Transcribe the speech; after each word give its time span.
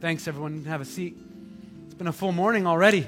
Thanks, 0.00 0.28
everyone. 0.28 0.64
Have 0.66 0.80
a 0.80 0.84
seat. 0.84 1.16
It's 1.86 1.94
been 1.94 2.06
a 2.06 2.12
full 2.12 2.30
morning 2.30 2.68
already. 2.68 3.04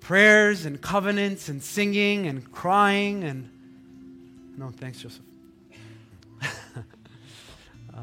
Prayers 0.00 0.66
and 0.66 0.78
covenants 0.82 1.48
and 1.48 1.62
singing 1.62 2.26
and 2.26 2.52
crying 2.52 3.24
and. 3.24 3.48
No, 4.58 4.68
thanks, 4.68 4.98
Joseph. 5.00 5.22
uh, 6.42 8.00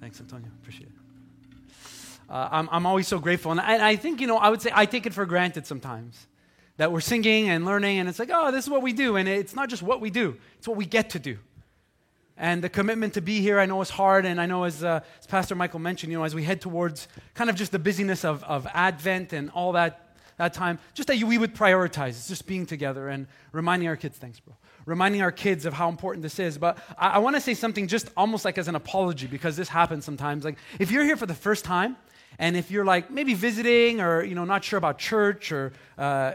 thanks, 0.00 0.20
Antonio. 0.20 0.48
Appreciate 0.62 0.88
it. 0.88 1.72
Uh, 2.28 2.48
I'm, 2.50 2.68
I'm 2.72 2.84
always 2.84 3.06
so 3.06 3.20
grateful. 3.20 3.52
And 3.52 3.60
I, 3.60 3.90
I 3.90 3.96
think, 3.96 4.20
you 4.20 4.26
know, 4.26 4.38
I 4.38 4.48
would 4.48 4.60
say 4.60 4.72
I 4.74 4.84
take 4.84 5.06
it 5.06 5.14
for 5.14 5.24
granted 5.26 5.64
sometimes 5.64 6.26
that 6.76 6.90
we're 6.90 7.00
singing 7.00 7.50
and 7.50 7.64
learning, 7.64 8.00
and 8.00 8.08
it's 8.08 8.18
like, 8.18 8.30
oh, 8.32 8.50
this 8.50 8.64
is 8.64 8.70
what 8.70 8.82
we 8.82 8.92
do. 8.92 9.14
And 9.14 9.28
it's 9.28 9.54
not 9.54 9.68
just 9.68 9.84
what 9.84 10.00
we 10.00 10.10
do, 10.10 10.38
it's 10.58 10.66
what 10.66 10.76
we 10.76 10.86
get 10.86 11.10
to 11.10 11.20
do. 11.20 11.38
And 12.38 12.62
the 12.62 12.68
commitment 12.68 13.14
to 13.14 13.22
be 13.22 13.40
here, 13.40 13.58
I 13.58 13.66
know 13.66 13.80
is 13.80 13.90
hard. 13.90 14.26
And 14.26 14.40
I 14.40 14.46
know, 14.46 14.64
as, 14.64 14.84
uh, 14.84 15.00
as 15.18 15.26
Pastor 15.26 15.54
Michael 15.54 15.80
mentioned, 15.80 16.12
you 16.12 16.18
know, 16.18 16.24
as 16.24 16.34
we 16.34 16.44
head 16.44 16.60
towards 16.60 17.08
kind 17.34 17.48
of 17.48 17.56
just 17.56 17.72
the 17.72 17.78
busyness 17.78 18.24
of, 18.24 18.44
of 18.44 18.66
Advent 18.74 19.32
and 19.32 19.50
all 19.50 19.72
that, 19.72 20.10
that 20.36 20.52
time, 20.52 20.78
just 20.92 21.08
that 21.08 21.22
we 21.22 21.38
would 21.38 21.54
prioritize 21.54 22.28
just 22.28 22.46
being 22.46 22.66
together 22.66 23.08
and 23.08 23.26
reminding 23.52 23.88
our 23.88 23.96
kids, 23.96 24.18
thanks, 24.18 24.38
bro, 24.38 24.54
reminding 24.84 25.22
our 25.22 25.32
kids 25.32 25.64
of 25.64 25.72
how 25.72 25.88
important 25.88 26.22
this 26.22 26.38
is. 26.38 26.58
But 26.58 26.78
I, 26.98 27.12
I 27.12 27.18
want 27.18 27.36
to 27.36 27.40
say 27.40 27.54
something 27.54 27.88
just 27.88 28.10
almost 28.16 28.44
like 28.44 28.58
as 28.58 28.68
an 28.68 28.74
apology 28.74 29.26
because 29.26 29.56
this 29.56 29.70
happens 29.70 30.04
sometimes. 30.04 30.44
Like, 30.44 30.58
if 30.78 30.90
you're 30.90 31.04
here 31.04 31.16
for 31.16 31.26
the 31.26 31.34
first 31.34 31.64
time, 31.64 31.96
and 32.38 32.54
if 32.54 32.70
you're 32.70 32.84
like 32.84 33.10
maybe 33.10 33.32
visiting 33.32 34.02
or, 34.02 34.22
you 34.22 34.34
know, 34.34 34.44
not 34.44 34.62
sure 34.62 34.76
about 34.76 34.98
church 34.98 35.52
or, 35.52 35.72
uh, 35.96 36.34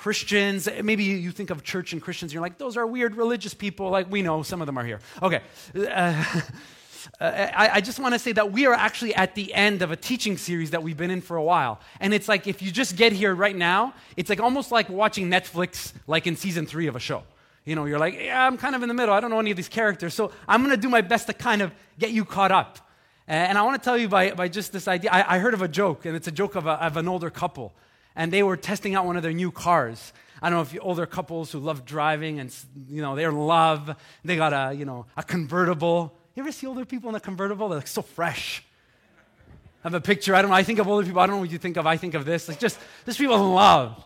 Christians. 0.00 0.66
Maybe 0.82 1.04
you 1.04 1.30
think 1.30 1.50
of 1.50 1.62
church 1.62 1.92
and 1.92 2.00
Christians, 2.00 2.30
and 2.30 2.34
you're 2.34 2.42
like, 2.42 2.56
those 2.56 2.78
are 2.78 2.86
weird 2.86 3.16
religious 3.16 3.52
people. 3.52 3.90
Like, 3.90 4.10
we 4.10 4.22
know 4.22 4.42
some 4.42 4.62
of 4.62 4.66
them 4.66 4.78
are 4.78 4.84
here. 4.84 4.98
Okay. 5.22 5.42
Uh, 5.76 6.24
I, 7.20 7.70
I, 7.74 7.80
just 7.82 7.98
want 7.98 8.14
to 8.14 8.18
say 8.18 8.32
that 8.32 8.50
we 8.50 8.64
are 8.66 8.72
actually 8.72 9.14
at 9.14 9.34
the 9.34 9.52
end 9.52 9.82
of 9.82 9.90
a 9.90 9.96
teaching 9.96 10.38
series 10.38 10.70
that 10.70 10.82
we've 10.82 10.96
been 10.96 11.10
in 11.10 11.20
for 11.20 11.36
a 11.36 11.42
while. 11.42 11.80
And 11.98 12.14
it's 12.14 12.28
like, 12.28 12.46
if 12.46 12.62
you 12.62 12.70
just 12.70 12.96
get 12.96 13.12
here 13.12 13.34
right 13.34 13.56
now, 13.56 13.94
it's 14.16 14.30
like 14.30 14.40
almost 14.40 14.72
like 14.72 14.88
watching 14.88 15.30
Netflix, 15.30 15.92
like 16.06 16.26
in 16.26 16.34
season 16.34 16.64
three 16.64 16.86
of 16.86 16.96
a 16.96 17.00
show. 17.00 17.22
You 17.66 17.74
know, 17.74 17.84
you're 17.84 17.98
like, 17.98 18.14
yeah, 18.14 18.46
I'm 18.46 18.56
kind 18.56 18.74
of 18.74 18.82
in 18.82 18.88
the 18.88 18.94
middle. 18.94 19.14
I 19.14 19.20
don't 19.20 19.30
know 19.30 19.40
any 19.40 19.50
of 19.50 19.56
these 19.58 19.68
characters. 19.68 20.14
So 20.14 20.32
I'm 20.48 20.62
going 20.62 20.74
to 20.74 20.80
do 20.80 20.88
my 20.88 21.02
best 21.02 21.26
to 21.26 21.34
kind 21.34 21.60
of 21.60 21.72
get 21.98 22.10
you 22.10 22.24
caught 22.24 22.52
up. 22.52 22.78
And 23.26 23.58
I 23.58 23.62
want 23.62 23.80
to 23.80 23.84
tell 23.84 23.98
you 23.98 24.08
by, 24.08 24.30
by 24.32 24.48
just 24.48 24.72
this 24.72 24.88
idea. 24.88 25.10
I, 25.10 25.36
I 25.36 25.38
heard 25.38 25.54
of 25.54 25.60
a 25.60 25.68
joke, 25.68 26.06
and 26.06 26.16
it's 26.16 26.26
a 26.26 26.32
joke 26.32 26.54
of, 26.54 26.66
a, 26.66 26.82
of 26.84 26.96
an 26.96 27.06
older 27.06 27.28
couple 27.28 27.74
and 28.16 28.32
they 28.32 28.42
were 28.42 28.56
testing 28.56 28.94
out 28.94 29.06
one 29.06 29.16
of 29.16 29.22
their 29.22 29.32
new 29.32 29.50
cars. 29.50 30.12
I 30.42 30.48
don't 30.48 30.58
know 30.58 30.62
if 30.62 30.72
you 30.72 30.80
older 30.80 31.06
couples 31.06 31.52
who 31.52 31.58
love 31.58 31.84
driving 31.84 32.40
and 32.40 32.54
you 32.88 33.02
know 33.02 33.14
they're 33.14 33.28
in 33.30 33.38
love. 33.38 33.96
They 34.24 34.36
got 34.36 34.52
a 34.52 34.74
you 34.74 34.84
know 34.84 35.06
a 35.16 35.22
convertible. 35.22 36.16
You 36.34 36.42
ever 36.42 36.52
see 36.52 36.66
older 36.66 36.84
people 36.84 37.10
in 37.10 37.14
a 37.14 37.20
convertible? 37.20 37.68
They're 37.68 37.78
like 37.78 37.86
so 37.86 38.02
fresh. 38.02 38.64
I 39.82 39.88
have 39.88 39.94
a 39.94 40.00
picture. 40.00 40.34
I 40.34 40.42
don't 40.42 40.50
know. 40.50 40.56
I 40.56 40.62
think 40.62 40.78
of 40.78 40.88
older 40.88 41.06
people. 41.06 41.20
I 41.20 41.26
don't 41.26 41.36
know 41.36 41.40
what 41.40 41.50
you 41.50 41.58
think 41.58 41.76
of. 41.76 41.86
I 41.86 41.96
think 41.96 42.14
of 42.14 42.24
this. 42.24 42.48
Like 42.48 42.58
just 42.58 42.78
just 43.04 43.18
people 43.18 43.36
in 43.36 43.54
love. 43.54 44.04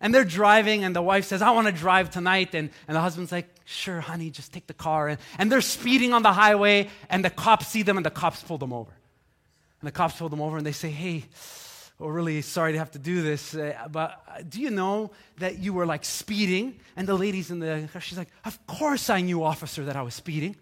And 0.00 0.14
they're 0.14 0.24
driving, 0.24 0.84
and 0.84 0.94
the 0.94 1.00
wife 1.00 1.24
says, 1.24 1.40
I 1.40 1.52
want 1.52 1.66
to 1.66 1.72
drive 1.72 2.10
tonight. 2.10 2.54
And, 2.54 2.68
and 2.88 2.94
the 2.94 3.00
husband's 3.00 3.32
like, 3.32 3.48
Sure, 3.64 4.00
honey, 4.00 4.28
just 4.28 4.52
take 4.52 4.66
the 4.66 4.74
car. 4.74 5.08
And, 5.08 5.18
and 5.38 5.50
they're 5.50 5.62
speeding 5.62 6.12
on 6.12 6.22
the 6.22 6.32
highway, 6.32 6.90
and 7.08 7.24
the 7.24 7.30
cops 7.30 7.68
see 7.68 7.82
them, 7.82 7.96
and 7.96 8.04
the 8.04 8.10
cops 8.10 8.42
pull 8.42 8.58
them 8.58 8.72
over. 8.72 8.90
And 9.80 9.88
the 9.88 9.92
cops 9.92 10.16
pull 10.16 10.28
them 10.28 10.42
over, 10.42 10.58
and 10.58 10.66
they 10.66 10.72
say, 10.72 10.90
Hey, 10.90 11.24
oh, 12.04 12.08
really 12.08 12.42
sorry 12.42 12.72
to 12.72 12.78
have 12.78 12.90
to 12.90 12.98
do 12.98 13.22
this, 13.22 13.54
uh, 13.54 13.88
but 13.90 14.22
uh, 14.28 14.42
do 14.48 14.60
you 14.60 14.70
know 14.70 15.10
that 15.38 15.58
you 15.58 15.72
were 15.72 15.86
like 15.86 16.04
speeding? 16.04 16.78
And 16.96 17.08
the 17.08 17.14
lady's 17.14 17.50
in 17.50 17.58
the 17.58 17.88
car, 17.92 18.00
she's 18.00 18.18
like, 18.18 18.28
Of 18.44 18.64
course 18.66 19.08
I 19.08 19.20
knew, 19.20 19.42
officer, 19.42 19.84
that 19.86 19.96
I 19.96 20.02
was 20.02 20.14
speeding. 20.14 20.54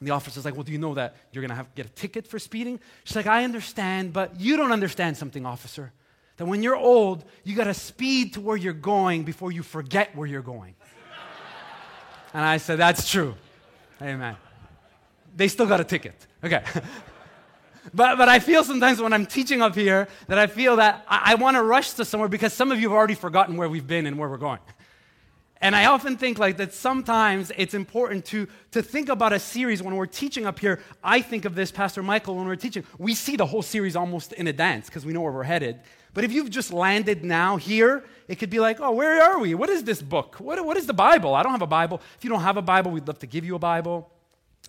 And 0.00 0.08
the 0.08 0.12
officer's 0.12 0.44
like, 0.44 0.54
Well, 0.54 0.64
do 0.64 0.72
you 0.72 0.78
know 0.78 0.94
that 0.94 1.14
you're 1.32 1.42
going 1.42 1.50
to 1.50 1.54
have 1.54 1.68
to 1.68 1.74
get 1.74 1.86
a 1.86 1.94
ticket 1.94 2.26
for 2.26 2.38
speeding? 2.38 2.80
She's 3.04 3.16
like, 3.16 3.26
I 3.26 3.44
understand, 3.44 4.12
but 4.12 4.40
you 4.40 4.56
don't 4.56 4.72
understand 4.72 5.16
something, 5.16 5.46
officer. 5.46 5.92
That 6.36 6.46
when 6.46 6.62
you're 6.62 6.76
old, 6.76 7.24
you 7.44 7.54
got 7.54 7.64
to 7.64 7.74
speed 7.74 8.34
to 8.34 8.40
where 8.40 8.56
you're 8.56 8.72
going 8.72 9.22
before 9.24 9.52
you 9.52 9.62
forget 9.62 10.16
where 10.16 10.26
you're 10.26 10.42
going. 10.42 10.74
and 12.34 12.44
I 12.44 12.56
said, 12.56 12.78
That's 12.78 13.08
true. 13.08 13.34
Amen. 14.02 14.36
They 15.36 15.46
still 15.46 15.66
got 15.66 15.80
a 15.80 15.84
ticket. 15.84 16.26
Okay. 16.42 16.64
But, 17.94 18.18
but 18.18 18.28
I 18.28 18.38
feel 18.38 18.62
sometimes 18.64 19.00
when 19.00 19.12
I'm 19.12 19.26
teaching 19.26 19.62
up 19.62 19.74
here 19.74 20.08
that 20.28 20.38
I 20.38 20.46
feel 20.46 20.76
that 20.76 21.04
I, 21.08 21.32
I 21.32 21.34
want 21.36 21.56
to 21.56 21.62
rush 21.62 21.92
to 21.92 22.04
somewhere 22.04 22.28
because 22.28 22.52
some 22.52 22.70
of 22.72 22.80
you 22.80 22.90
have 22.90 22.96
already 22.96 23.14
forgotten 23.14 23.56
where 23.56 23.68
we've 23.68 23.86
been 23.86 24.06
and 24.06 24.18
where 24.18 24.28
we're 24.28 24.36
going. 24.36 24.60
And 25.62 25.76
I 25.76 25.86
often 25.86 26.16
think 26.16 26.38
like 26.38 26.56
that 26.56 26.72
sometimes 26.72 27.52
it's 27.56 27.74
important 27.74 28.24
to, 28.26 28.48
to 28.70 28.80
think 28.80 29.10
about 29.10 29.34
a 29.34 29.38
series 29.38 29.82
when 29.82 29.94
we're 29.94 30.06
teaching 30.06 30.46
up 30.46 30.58
here. 30.58 30.80
I 31.04 31.20
think 31.20 31.44
of 31.44 31.54
this, 31.54 31.70
Pastor 31.70 32.02
Michael, 32.02 32.36
when 32.36 32.46
we're 32.46 32.56
teaching, 32.56 32.84
we 32.98 33.14
see 33.14 33.36
the 33.36 33.44
whole 33.44 33.60
series 33.60 33.94
almost 33.94 34.32
in 34.32 34.46
advance 34.46 34.86
because 34.86 35.04
we 35.04 35.12
know 35.12 35.20
where 35.20 35.32
we're 35.32 35.42
headed. 35.42 35.80
But 36.14 36.24
if 36.24 36.32
you've 36.32 36.48
just 36.48 36.72
landed 36.72 37.24
now 37.24 37.58
here, 37.58 38.04
it 38.26 38.36
could 38.36 38.48
be 38.48 38.58
like, 38.58 38.80
oh, 38.80 38.92
where 38.92 39.22
are 39.22 39.38
we? 39.38 39.54
What 39.54 39.68
is 39.68 39.84
this 39.84 40.00
book? 40.00 40.36
What, 40.36 40.64
what 40.64 40.78
is 40.78 40.86
the 40.86 40.94
Bible? 40.94 41.34
I 41.34 41.42
don't 41.42 41.52
have 41.52 41.62
a 41.62 41.66
Bible. 41.66 42.00
If 42.16 42.24
you 42.24 42.30
don't 42.30 42.40
have 42.40 42.56
a 42.56 42.62
Bible, 42.62 42.90
we'd 42.90 43.06
love 43.06 43.18
to 43.18 43.26
give 43.26 43.44
you 43.44 43.54
a 43.54 43.58
Bible. 43.58 44.10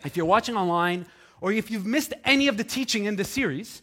If 0.04 0.18
you're 0.18 0.26
watching 0.26 0.58
online, 0.58 1.06
or 1.42 1.52
if 1.52 1.72
you've 1.72 1.86
missed 1.86 2.14
any 2.24 2.48
of 2.48 2.56
the 2.58 2.64
teaching 2.64 3.06
in 3.06 3.16
this 3.16 3.30
series, 3.30 3.82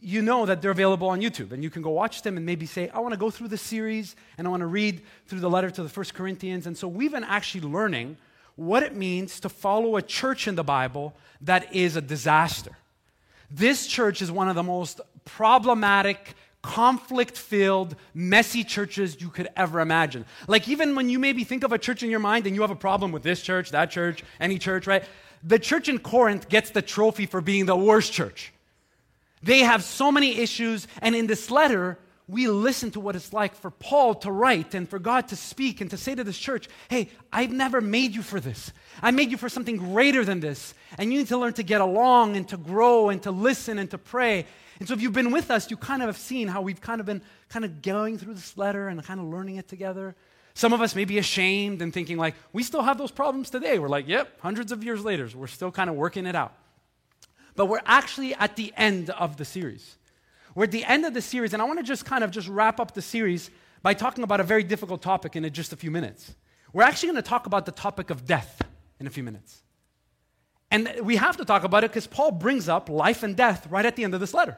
you 0.00 0.20
know 0.20 0.44
that 0.44 0.60
they're 0.60 0.72
available 0.72 1.08
on 1.08 1.20
YouTube. 1.20 1.52
And 1.52 1.62
you 1.62 1.70
can 1.70 1.80
go 1.80 1.90
watch 1.90 2.22
them 2.22 2.36
and 2.36 2.44
maybe 2.44 2.66
say, 2.66 2.90
I 2.90 2.98
want 2.98 3.14
to 3.14 3.18
go 3.18 3.30
through 3.30 3.48
the 3.48 3.56
series 3.56 4.14
and 4.36 4.46
I 4.46 4.50
want 4.50 4.60
to 4.60 4.66
read 4.66 5.00
through 5.26 5.40
the 5.40 5.48
letter 5.48 5.70
to 5.70 5.82
the 5.82 5.88
First 5.88 6.14
Corinthians. 6.14 6.66
And 6.66 6.76
so 6.76 6.86
we've 6.88 7.12
been 7.12 7.24
actually 7.24 7.62
learning 7.62 8.18
what 8.56 8.82
it 8.82 8.94
means 8.94 9.40
to 9.40 9.48
follow 9.48 9.96
a 9.96 10.02
church 10.02 10.48
in 10.48 10.54
the 10.54 10.64
Bible 10.64 11.14
that 11.42 11.74
is 11.74 11.96
a 11.96 12.00
disaster. 12.00 12.76
This 13.50 13.86
church 13.86 14.20
is 14.20 14.32
one 14.32 14.48
of 14.48 14.56
the 14.56 14.62
most 14.62 15.00
problematic, 15.24 16.34
conflict 16.62 17.36
filled, 17.38 17.94
messy 18.12 18.64
churches 18.64 19.20
you 19.20 19.28
could 19.28 19.48
ever 19.56 19.80
imagine. 19.80 20.24
Like, 20.48 20.68
even 20.68 20.96
when 20.96 21.08
you 21.08 21.18
maybe 21.18 21.44
think 21.44 21.62
of 21.62 21.72
a 21.72 21.78
church 21.78 22.02
in 22.02 22.10
your 22.10 22.18
mind 22.18 22.46
and 22.46 22.56
you 22.56 22.62
have 22.62 22.70
a 22.70 22.76
problem 22.76 23.12
with 23.12 23.22
this 23.22 23.40
church, 23.40 23.70
that 23.70 23.90
church, 23.90 24.24
any 24.40 24.58
church, 24.58 24.86
right? 24.86 25.04
The 25.46 25.58
church 25.60 25.88
in 25.88 25.98
Corinth 26.00 26.48
gets 26.48 26.70
the 26.70 26.82
trophy 26.82 27.24
for 27.24 27.40
being 27.40 27.66
the 27.66 27.76
worst 27.76 28.12
church. 28.12 28.52
They 29.42 29.60
have 29.60 29.84
so 29.84 30.10
many 30.10 30.38
issues, 30.38 30.88
and 31.00 31.14
in 31.14 31.28
this 31.28 31.50
letter, 31.50 31.98
we 32.28 32.48
listen 32.48 32.90
to 32.90 33.00
what 33.00 33.14
it's 33.14 33.32
like 33.32 33.54
for 33.54 33.70
Paul 33.70 34.16
to 34.16 34.32
write 34.32 34.74
and 34.74 34.88
for 34.88 34.98
God 34.98 35.28
to 35.28 35.36
speak 35.36 35.80
and 35.80 35.88
to 35.90 35.96
say 35.96 36.16
to 36.16 36.24
this 36.24 36.36
church, 36.36 36.68
hey, 36.88 37.08
I've 37.32 37.52
never 37.52 37.80
made 37.80 38.16
you 38.16 38.22
for 38.22 38.40
this. 38.40 38.72
I 39.00 39.12
made 39.12 39.30
you 39.30 39.36
for 39.36 39.48
something 39.48 39.76
greater 39.76 40.24
than 40.24 40.40
this. 40.40 40.74
And 40.98 41.12
you 41.12 41.20
need 41.20 41.28
to 41.28 41.38
learn 41.38 41.52
to 41.52 41.62
get 41.62 41.80
along 41.80 42.36
and 42.36 42.48
to 42.48 42.56
grow 42.56 43.10
and 43.10 43.22
to 43.22 43.30
listen 43.30 43.78
and 43.78 43.88
to 43.92 43.98
pray. 43.98 44.44
And 44.80 44.88
so 44.88 44.94
if 44.94 45.00
you've 45.00 45.12
been 45.12 45.30
with 45.30 45.52
us, 45.52 45.70
you 45.70 45.76
kind 45.76 46.02
of 46.02 46.08
have 46.08 46.16
seen 46.16 46.48
how 46.48 46.62
we've 46.62 46.80
kind 46.80 46.98
of 46.98 47.06
been 47.06 47.22
kind 47.48 47.64
of 47.64 47.80
going 47.80 48.18
through 48.18 48.34
this 48.34 48.58
letter 48.58 48.88
and 48.88 49.00
kind 49.04 49.20
of 49.20 49.26
learning 49.26 49.56
it 49.56 49.68
together. 49.68 50.16
Some 50.56 50.72
of 50.72 50.80
us 50.80 50.94
may 50.94 51.04
be 51.04 51.18
ashamed 51.18 51.82
and 51.82 51.92
thinking, 51.92 52.16
like, 52.16 52.34
we 52.50 52.62
still 52.62 52.80
have 52.80 52.96
those 52.96 53.10
problems 53.10 53.50
today. 53.50 53.78
We're 53.78 53.90
like, 53.90 54.08
yep, 54.08 54.40
hundreds 54.40 54.72
of 54.72 54.82
years 54.82 55.04
later, 55.04 55.28
we're 55.34 55.48
still 55.48 55.70
kind 55.70 55.90
of 55.90 55.96
working 55.96 56.24
it 56.24 56.34
out. 56.34 56.54
But 57.56 57.66
we're 57.66 57.82
actually 57.84 58.34
at 58.34 58.56
the 58.56 58.72
end 58.74 59.10
of 59.10 59.36
the 59.36 59.44
series. 59.44 59.96
We're 60.54 60.64
at 60.64 60.70
the 60.70 60.82
end 60.86 61.04
of 61.04 61.12
the 61.12 61.20
series, 61.20 61.52
and 61.52 61.60
I 61.60 61.66
want 61.66 61.80
to 61.80 61.82
just 61.82 62.06
kind 62.06 62.24
of 62.24 62.30
just 62.30 62.48
wrap 62.48 62.80
up 62.80 62.94
the 62.94 63.02
series 63.02 63.50
by 63.82 63.92
talking 63.92 64.24
about 64.24 64.40
a 64.40 64.44
very 64.44 64.62
difficult 64.62 65.02
topic 65.02 65.36
in 65.36 65.52
just 65.52 65.74
a 65.74 65.76
few 65.76 65.90
minutes. 65.90 66.34
We're 66.72 66.84
actually 66.84 67.08
going 67.08 67.22
to 67.22 67.28
talk 67.28 67.44
about 67.44 67.66
the 67.66 67.72
topic 67.72 68.08
of 68.08 68.24
death 68.24 68.62
in 68.98 69.06
a 69.06 69.10
few 69.10 69.22
minutes. 69.22 69.62
And 70.70 70.90
we 71.02 71.16
have 71.16 71.36
to 71.36 71.44
talk 71.44 71.64
about 71.64 71.84
it 71.84 71.90
because 71.90 72.06
Paul 72.06 72.30
brings 72.30 72.66
up 72.66 72.88
life 72.88 73.22
and 73.22 73.36
death 73.36 73.66
right 73.68 73.84
at 73.84 73.94
the 73.94 74.04
end 74.04 74.14
of 74.14 74.20
this 74.20 74.32
letter. 74.32 74.56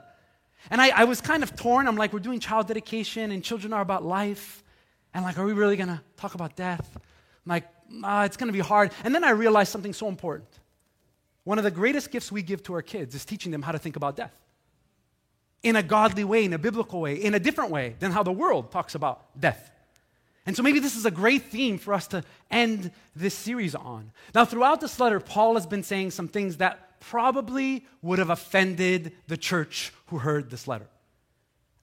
And 0.70 0.80
I, 0.80 0.90
I 0.90 1.04
was 1.04 1.20
kind 1.20 1.42
of 1.42 1.56
torn. 1.56 1.88
I'm 1.88 1.96
like, 1.96 2.12
we're 2.12 2.20
doing 2.20 2.38
child 2.38 2.68
dedication, 2.68 3.32
and 3.32 3.42
children 3.42 3.72
are 3.72 3.82
about 3.82 4.04
life. 4.04 4.62
And 5.18 5.24
like, 5.24 5.36
are 5.36 5.44
we 5.44 5.52
really 5.52 5.74
going 5.74 5.88
to 5.88 6.00
talk 6.16 6.36
about 6.36 6.54
death? 6.54 6.88
I'm 6.94 7.50
like, 7.50 7.64
ah, 8.04 8.22
it's 8.22 8.36
going 8.36 8.46
to 8.46 8.52
be 8.52 8.60
hard. 8.60 8.92
And 9.02 9.12
then 9.12 9.24
I 9.24 9.30
realized 9.30 9.72
something 9.72 9.92
so 9.92 10.06
important. 10.06 10.46
One 11.42 11.58
of 11.58 11.64
the 11.64 11.72
greatest 11.72 12.12
gifts 12.12 12.30
we 12.30 12.40
give 12.40 12.62
to 12.62 12.74
our 12.74 12.82
kids 12.82 13.16
is 13.16 13.24
teaching 13.24 13.50
them 13.50 13.62
how 13.62 13.72
to 13.72 13.80
think 13.80 13.96
about 13.96 14.14
death 14.14 14.32
in 15.64 15.74
a 15.74 15.82
godly 15.82 16.22
way, 16.22 16.44
in 16.44 16.52
a 16.52 16.58
biblical 16.58 17.00
way, 17.00 17.16
in 17.16 17.34
a 17.34 17.40
different 17.40 17.72
way 17.72 17.96
than 17.98 18.12
how 18.12 18.22
the 18.22 18.30
world 18.30 18.70
talks 18.70 18.94
about 18.94 19.40
death. 19.40 19.72
And 20.46 20.54
so 20.54 20.62
maybe 20.62 20.78
this 20.78 20.94
is 20.94 21.04
a 21.04 21.10
great 21.10 21.46
theme 21.46 21.78
for 21.78 21.94
us 21.94 22.06
to 22.08 22.22
end 22.48 22.92
this 23.16 23.34
series 23.34 23.74
on. 23.74 24.12
Now, 24.36 24.44
throughout 24.44 24.80
this 24.80 25.00
letter, 25.00 25.18
Paul 25.18 25.54
has 25.54 25.66
been 25.66 25.82
saying 25.82 26.12
some 26.12 26.28
things 26.28 26.58
that 26.58 27.00
probably 27.00 27.84
would 28.02 28.20
have 28.20 28.30
offended 28.30 29.14
the 29.26 29.36
church 29.36 29.92
who 30.06 30.18
heard 30.18 30.48
this 30.48 30.68
letter. 30.68 30.86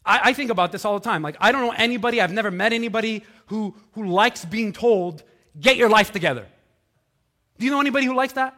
I, 0.06 0.30
I, 0.30 0.34
think 0.34 0.52
about 0.52 0.72
this 0.72 0.86
all 0.86 1.00
the 1.00 1.04
time. 1.04 1.22
Like, 1.22 1.36
I 1.40 1.52
don't 1.52 1.62
know 1.62 1.74
anybody, 1.76 2.22
I've 2.22 2.32
never 2.32 2.52
met 2.52 2.74
anybody 2.74 3.24
who, 3.48 3.76
who 3.94 4.08
likes 4.08 4.46
being 4.46 4.72
told, 4.72 5.24
get 5.60 5.78
your 5.78 5.90
life 5.90 6.12
together. 6.12 6.46
Do 7.58 7.66
you 7.66 7.72
know 7.72 7.80
anybody 7.80 8.06
who 8.06 8.14
likes 8.14 8.34
that? 8.34 8.56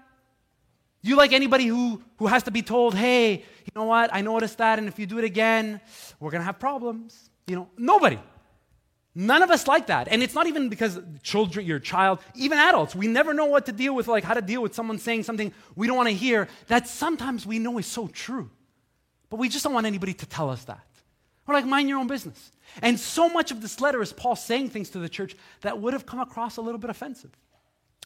Do 1.04 1.10
you 1.10 1.16
like 1.16 1.32
anybody 1.32 1.66
who, 1.66 2.02
who 2.18 2.28
has 2.28 2.44
to 2.44 2.52
be 2.52 2.62
told, 2.62 2.96
hey, 2.96 3.34
you 3.34 3.72
know 3.76 3.86
what, 3.86 4.14
I 4.14 4.22
noticed 4.22 4.58
that, 4.58 4.80
and 4.80 4.88
if 4.88 5.00
you 5.00 5.06
do 5.06 5.20
it 5.20 5.24
again, 5.24 5.80
we're 6.20 6.32
going 6.32 6.42
to 6.42 6.46
have 6.46 6.60
problems? 6.60 7.30
You 7.46 7.56
know, 7.56 7.70
nobody. 7.78 8.20
None 9.16 9.42
of 9.42 9.50
us 9.50 9.68
like 9.68 9.88
that. 9.88 10.08
And 10.10 10.22
it's 10.22 10.36
not 10.36 10.46
even 10.46 10.70
because 10.70 11.00
children, 11.24 11.66
your 11.66 11.80
child, 11.80 12.20
even 12.36 12.58
adults, 12.58 12.94
we 12.94 13.08
never 13.08 13.34
know 13.34 13.46
what 13.46 13.66
to 13.66 13.72
deal 13.72 13.96
with, 13.96 14.08
like 14.08 14.24
how 14.24 14.36
to 14.36 14.42
deal 14.42 14.62
with 14.62 14.76
someone 14.76 15.00
saying 15.00 15.24
something 15.24 15.54
we 15.76 15.88
don't 15.88 15.98
want 15.98 16.10
to 16.10 16.14
hear 16.16 16.48
that 16.68 16.88
sometimes 16.88 17.46
we 17.46 17.58
know 17.58 17.78
is 17.80 17.88
so 17.88 18.08
true. 18.08 18.52
But 19.30 19.38
we 19.38 19.50
just 19.50 19.64
don't 19.64 19.74
want 19.74 19.88
anybody 19.88 20.14
to 20.14 20.26
tell 20.26 20.50
us 20.50 20.64
that. 20.66 20.87
We're 21.48 21.54
like, 21.54 21.66
mind 21.66 21.88
your 21.88 22.00
own 22.00 22.08
business. 22.08 22.52
And 22.82 23.00
so 23.00 23.30
much 23.30 23.52
of 23.52 23.62
this 23.62 23.80
letter 23.80 24.02
is 24.02 24.12
Paul 24.12 24.36
saying 24.36 24.70
things 24.70 24.90
to 24.92 25.00
the 25.00 25.10
church 25.10 25.36
that 25.62 25.80
would 25.80 25.94
have 25.94 26.06
come 26.06 26.20
across 26.20 26.58
a 26.58 26.62
little 26.62 26.78
bit 26.78 26.90
offensive. 26.90 27.32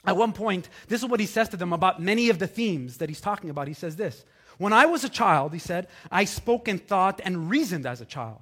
At 0.06 0.18
one 0.18 0.32
point, 0.32 0.70
this 0.88 1.02
is 1.04 1.10
what 1.10 1.20
he 1.20 1.26
says 1.26 1.50
to 1.50 1.58
them 1.58 1.74
about 1.74 2.02
many 2.02 2.30
of 2.30 2.40
the 2.40 2.48
themes 2.48 2.98
that 2.98 3.10
he's 3.10 3.22
talking 3.22 3.50
about. 3.50 3.68
He 3.68 3.74
says 3.74 3.96
this 3.96 4.24
When 4.58 4.74
I 4.74 4.86
was 4.86 5.04
a 5.04 5.10
child, 5.10 5.54
he 5.54 5.60
said, 5.60 5.88
I 6.12 6.26
spoke 6.26 6.68
and 6.68 6.86
thought 6.86 7.20
and 7.24 7.50
reasoned 7.50 7.86
as 7.86 8.00
a 8.00 8.06
child. 8.06 8.42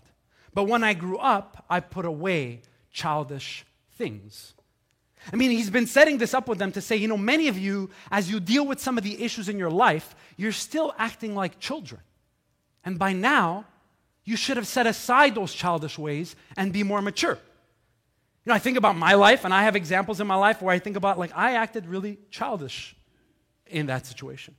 But 0.54 0.66
when 0.66 0.84
I 0.84 0.94
grew 0.94 1.18
up, 1.18 1.66
I 1.70 1.80
put 1.80 2.06
away 2.06 2.62
childish 2.92 3.66
things. 3.94 4.54
I 5.32 5.36
mean, 5.36 5.52
he's 5.52 5.70
been 5.70 5.88
setting 5.88 6.18
this 6.18 6.34
up 6.34 6.48
with 6.48 6.60
them 6.60 6.72
to 6.72 6.82
say, 6.82 6.96
you 6.96 7.08
know, 7.08 7.18
many 7.18 7.50
of 7.50 7.58
you, 7.58 7.90
as 8.10 8.32
you 8.32 8.40
deal 8.40 8.66
with 8.66 8.80
some 8.80 8.98
of 8.98 9.04
the 9.04 9.22
issues 9.22 9.50
in 9.50 9.60
your 9.60 9.70
life, 9.70 10.16
you're 10.38 10.54
still 10.54 10.94
acting 10.98 11.36
like 11.36 11.60
children. 11.60 12.02
And 12.86 12.98
by 12.98 13.14
now, 13.14 13.66
you 14.30 14.38
should 14.38 14.58
have 14.58 14.68
set 14.68 14.86
aside 14.86 15.34
those 15.34 15.52
childish 15.52 15.98
ways 15.98 16.36
and 16.56 16.72
be 16.72 16.84
more 16.84 17.02
mature. 17.02 17.34
You 18.44 18.50
know, 18.50 18.54
I 18.54 18.60
think 18.60 18.78
about 18.78 18.96
my 18.96 19.16
life, 19.16 19.44
and 19.44 19.52
I 19.52 19.64
have 19.64 19.76
examples 19.76 20.22
in 20.22 20.28
my 20.28 20.36
life 20.36 20.62
where 20.62 20.74
I 20.74 20.78
think 20.78 20.96
about, 20.96 21.18
like, 21.18 21.32
I 21.36 21.56
acted 21.56 21.88
really 21.88 22.20
childish 22.30 22.96
in 23.66 23.88
that 23.88 24.06
situation. 24.06 24.54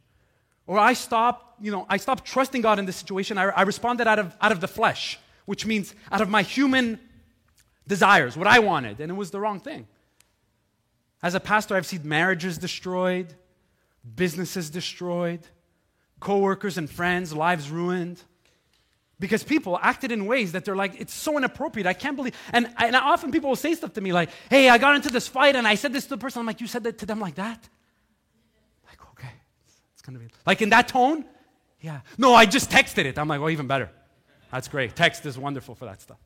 Or 0.66 0.76
I 0.76 0.94
stopped, 0.94 1.62
you 1.64 1.70
know, 1.70 1.86
I 1.88 1.98
stopped 1.98 2.24
trusting 2.24 2.62
God 2.62 2.80
in 2.80 2.84
this 2.84 2.96
situation. 2.96 3.38
I, 3.38 3.44
I 3.44 3.62
responded 3.62 4.08
out 4.08 4.18
of, 4.18 4.36
out 4.40 4.50
of 4.50 4.60
the 4.60 4.66
flesh, 4.66 5.20
which 5.46 5.64
means 5.64 5.94
out 6.10 6.20
of 6.20 6.28
my 6.28 6.42
human 6.42 6.98
desires, 7.86 8.36
what 8.36 8.48
I 8.48 8.58
wanted, 8.58 9.00
and 9.00 9.08
it 9.08 9.14
was 9.14 9.30
the 9.30 9.38
wrong 9.38 9.60
thing. 9.60 9.86
As 11.22 11.36
a 11.36 11.40
pastor, 11.40 11.76
I've 11.76 11.86
seen 11.86 12.00
marriages 12.08 12.58
destroyed, 12.58 13.34
businesses 14.16 14.68
destroyed, 14.68 15.40
coworkers 16.18 16.76
and 16.76 16.90
friends, 16.90 17.32
lives 17.32 17.70
ruined 17.70 18.20
because 19.20 19.44
people 19.44 19.78
acted 19.80 20.10
in 20.10 20.24
ways 20.26 20.52
that 20.52 20.64
they're 20.64 20.74
like, 20.74 20.98
it's 20.98 21.12
so 21.12 21.36
inappropriate. 21.36 21.86
I 21.86 21.92
can't 21.92 22.16
believe. 22.16 22.34
And, 22.52 22.72
and 22.78 22.96
often 22.96 23.30
people 23.30 23.50
will 23.50 23.56
say 23.56 23.74
stuff 23.74 23.92
to 23.92 24.00
me 24.00 24.12
like, 24.12 24.30
hey, 24.48 24.70
I 24.70 24.78
got 24.78 24.96
into 24.96 25.10
this 25.10 25.28
fight 25.28 25.54
and 25.54 25.68
I 25.68 25.74
said 25.74 25.92
this 25.92 26.04
to 26.04 26.10
the 26.10 26.18
person. 26.18 26.40
I'm 26.40 26.46
like, 26.46 26.60
you 26.60 26.66
said 26.66 26.84
that 26.84 26.98
to 26.98 27.06
them 27.06 27.20
like 27.20 27.34
that? 27.34 27.68
Like, 28.88 28.98
okay, 29.12 29.30
it's, 29.66 30.02
to 30.02 30.10
be 30.12 30.26
like 30.46 30.62
in 30.62 30.70
that 30.70 30.88
tone? 30.88 31.26
Yeah. 31.82 32.00
No, 32.18 32.34
I 32.34 32.46
just 32.46 32.70
texted 32.70 33.04
it. 33.04 33.18
I'm 33.18 33.28
like, 33.28 33.40
well, 33.40 33.50
even 33.50 33.66
better. 33.66 33.90
That's 34.50 34.68
great. 34.68 34.96
Text 34.96 35.24
is 35.26 35.38
wonderful 35.38 35.74
for 35.74 35.84
that 35.84 36.00
stuff. 36.00 36.18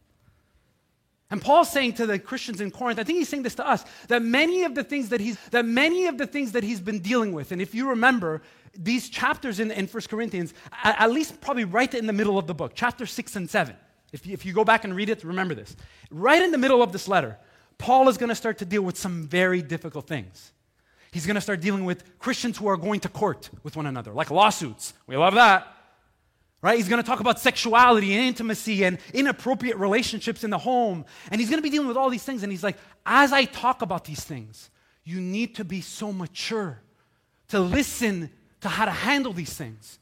And 1.30 1.40
Paul's 1.40 1.70
saying 1.70 1.94
to 1.94 2.06
the 2.06 2.18
Christians 2.18 2.60
in 2.60 2.70
Corinth, 2.70 2.98
I 2.98 3.04
think 3.04 3.18
he's 3.18 3.28
saying 3.28 3.42
this 3.42 3.54
to 3.56 3.66
us, 3.66 3.84
that 4.08 4.22
many 4.22 4.64
of 4.64 4.74
the 4.74 4.84
things 4.84 5.08
that 5.08 5.20
he's 5.20 5.38
that 5.50 5.64
many 5.64 6.06
of 6.06 6.18
the 6.18 6.26
things 6.26 6.52
that 6.52 6.62
he's 6.62 6.80
been 6.80 7.00
dealing 7.00 7.32
with, 7.32 7.50
and 7.50 7.60
if 7.62 7.74
you 7.74 7.88
remember, 7.88 8.42
these 8.76 9.08
chapters 9.08 9.60
in, 9.60 9.70
in 9.70 9.86
1 9.86 10.02
Corinthians, 10.08 10.52
at, 10.82 11.00
at, 11.00 11.12
least 11.12 11.40
probably 11.40 11.64
right 11.64 11.92
in 11.94 12.06
the 12.06 12.12
middle 12.12 12.38
of 12.38 12.46
the 12.46 12.54
book, 12.54 12.72
chapter 12.74 13.06
6 13.06 13.36
and 13.36 13.48
7. 13.48 13.74
If 14.12 14.26
you, 14.26 14.32
if 14.32 14.44
you 14.44 14.52
go 14.52 14.64
back 14.64 14.84
and 14.84 14.94
read 14.94 15.08
it, 15.08 15.24
remember 15.24 15.54
this. 15.54 15.76
Right 16.10 16.42
in 16.42 16.50
the 16.50 16.58
middle 16.58 16.82
of 16.82 16.92
this 16.92 17.08
letter, 17.08 17.38
Paul 17.78 18.08
is 18.08 18.16
going 18.16 18.28
to 18.28 18.34
start 18.34 18.58
to 18.58 18.64
deal 18.64 18.82
with 18.82 18.96
some 18.96 19.26
very 19.26 19.62
difficult 19.62 20.06
things. 20.06 20.52
He's 21.12 21.26
going 21.26 21.36
to 21.36 21.40
start 21.40 21.60
dealing 21.60 21.84
with 21.84 22.18
Christians 22.18 22.58
who 22.58 22.66
are 22.66 22.76
going 22.76 23.00
to 23.00 23.08
court 23.08 23.50
with 23.62 23.76
one 23.76 23.86
another, 23.86 24.12
like 24.12 24.30
lawsuits. 24.30 24.94
We 25.06 25.16
love 25.16 25.34
that. 25.34 25.66
Right? 26.64 26.78
He's 26.78 26.88
going 26.88 27.02
to 27.02 27.06
talk 27.06 27.20
about 27.20 27.38
sexuality 27.38 28.14
and 28.14 28.22
intimacy 28.22 28.86
and 28.86 28.96
inappropriate 29.12 29.76
relationships 29.76 30.44
in 30.44 30.50
the 30.50 30.56
home. 30.56 31.04
And 31.30 31.38
he's 31.38 31.50
going 31.50 31.58
to 31.58 31.62
be 31.62 31.68
dealing 31.68 31.88
with 31.88 31.98
all 31.98 32.08
these 32.08 32.22
things. 32.22 32.42
And 32.42 32.50
he's 32.50 32.62
like, 32.64 32.78
as 33.04 33.34
I 33.34 33.44
talk 33.44 33.82
about 33.82 34.06
these 34.06 34.24
things, 34.24 34.70
you 35.04 35.20
need 35.20 35.56
to 35.56 35.64
be 35.64 35.82
so 35.82 36.10
mature 36.10 36.80
to 37.48 37.60
listen 37.60 38.30
to 38.62 38.70
how 38.70 38.86
to 38.86 38.90
handle 38.90 39.34
these 39.34 39.52
things. 39.52 39.98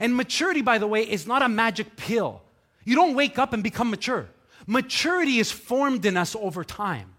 And 0.00 0.16
maturity, 0.16 0.62
by 0.62 0.78
the 0.78 0.86
way, 0.86 1.02
is 1.02 1.26
not 1.26 1.42
a 1.42 1.50
magic 1.50 1.96
pill. 1.96 2.40
You 2.86 2.94
don't 2.94 3.14
wake 3.14 3.38
up 3.38 3.52
and 3.52 3.62
become 3.62 3.90
mature. 3.90 4.26
Maturity 4.66 5.38
is 5.38 5.52
formed 5.52 6.06
in 6.06 6.16
us 6.16 6.34
over 6.34 6.64
time. 6.64 7.14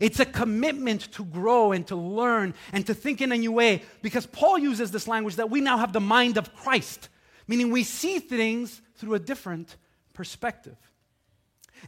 It's 0.00 0.20
a 0.20 0.24
commitment 0.24 1.12
to 1.12 1.22
grow 1.22 1.72
and 1.72 1.86
to 1.88 1.96
learn 1.96 2.54
and 2.72 2.86
to 2.86 2.94
think 2.94 3.20
in 3.20 3.30
a 3.30 3.36
new 3.36 3.52
way 3.52 3.82
because 4.00 4.24
Paul 4.24 4.58
uses 4.58 4.90
this 4.90 5.06
language 5.06 5.36
that 5.36 5.50
we 5.50 5.60
now 5.60 5.76
have 5.76 5.92
the 5.92 6.00
mind 6.00 6.38
of 6.38 6.56
Christ, 6.56 7.10
meaning 7.46 7.70
we 7.70 7.84
see 7.84 8.18
things 8.18 8.80
through 8.96 9.14
a 9.14 9.18
different 9.18 9.76
perspective. 10.14 10.76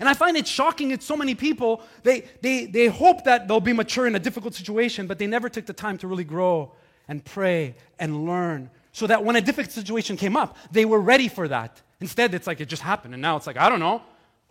And 0.01 0.09
I 0.09 0.15
find 0.15 0.37
it 0.37 0.47
shocking 0.47 0.91
that 0.91 1.03
so 1.03 1.17
many 1.17 1.35
people, 1.35 1.83
they, 2.03 2.29
they, 2.43 2.67
they 2.67 2.87
hope 2.87 3.25
that 3.25 3.49
they'll 3.49 3.61
be 3.61 3.73
mature 3.73 4.07
in 4.07 4.15
a 4.15 4.19
difficult 4.19 4.55
situation, 4.55 5.07
but 5.07 5.19
they 5.19 5.27
never 5.27 5.49
took 5.49 5.67
the 5.67 5.73
time 5.73 5.99
to 5.99 6.07
really 6.07 6.25
grow 6.25 6.73
and 7.09 7.25
pray 7.25 7.75
and 7.99 8.27
learn 8.27 8.71
so 8.93 9.07
that 9.07 9.25
when 9.25 9.37
a 9.37 9.41
difficult 9.41 9.73
situation 9.73 10.17
came 10.17 10.37
up, 10.37 10.57
they 10.71 10.85
were 10.85 11.01
ready 11.01 11.29
for 11.29 11.49
that. 11.49 11.83
Instead, 12.01 12.35
it's 12.35 12.47
like 12.47 12.61
it 12.61 12.67
just 12.67 12.83
happened. 12.83 13.15
And 13.15 13.23
now 13.23 13.37
it's 13.37 13.47
like, 13.47 13.57
I 13.57 13.69
don't 13.69 13.81
know, 13.81 14.03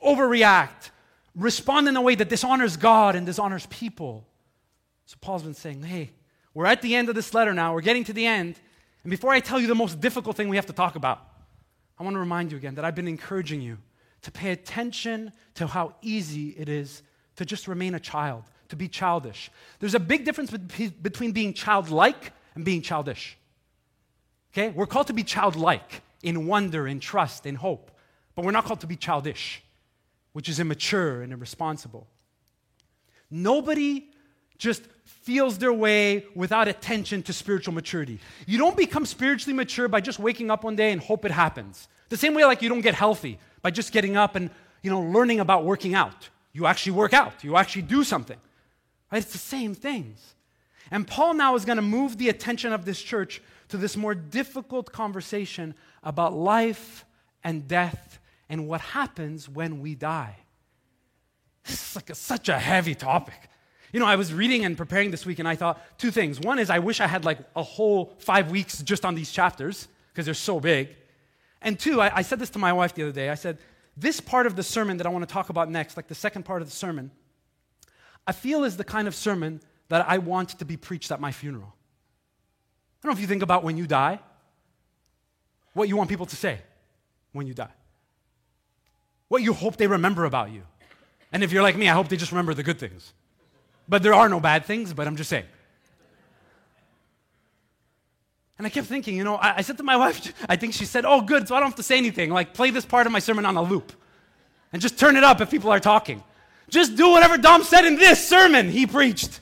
overreact, 0.04 0.90
respond 1.36 1.88
in 1.88 1.96
a 1.96 2.02
way 2.02 2.16
that 2.16 2.30
dishonors 2.30 2.76
God 2.78 3.16
and 3.16 3.26
dishonors 3.26 3.66
people. 3.68 4.26
So 5.06 5.18
Paul's 5.22 5.44
been 5.44 5.54
saying, 5.54 5.84
hey, 5.84 6.12
we're 6.54 6.66
at 6.66 6.82
the 6.82 6.96
end 6.96 7.10
of 7.10 7.16
this 7.16 7.34
letter 7.34 7.54
now. 7.54 7.74
We're 7.74 7.82
getting 7.82 8.04
to 8.06 8.14
the 8.14 8.26
end. 8.26 8.60
And 9.08 9.12
before 9.12 9.32
I 9.32 9.40
tell 9.40 9.58
you 9.58 9.68
the 9.68 9.74
most 9.74 10.02
difficult 10.02 10.36
thing 10.36 10.50
we 10.50 10.58
have 10.58 10.66
to 10.66 10.74
talk 10.74 10.98
about, 10.98 11.26
I 11.98 12.04
want 12.04 12.16
to 12.16 12.20
remind 12.20 12.52
you 12.52 12.58
again 12.58 12.76
that 12.76 12.84
I've 12.84 12.94
been 12.94 13.08
encouraging 13.08 13.62
you 13.62 13.78
to 14.24 14.32
pay 14.32 14.52
attention 14.52 15.32
to 15.54 15.66
how 15.66 15.96
easy 16.02 16.50
it 16.50 16.68
is 16.68 17.04
to 17.38 17.46
just 17.46 17.70
remain 17.70 17.96
a 17.96 18.02
child, 18.02 18.44
to 18.68 18.76
be 18.76 18.90
childish. 18.90 19.50
There's 19.80 19.96
a 19.96 20.00
big 20.02 20.26
difference 20.26 20.52
between 20.52 21.32
being 21.32 21.54
childlike 21.54 22.34
and 22.54 22.66
being 22.66 22.82
childish. 22.82 23.38
Okay? 24.52 24.72
We're 24.72 24.86
called 24.86 25.08
to 25.08 25.14
be 25.14 25.24
childlike 25.24 26.02
in 26.22 26.46
wonder, 26.46 26.86
in 26.86 27.00
trust, 27.00 27.46
in 27.46 27.56
hope. 27.56 27.92
But 28.36 28.44
we're 28.44 28.52
not 28.52 28.66
called 28.66 28.82
to 28.82 28.88
be 28.88 28.98
childish, 28.98 29.64
which 30.34 30.50
is 30.50 30.60
immature 30.60 31.22
and 31.22 31.32
irresponsible. 31.32 32.08
Nobody 33.32 34.10
just 34.58 34.82
feels 35.28 35.58
their 35.58 35.74
way 35.74 36.26
without 36.36 36.70
attention 36.70 37.22
to 37.22 37.34
spiritual 37.34 37.74
maturity. 37.74 38.18
You 38.46 38.58
don't 38.58 38.78
become 38.78 39.06
spiritually 39.06 39.54
mature 39.54 39.90
by 39.90 40.00
just 40.00 40.20
waking 40.20 40.50
up 40.50 40.64
one 40.64 40.78
day 40.78 40.94
and 40.94 41.02
hope 41.02 41.26
it 41.26 41.32
happens. 41.32 41.90
The 42.08 42.16
same 42.16 42.34
way 42.34 42.46
like 42.46 42.62
you 42.62 42.70
don't 42.70 42.80
get 42.80 42.96
healthy 42.96 43.38
by 43.62 43.72
just 43.72 43.92
getting 43.92 44.16
up 44.16 44.38
and 44.38 44.50
you 44.82 44.90
know 44.90 45.02
learning 45.02 45.42
about 45.42 45.66
working 45.66 45.94
out. 45.94 46.30
You 46.54 46.66
actually 46.66 46.94
work 46.94 47.14
out. 47.14 47.44
You 47.44 47.58
actually 47.58 47.82
do 47.82 48.06
something. 48.06 48.38
Right? 49.12 49.22
It's 49.22 49.34
the 49.34 49.38
same 49.38 49.76
things. 49.76 50.36
And 50.92 51.06
Paul 51.06 51.34
now 51.34 51.56
is 51.56 51.66
going 51.66 51.76
to 51.76 51.82
move 51.82 52.18
the 52.18 52.30
attention 52.30 52.72
of 52.72 52.86
this 52.86 53.02
church 53.02 53.42
to 53.68 53.76
this 53.76 53.98
more 53.98 54.16
difficult 54.16 54.94
conversation 54.94 55.76
about 56.04 56.32
life 56.32 57.04
and 57.44 57.68
death 57.68 58.20
and 58.48 58.66
what 58.66 58.80
happens 58.80 59.50
when 59.50 59.82
we 59.82 59.94
die. 59.94 60.38
This 61.66 61.90
is 61.90 61.96
like 61.98 62.10
a, 62.12 62.16
such 62.16 62.48
a 62.48 62.58
heavy 62.58 62.96
topic. 62.96 63.50
You 63.98 64.02
know, 64.02 64.06
I 64.06 64.16
was 64.16 64.32
reading 64.32 64.64
and 64.64 64.78
preparing 64.78 65.10
this 65.10 65.26
week 65.26 65.40
and 65.40 65.48
I 65.48 65.56
thought 65.56 65.82
two 65.98 66.12
things. 66.12 66.40
One 66.40 66.60
is 66.60 66.70
I 66.70 66.78
wish 66.78 67.02
I 67.02 67.08
had 67.08 67.26
like 67.26 67.40
a 67.56 67.64
whole 67.64 68.14
five 68.20 68.52
weeks 68.52 68.84
just 68.84 69.04
on 69.04 69.16
these 69.16 69.32
chapters 69.32 69.88
because 70.14 70.26
they're 70.26 70.36
so 70.36 70.60
big. 70.60 70.90
And 71.64 71.80
two, 71.80 72.00
I, 72.00 72.18
I 72.18 72.22
said 72.22 72.38
this 72.38 72.52
to 72.52 72.60
my 72.60 72.72
wife 72.74 72.94
the 72.94 73.02
other 73.02 73.12
day. 73.12 73.32
I 73.32 73.34
said, 73.34 73.58
this 73.96 74.20
part 74.20 74.46
of 74.46 74.56
the 74.56 74.62
sermon 74.62 74.98
that 74.98 75.08
I 75.08 75.10
want 75.10 75.28
to 75.28 75.34
talk 75.34 75.50
about 75.50 75.72
next, 75.72 75.98
like 75.98 76.08
the 76.08 76.14
second 76.14 76.44
part 76.46 76.62
of 76.62 76.70
the 76.70 76.76
sermon, 76.76 77.10
I 78.28 78.34
feel 78.34 78.64
is 78.66 78.78
the 78.78 78.84
kind 78.84 79.08
of 79.08 79.16
sermon 79.16 79.62
that 79.90 80.08
I 80.08 80.20
want 80.20 80.50
to 80.60 80.64
be 80.64 80.78
preached 80.78 81.12
at 81.12 81.20
my 81.20 81.32
funeral. 81.32 81.74
I 81.74 83.02
don't 83.02 83.14
know 83.14 83.16
if 83.16 83.20
you 83.20 83.26
think 83.26 83.42
about 83.42 83.64
when 83.64 83.78
you 83.78 83.88
die, 83.88 84.20
what 85.74 85.90
you 85.90 85.98
want 85.98 86.08
people 86.08 86.28
to 86.28 86.36
say 86.36 86.60
when 87.32 87.48
you 87.48 87.56
die. 87.56 87.74
what 89.28 89.42
you 89.42 89.54
hope 89.54 89.78
they 89.78 89.88
remember 89.88 90.26
about 90.26 90.52
you. 90.52 90.62
And 91.32 91.44
if 91.44 91.52
you're 91.52 91.64
like 91.64 91.76
me, 91.76 91.90
I 91.90 91.94
hope 91.94 92.10
they 92.10 92.16
just 92.16 92.32
remember 92.32 92.54
the 92.54 92.62
good 92.62 92.78
things. 92.78 93.14
But 93.88 94.04
there 94.04 94.14
are 94.14 94.28
no 94.30 94.40
bad 94.40 94.66
things, 94.66 94.94
but 94.94 95.08
I'm 95.08 95.16
just 95.16 95.30
saying. 95.30 95.46
And 98.58 98.66
I 98.66 98.70
kept 98.70 98.88
thinking, 98.88 99.16
you 99.16 99.24
know, 99.24 99.36
I, 99.36 99.58
I, 99.58 99.62
said 99.62 99.78
to 99.78 99.84
my 99.84 99.98
wife, 100.04 100.34
I 100.50 100.56
think 100.56 100.74
she 100.74 100.86
said, 100.86 101.06
oh, 101.06 101.22
good, 101.22 101.48
so 101.48 101.56
I 101.56 101.60
don't 101.60 101.70
have 101.70 101.78
to 101.78 101.84
say 101.84 101.98
anything. 101.98 102.32
Like, 102.32 102.54
play 102.54 102.72
this 102.72 102.86
part 102.86 103.06
of 103.06 103.12
my 103.12 103.20
sermon 103.20 103.46
on 103.46 103.56
a 103.56 103.62
loop 103.62 103.94
and 104.74 104.82
just 104.82 104.98
turn 104.98 105.16
it 105.16 105.24
up 105.24 105.42
if 105.42 105.52
people 105.52 105.72
are 105.72 105.80
talking. 105.80 106.24
Just 106.70 106.96
do 106.96 107.12
whatever 107.12 107.38
Dom 107.38 107.64
said 107.64 107.86
in 107.86 107.96
this 107.96 108.28
sermon 108.28 108.70
he 108.70 108.86
preached. 108.86 109.40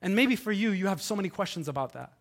And 0.00 0.14
maybe 0.14 0.36
for 0.36 0.52
you, 0.52 0.70
you 0.70 0.86
have 0.86 1.00
so 1.00 1.16
many 1.16 1.28
questions 1.30 1.66
about 1.66 1.94
that. 1.94 2.12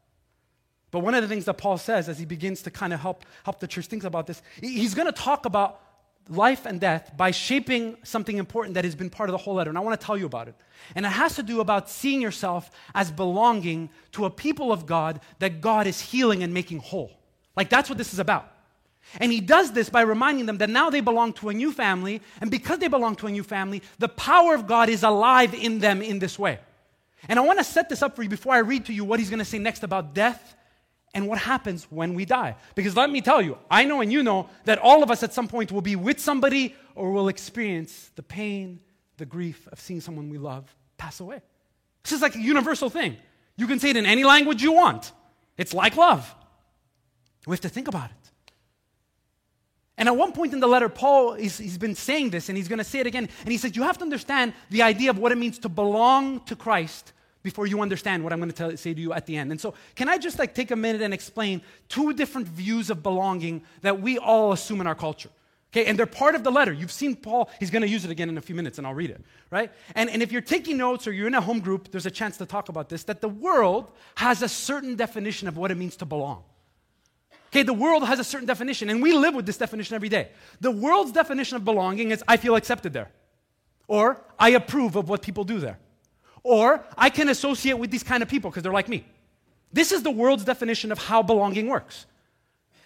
But 0.90 1.00
one 1.00 1.16
of 1.16 1.22
the 1.22 1.28
things 1.28 1.46
that 1.46 1.56
Paul 1.56 1.78
says 1.78 2.08
as 2.08 2.18
he 2.18 2.26
begins 2.26 2.62
to 2.62 2.72
kind 2.72 2.94
of 2.94 3.00
help, 3.00 3.26
help 3.44 3.60
the 3.60 3.68
church 3.68 3.88
think 3.88 4.04
about 4.04 4.26
this, 4.26 4.42
he's 4.62 4.94
going 4.94 5.08
to 5.08 5.12
talk 5.12 5.46
about 5.46 5.82
life 6.30 6.66
and 6.66 6.80
death 6.80 7.12
by 7.18 7.32
shaping 7.32 7.98
something 8.04 8.38
important 8.38 8.76
that 8.76 8.86
has 8.86 8.96
been 8.96 9.10
part 9.10 9.30
of 9.30 9.32
the 9.32 9.38
whole 9.38 9.56
letter. 9.56 9.70
And 9.70 9.78
I 9.78 9.82
want 9.82 10.00
to 10.00 10.06
tell 10.06 10.18
you 10.18 10.26
about 10.26 10.48
it. 10.48 10.56
And 10.96 11.06
it 11.06 11.10
has 11.10 11.36
to 11.36 11.44
do 11.44 11.60
about 11.60 11.90
seeing 11.90 12.22
yourself 12.22 12.72
as 12.94 13.12
belonging 13.12 13.90
to 14.14 14.26
a 14.26 14.30
people 14.30 14.72
of 14.72 14.86
God 14.86 15.22
that 15.40 15.62
God 15.62 15.88
is 15.88 16.00
healing 16.00 16.44
and 16.44 16.54
making 16.54 16.80
whole. 16.80 17.12
Like 17.56 17.70
that's 17.70 17.90
what 17.90 17.98
this 17.98 18.14
is 18.14 18.20
about. 18.20 18.50
And 19.20 19.32
he 19.32 19.42
does 19.42 19.72
this 19.74 19.90
by 19.90 20.02
reminding 20.02 20.46
them 20.46 20.58
that 20.60 20.70
now 20.70 20.90
they 20.90 21.02
belong 21.02 21.34
to 21.34 21.50
a 21.50 21.54
new 21.54 21.72
family. 21.72 22.22
And 22.42 22.50
because 22.50 22.80
they 22.80 22.88
belong 22.88 23.16
to 23.18 23.28
a 23.28 23.32
new 23.32 23.44
family, 23.44 23.82
the 24.00 24.10
power 24.10 24.56
of 24.56 24.66
God 24.66 24.90
is 24.90 25.04
alive 25.04 25.54
in 25.54 25.80
them 25.80 26.02
in 26.02 26.20
this 26.20 26.40
way. 26.40 26.60
And 27.28 27.40
I 27.40 27.42
want 27.42 27.60
to 27.60 27.66
set 27.66 27.90
this 27.90 28.02
up 28.02 28.16
for 28.16 28.24
you 28.24 28.30
before 28.30 28.54
I 28.54 28.60
read 28.60 28.86
to 28.86 28.94
you 28.94 29.06
what 29.06 29.20
he's 29.20 29.30
going 29.30 29.40
to 29.40 29.46
say 29.46 29.60
next 29.60 29.84
about 29.84 30.14
death 30.14 30.56
and 31.14 31.28
what 31.28 31.38
happens 31.38 31.86
when 31.90 32.14
we 32.14 32.26
die. 32.26 32.56
Because 32.76 32.96
let 32.96 33.10
me 33.10 33.22
tell 33.22 33.42
you, 33.42 33.58
I 33.70 33.86
know 33.86 34.02
and 34.02 34.12
you 34.12 34.24
know 34.24 34.50
that 34.66 34.80
all 34.80 35.04
of 35.04 35.12
us 35.12 35.24
at 35.24 35.34
some 35.34 35.48
point 35.48 35.72
will 35.72 35.82
be 35.82 35.96
with 35.96 36.20
somebody 36.20 36.76
or 36.96 37.12
will 37.12 37.28
experience 37.28 38.12
the 38.16 38.24
pain, 38.24 38.80
the 39.18 39.26
grief 39.26 39.68
of 39.72 39.80
seeing 39.80 40.02
someone 40.02 40.30
we 40.30 40.38
love 40.38 40.74
pass 40.98 41.20
away. 41.20 41.42
This 42.04 42.14
is 42.14 42.22
like 42.22 42.36
a 42.36 42.42
universal 42.42 42.90
thing. 42.90 43.18
You 43.58 43.68
can 43.68 43.80
say 43.80 43.92
it 43.92 43.98
in 43.98 44.06
any 44.06 44.24
language 44.24 44.64
you 44.64 44.72
want. 44.72 45.12
It's 45.58 45.74
like 45.74 45.96
love. 45.96 46.34
We 47.46 47.52
have 47.54 47.62
to 47.62 47.70
think 47.70 47.88
about 47.88 48.10
it. 48.10 48.24
And 49.98 50.10
at 50.10 50.16
one 50.16 50.32
point 50.32 50.54
in 50.54 50.60
the 50.60 50.68
letter, 50.68 50.90
Paul, 50.90 51.34
is, 51.34 51.58
he's 51.58 51.78
been 51.78 51.96
saying 51.96 52.32
this 52.32 52.50
and 52.50 52.58
he's 52.58 52.68
going 52.68 52.80
to 52.80 52.84
say 52.84 53.00
it 53.00 53.08
again. 53.08 53.30
And 53.42 53.52
he 53.52 53.58
says, 53.58 53.76
You 53.76 53.84
have 53.84 53.98
to 54.00 54.04
understand 54.04 54.54
the 54.70 54.82
idea 54.82 55.12
of 55.12 55.20
what 55.20 55.32
it 55.32 55.38
means 55.38 55.60
to 55.60 55.70
belong 55.70 56.40
to 56.46 56.56
Christ 56.56 57.14
before 57.44 57.68
you 57.68 57.82
understand 57.82 58.24
what 58.24 58.34
I'm 58.34 58.40
going 58.40 58.50
to 58.50 58.56
tell, 58.56 58.76
say 58.78 58.94
to 58.94 59.02
you 59.02 59.14
at 59.14 59.26
the 59.26 59.36
end. 59.36 59.52
And 59.52 59.60
so, 59.60 59.74
can 59.96 60.10
I 60.10 60.18
just 60.18 60.40
like 60.40 60.56
take 60.56 60.72
a 60.72 60.76
minute 60.76 61.02
and 61.02 61.14
explain 61.14 61.62
two 61.90 62.14
different 62.14 62.48
views 62.48 62.90
of 62.90 63.04
belonging 63.04 63.62
that 63.82 64.02
we 64.02 64.18
all 64.18 64.54
assume 64.54 64.82
in 64.82 64.88
our 64.88 64.96
culture? 64.96 65.30
Okay, 65.74 65.86
and 65.86 65.98
they're 65.98 66.06
part 66.06 66.36
of 66.36 66.44
the 66.44 66.52
letter. 66.52 66.72
You've 66.72 66.92
seen 66.92 67.16
Paul, 67.16 67.50
he's 67.60 67.72
going 67.72 67.82
to 67.82 67.88
use 67.88 68.06
it 68.06 68.12
again 68.12 68.30
in 68.30 68.38
a 68.38 68.42
few 68.42 68.54
minutes, 68.54 68.78
and 68.78 68.86
I'll 68.86 68.94
read 68.94 69.10
it, 69.10 69.24
right? 69.50 69.72
And, 69.96 70.08
and 70.08 70.22
if 70.22 70.32
you're 70.32 70.42
taking 70.42 70.78
notes 70.78 71.08
or 71.08 71.12
you're 71.12 71.26
in 71.26 71.34
a 71.34 71.42
home 71.42 71.62
group, 71.62 71.90
there's 71.90 72.06
a 72.06 72.12
chance 72.12 72.38
to 72.38 72.46
talk 72.46 72.70
about 72.70 72.90
this 72.90 73.04
that 73.06 73.22
the 73.22 73.30
world 73.30 73.92
has 74.16 74.44
a 74.44 74.48
certain 74.48 74.96
definition 74.96 75.48
of 75.48 75.58
what 75.58 75.72
it 75.72 75.76
means 75.76 75.96
to 75.98 76.06
belong. 76.06 76.44
Okay, 77.48 77.64
the 77.64 77.74
world 77.74 78.06
has 78.06 78.20
a 78.20 78.24
certain 78.24 78.48
definition, 78.48 78.90
and 78.90 79.02
we 79.02 79.14
live 79.14 79.34
with 79.34 79.48
this 79.48 79.58
definition 79.58 79.96
every 79.96 80.10
day. 80.10 80.30
The 80.62 80.72
world's 80.72 81.12
definition 81.12 81.56
of 81.56 81.66
belonging 81.66 82.12
is 82.12 82.24
I 82.28 82.38
feel 82.38 82.56
accepted 82.56 82.94
there, 82.94 83.12
or 83.88 84.22
I 84.38 84.52
approve 84.52 84.96
of 84.96 85.10
what 85.10 85.24
people 85.24 85.44
do 85.44 85.60
there. 85.60 85.80
Or 86.44 86.84
I 86.98 87.10
can 87.10 87.30
associate 87.30 87.80
with 87.80 87.90
these 87.90 88.04
kind 88.04 88.22
of 88.22 88.30
people 88.30 88.50
because 88.50 88.64
they're 88.64 88.74
like 88.74 88.90
me. 88.90 89.06
This 89.72 89.92
is 89.92 90.04
the 90.04 90.12
world's 90.12 90.44
definition 90.44 90.92
of 90.92 91.00
how 91.00 91.24
belonging 91.24 91.68
works. 91.68 92.06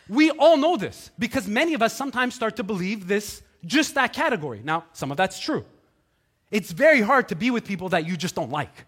We 0.08 0.32
all 0.32 0.56
know 0.56 0.78
this 0.78 1.12
because 1.20 1.48
many 1.48 1.74
of 1.74 1.82
us 1.82 1.94
sometimes 1.94 2.34
start 2.34 2.56
to 2.58 2.64
believe 2.64 3.08
this, 3.08 3.42
just 3.66 3.96
that 3.96 4.14
category. 4.14 4.62
Now, 4.64 4.86
some 4.94 5.12
of 5.12 5.18
that's 5.18 5.40
true. 5.40 5.66
It's 6.50 6.72
very 6.72 7.02
hard 7.02 7.30
to 7.30 7.36
be 7.36 7.52
with 7.52 7.66
people 7.66 7.90
that 7.90 8.06
you 8.06 8.16
just 8.16 8.36
don't 8.36 8.52
like. 8.52 8.86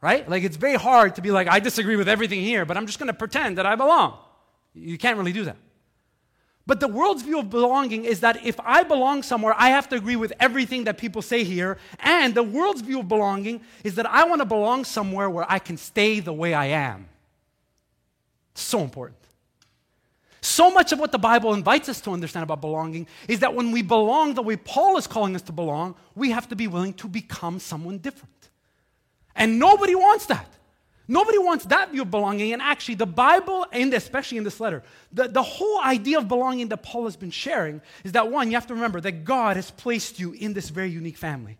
Right? 0.00 0.26
Like, 0.26 0.44
it's 0.44 0.56
very 0.56 0.76
hard 0.76 1.16
to 1.16 1.20
be 1.20 1.30
like, 1.30 1.46
I 1.48 1.60
disagree 1.60 1.96
with 1.96 2.08
everything 2.08 2.40
here, 2.40 2.64
but 2.64 2.78
I'm 2.78 2.86
just 2.86 2.98
going 2.98 3.08
to 3.08 3.14
pretend 3.14 3.58
that 3.58 3.66
I 3.66 3.74
belong. 3.74 4.16
You 4.72 4.96
can't 4.96 5.18
really 5.18 5.34
do 5.34 5.44
that. 5.44 5.58
But 6.66 6.78
the 6.80 6.88
world's 6.88 7.22
view 7.22 7.38
of 7.40 7.50
belonging 7.50 8.04
is 8.04 8.20
that 8.20 8.44
if 8.46 8.58
I 8.60 8.82
belong 8.82 9.22
somewhere, 9.22 9.54
I 9.56 9.70
have 9.70 9.88
to 9.88 9.96
agree 9.96 10.16
with 10.16 10.32
everything 10.38 10.84
that 10.84 10.98
people 10.98 11.22
say 11.22 11.42
here. 11.42 11.78
And 11.98 12.34
the 12.34 12.42
world's 12.42 12.80
view 12.80 13.00
of 13.00 13.08
belonging 13.08 13.62
is 13.82 13.96
that 13.96 14.06
I 14.06 14.24
want 14.24 14.40
to 14.40 14.46
belong 14.46 14.84
somewhere 14.84 15.28
where 15.28 15.46
I 15.48 15.58
can 15.58 15.76
stay 15.76 16.20
the 16.20 16.32
way 16.32 16.54
I 16.54 16.66
am. 16.66 17.08
So 18.54 18.80
important. 18.80 19.16
So 20.42 20.70
much 20.70 20.92
of 20.92 20.98
what 20.98 21.12
the 21.12 21.18
Bible 21.18 21.54
invites 21.54 21.88
us 21.88 22.00
to 22.02 22.12
understand 22.12 22.44
about 22.44 22.60
belonging 22.60 23.06
is 23.28 23.40
that 23.40 23.54
when 23.54 23.72
we 23.72 23.82
belong 23.82 24.34
the 24.34 24.42
way 24.42 24.56
Paul 24.56 24.96
is 24.96 25.06
calling 25.06 25.34
us 25.34 25.42
to 25.42 25.52
belong, 25.52 25.94
we 26.14 26.30
have 26.30 26.48
to 26.48 26.56
be 26.56 26.66
willing 26.66 26.94
to 26.94 27.08
become 27.08 27.58
someone 27.58 27.98
different. 27.98 28.48
And 29.34 29.58
nobody 29.58 29.94
wants 29.94 30.26
that. 30.26 30.46
Nobody 31.10 31.38
wants 31.38 31.64
that 31.64 31.90
view 31.90 32.02
of 32.02 32.10
belonging. 32.12 32.52
And 32.52 32.62
actually, 32.62 32.94
the 32.94 33.04
Bible, 33.04 33.66
and 33.72 33.92
especially 33.92 34.38
in 34.38 34.44
this 34.44 34.60
letter, 34.60 34.84
the, 35.12 35.26
the 35.26 35.42
whole 35.42 35.80
idea 35.82 36.18
of 36.18 36.28
belonging 36.28 36.68
that 36.68 36.84
Paul 36.84 37.06
has 37.06 37.16
been 37.16 37.32
sharing 37.32 37.82
is 38.04 38.12
that 38.12 38.30
one, 38.30 38.48
you 38.48 38.54
have 38.54 38.68
to 38.68 38.74
remember 38.74 39.00
that 39.00 39.24
God 39.24 39.56
has 39.56 39.72
placed 39.72 40.20
you 40.20 40.30
in 40.34 40.52
this 40.52 40.68
very 40.68 40.88
unique 40.88 41.16
family. 41.16 41.58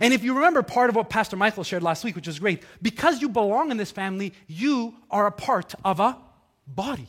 And 0.00 0.14
if 0.14 0.24
you 0.24 0.32
remember 0.32 0.62
part 0.62 0.88
of 0.88 0.96
what 0.96 1.10
Pastor 1.10 1.36
Michael 1.36 1.64
shared 1.64 1.82
last 1.82 2.02
week, 2.02 2.16
which 2.16 2.26
is 2.26 2.38
great, 2.38 2.62
because 2.80 3.20
you 3.20 3.28
belong 3.28 3.70
in 3.70 3.76
this 3.76 3.90
family, 3.90 4.32
you 4.46 4.94
are 5.10 5.26
a 5.26 5.32
part 5.32 5.74
of 5.84 6.00
a 6.00 6.16
body. 6.66 7.08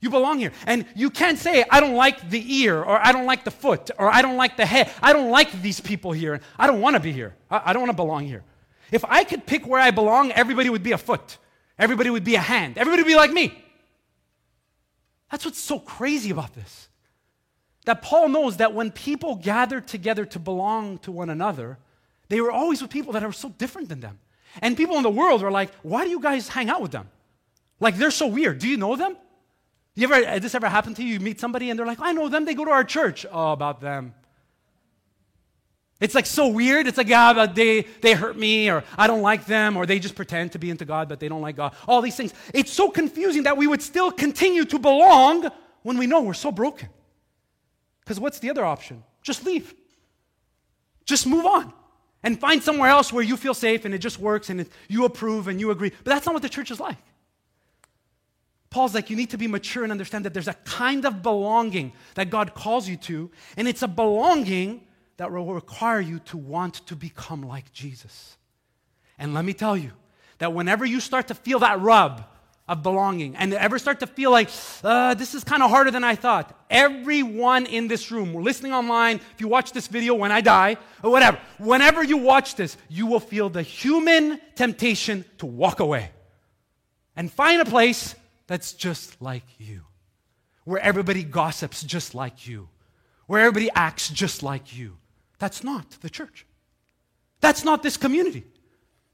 You 0.00 0.08
belong 0.08 0.38
here. 0.38 0.52
And 0.66 0.86
you 0.96 1.10
can't 1.10 1.38
say, 1.38 1.66
I 1.70 1.80
don't 1.80 1.94
like 1.94 2.30
the 2.30 2.42
ear, 2.62 2.78
or 2.78 2.98
I 3.06 3.12
don't 3.12 3.26
like 3.26 3.44
the 3.44 3.50
foot, 3.50 3.90
or 3.98 4.10
I 4.10 4.22
don't 4.22 4.38
like 4.38 4.56
the 4.56 4.64
head. 4.64 4.90
I 5.02 5.12
don't 5.12 5.30
like 5.30 5.60
these 5.60 5.80
people 5.80 6.12
here. 6.12 6.40
I 6.58 6.66
don't 6.66 6.80
want 6.80 6.94
to 6.94 7.00
be 7.00 7.12
here. 7.12 7.34
I, 7.50 7.64
I 7.66 7.72
don't 7.74 7.82
want 7.82 7.90
to 7.90 7.96
belong 7.96 8.24
here. 8.24 8.44
If 8.94 9.04
I 9.08 9.24
could 9.24 9.44
pick 9.44 9.66
where 9.66 9.80
I 9.80 9.90
belong, 9.90 10.30
everybody 10.30 10.70
would 10.70 10.84
be 10.84 10.92
a 10.92 10.98
foot, 10.98 11.38
everybody 11.76 12.10
would 12.10 12.22
be 12.22 12.36
a 12.36 12.40
hand, 12.40 12.78
everybody 12.78 13.02
would 13.02 13.08
be 13.08 13.16
like 13.16 13.32
me. 13.32 13.52
That's 15.32 15.44
what's 15.44 15.58
so 15.58 15.80
crazy 15.80 16.30
about 16.30 16.54
this. 16.54 16.88
That 17.86 18.02
Paul 18.02 18.28
knows 18.28 18.58
that 18.58 18.72
when 18.72 18.92
people 18.92 19.34
gathered 19.34 19.88
together 19.88 20.24
to 20.26 20.38
belong 20.38 20.98
to 20.98 21.10
one 21.10 21.28
another, 21.28 21.76
they 22.28 22.40
were 22.40 22.52
always 22.52 22.80
with 22.80 22.90
people 22.92 23.14
that 23.14 23.24
are 23.24 23.32
so 23.32 23.48
different 23.48 23.88
than 23.88 23.98
them. 23.98 24.20
And 24.62 24.76
people 24.76 24.96
in 24.96 25.02
the 25.02 25.10
world 25.10 25.42
are 25.42 25.50
like, 25.50 25.74
why 25.82 26.04
do 26.04 26.10
you 26.10 26.20
guys 26.20 26.46
hang 26.46 26.70
out 26.70 26.80
with 26.80 26.92
them? 26.92 27.08
Like 27.80 27.96
they're 27.96 28.12
so 28.12 28.28
weird. 28.28 28.60
Do 28.60 28.68
you 28.68 28.76
know 28.76 28.94
them? 28.94 29.16
You 29.96 30.04
ever, 30.04 30.24
uh, 30.24 30.38
this 30.38 30.54
ever 30.54 30.68
happened 30.68 30.94
to 30.96 31.02
you? 31.02 31.14
You 31.14 31.20
meet 31.20 31.40
somebody 31.40 31.68
and 31.68 31.76
they're 31.76 31.84
like, 31.84 31.98
I 32.00 32.12
know 32.12 32.28
them, 32.28 32.44
they 32.44 32.54
go 32.54 32.64
to 32.64 32.70
our 32.70 32.84
church. 32.84 33.26
Oh, 33.28 33.50
about 33.50 33.80
them. 33.80 34.14
It's 36.04 36.14
like 36.14 36.26
so 36.26 36.48
weird. 36.48 36.86
It's 36.86 36.98
like, 36.98 37.08
yeah, 37.08 37.46
they, 37.46 37.86
they 38.02 38.12
hurt 38.12 38.36
me, 38.36 38.70
or 38.70 38.84
I 38.98 39.06
don't 39.06 39.22
like 39.22 39.46
them, 39.46 39.74
or 39.74 39.86
they 39.86 39.98
just 39.98 40.14
pretend 40.14 40.52
to 40.52 40.58
be 40.58 40.68
into 40.68 40.84
God, 40.84 41.08
but 41.08 41.18
they 41.18 41.28
don't 41.28 41.40
like 41.40 41.56
God. 41.56 41.74
All 41.88 42.02
these 42.02 42.14
things. 42.14 42.34
It's 42.52 42.70
so 42.70 42.90
confusing 42.90 43.44
that 43.44 43.56
we 43.56 43.66
would 43.66 43.80
still 43.80 44.12
continue 44.12 44.66
to 44.66 44.78
belong 44.78 45.48
when 45.82 45.96
we 45.96 46.06
know 46.06 46.20
we're 46.20 46.34
so 46.34 46.52
broken. 46.52 46.90
Because 48.00 48.20
what's 48.20 48.38
the 48.38 48.50
other 48.50 48.66
option? 48.66 49.02
Just 49.22 49.46
leave. 49.46 49.72
Just 51.06 51.26
move 51.26 51.46
on 51.46 51.72
and 52.22 52.38
find 52.38 52.62
somewhere 52.62 52.90
else 52.90 53.10
where 53.10 53.24
you 53.24 53.38
feel 53.38 53.54
safe 53.54 53.86
and 53.86 53.94
it 53.94 53.98
just 53.98 54.18
works 54.18 54.50
and 54.50 54.68
you 54.88 55.06
approve 55.06 55.48
and 55.48 55.58
you 55.58 55.70
agree. 55.70 55.88
But 55.88 56.12
that's 56.12 56.26
not 56.26 56.34
what 56.34 56.42
the 56.42 56.50
church 56.50 56.70
is 56.70 56.80
like. 56.80 56.98
Paul's 58.68 58.92
like, 58.92 59.08
you 59.08 59.16
need 59.16 59.30
to 59.30 59.38
be 59.38 59.46
mature 59.46 59.84
and 59.84 59.90
understand 59.90 60.26
that 60.26 60.34
there's 60.34 60.48
a 60.48 60.54
kind 60.64 61.06
of 61.06 61.22
belonging 61.22 61.94
that 62.14 62.28
God 62.28 62.52
calls 62.52 62.86
you 62.86 62.98
to, 62.98 63.30
and 63.56 63.66
it's 63.66 63.80
a 63.80 63.88
belonging 63.88 64.82
that 65.16 65.30
will 65.30 65.54
require 65.54 66.00
you 66.00 66.18
to 66.20 66.36
want 66.36 66.86
to 66.86 66.96
become 66.96 67.42
like 67.42 67.72
Jesus. 67.72 68.36
And 69.18 69.34
let 69.34 69.44
me 69.44 69.52
tell 69.52 69.76
you 69.76 69.92
that 70.38 70.52
whenever 70.52 70.84
you 70.84 71.00
start 71.00 71.28
to 71.28 71.34
feel 71.34 71.60
that 71.60 71.80
rub 71.80 72.24
of 72.66 72.82
belonging 72.82 73.36
and 73.36 73.52
ever 73.52 73.78
start 73.78 74.00
to 74.00 74.06
feel 74.06 74.30
like, 74.30 74.48
uh, 74.82 75.14
this 75.14 75.34
is 75.34 75.44
kind 75.44 75.62
of 75.62 75.70
harder 75.70 75.90
than 75.90 76.02
I 76.02 76.14
thought, 76.14 76.58
everyone 76.70 77.66
in 77.66 77.88
this 77.88 78.10
room, 78.10 78.34
listening 78.34 78.72
online, 78.72 79.16
if 79.16 79.40
you 79.40 79.48
watch 79.48 79.72
this 79.72 79.86
video 79.86 80.14
when 80.14 80.32
I 80.32 80.40
die, 80.40 80.78
or 81.02 81.10
whatever, 81.10 81.38
whenever 81.58 82.02
you 82.02 82.16
watch 82.16 82.54
this, 82.54 82.76
you 82.88 83.06
will 83.06 83.20
feel 83.20 83.50
the 83.50 83.62
human 83.62 84.40
temptation 84.54 85.24
to 85.38 85.46
walk 85.46 85.80
away 85.80 86.10
and 87.16 87.30
find 87.30 87.60
a 87.60 87.66
place 87.66 88.14
that's 88.46 88.72
just 88.72 89.20
like 89.20 89.44
you, 89.58 89.82
where 90.64 90.80
everybody 90.80 91.22
gossips 91.22 91.82
just 91.82 92.14
like 92.14 92.46
you, 92.48 92.68
where 93.26 93.40
everybody 93.40 93.70
acts 93.74 94.08
just 94.08 94.42
like 94.42 94.76
you 94.76 94.96
that's 95.44 95.62
not 95.62 95.90
the 96.00 96.08
church. 96.08 96.46
That's 97.42 97.64
not 97.64 97.82
this 97.82 97.98
community. 97.98 98.44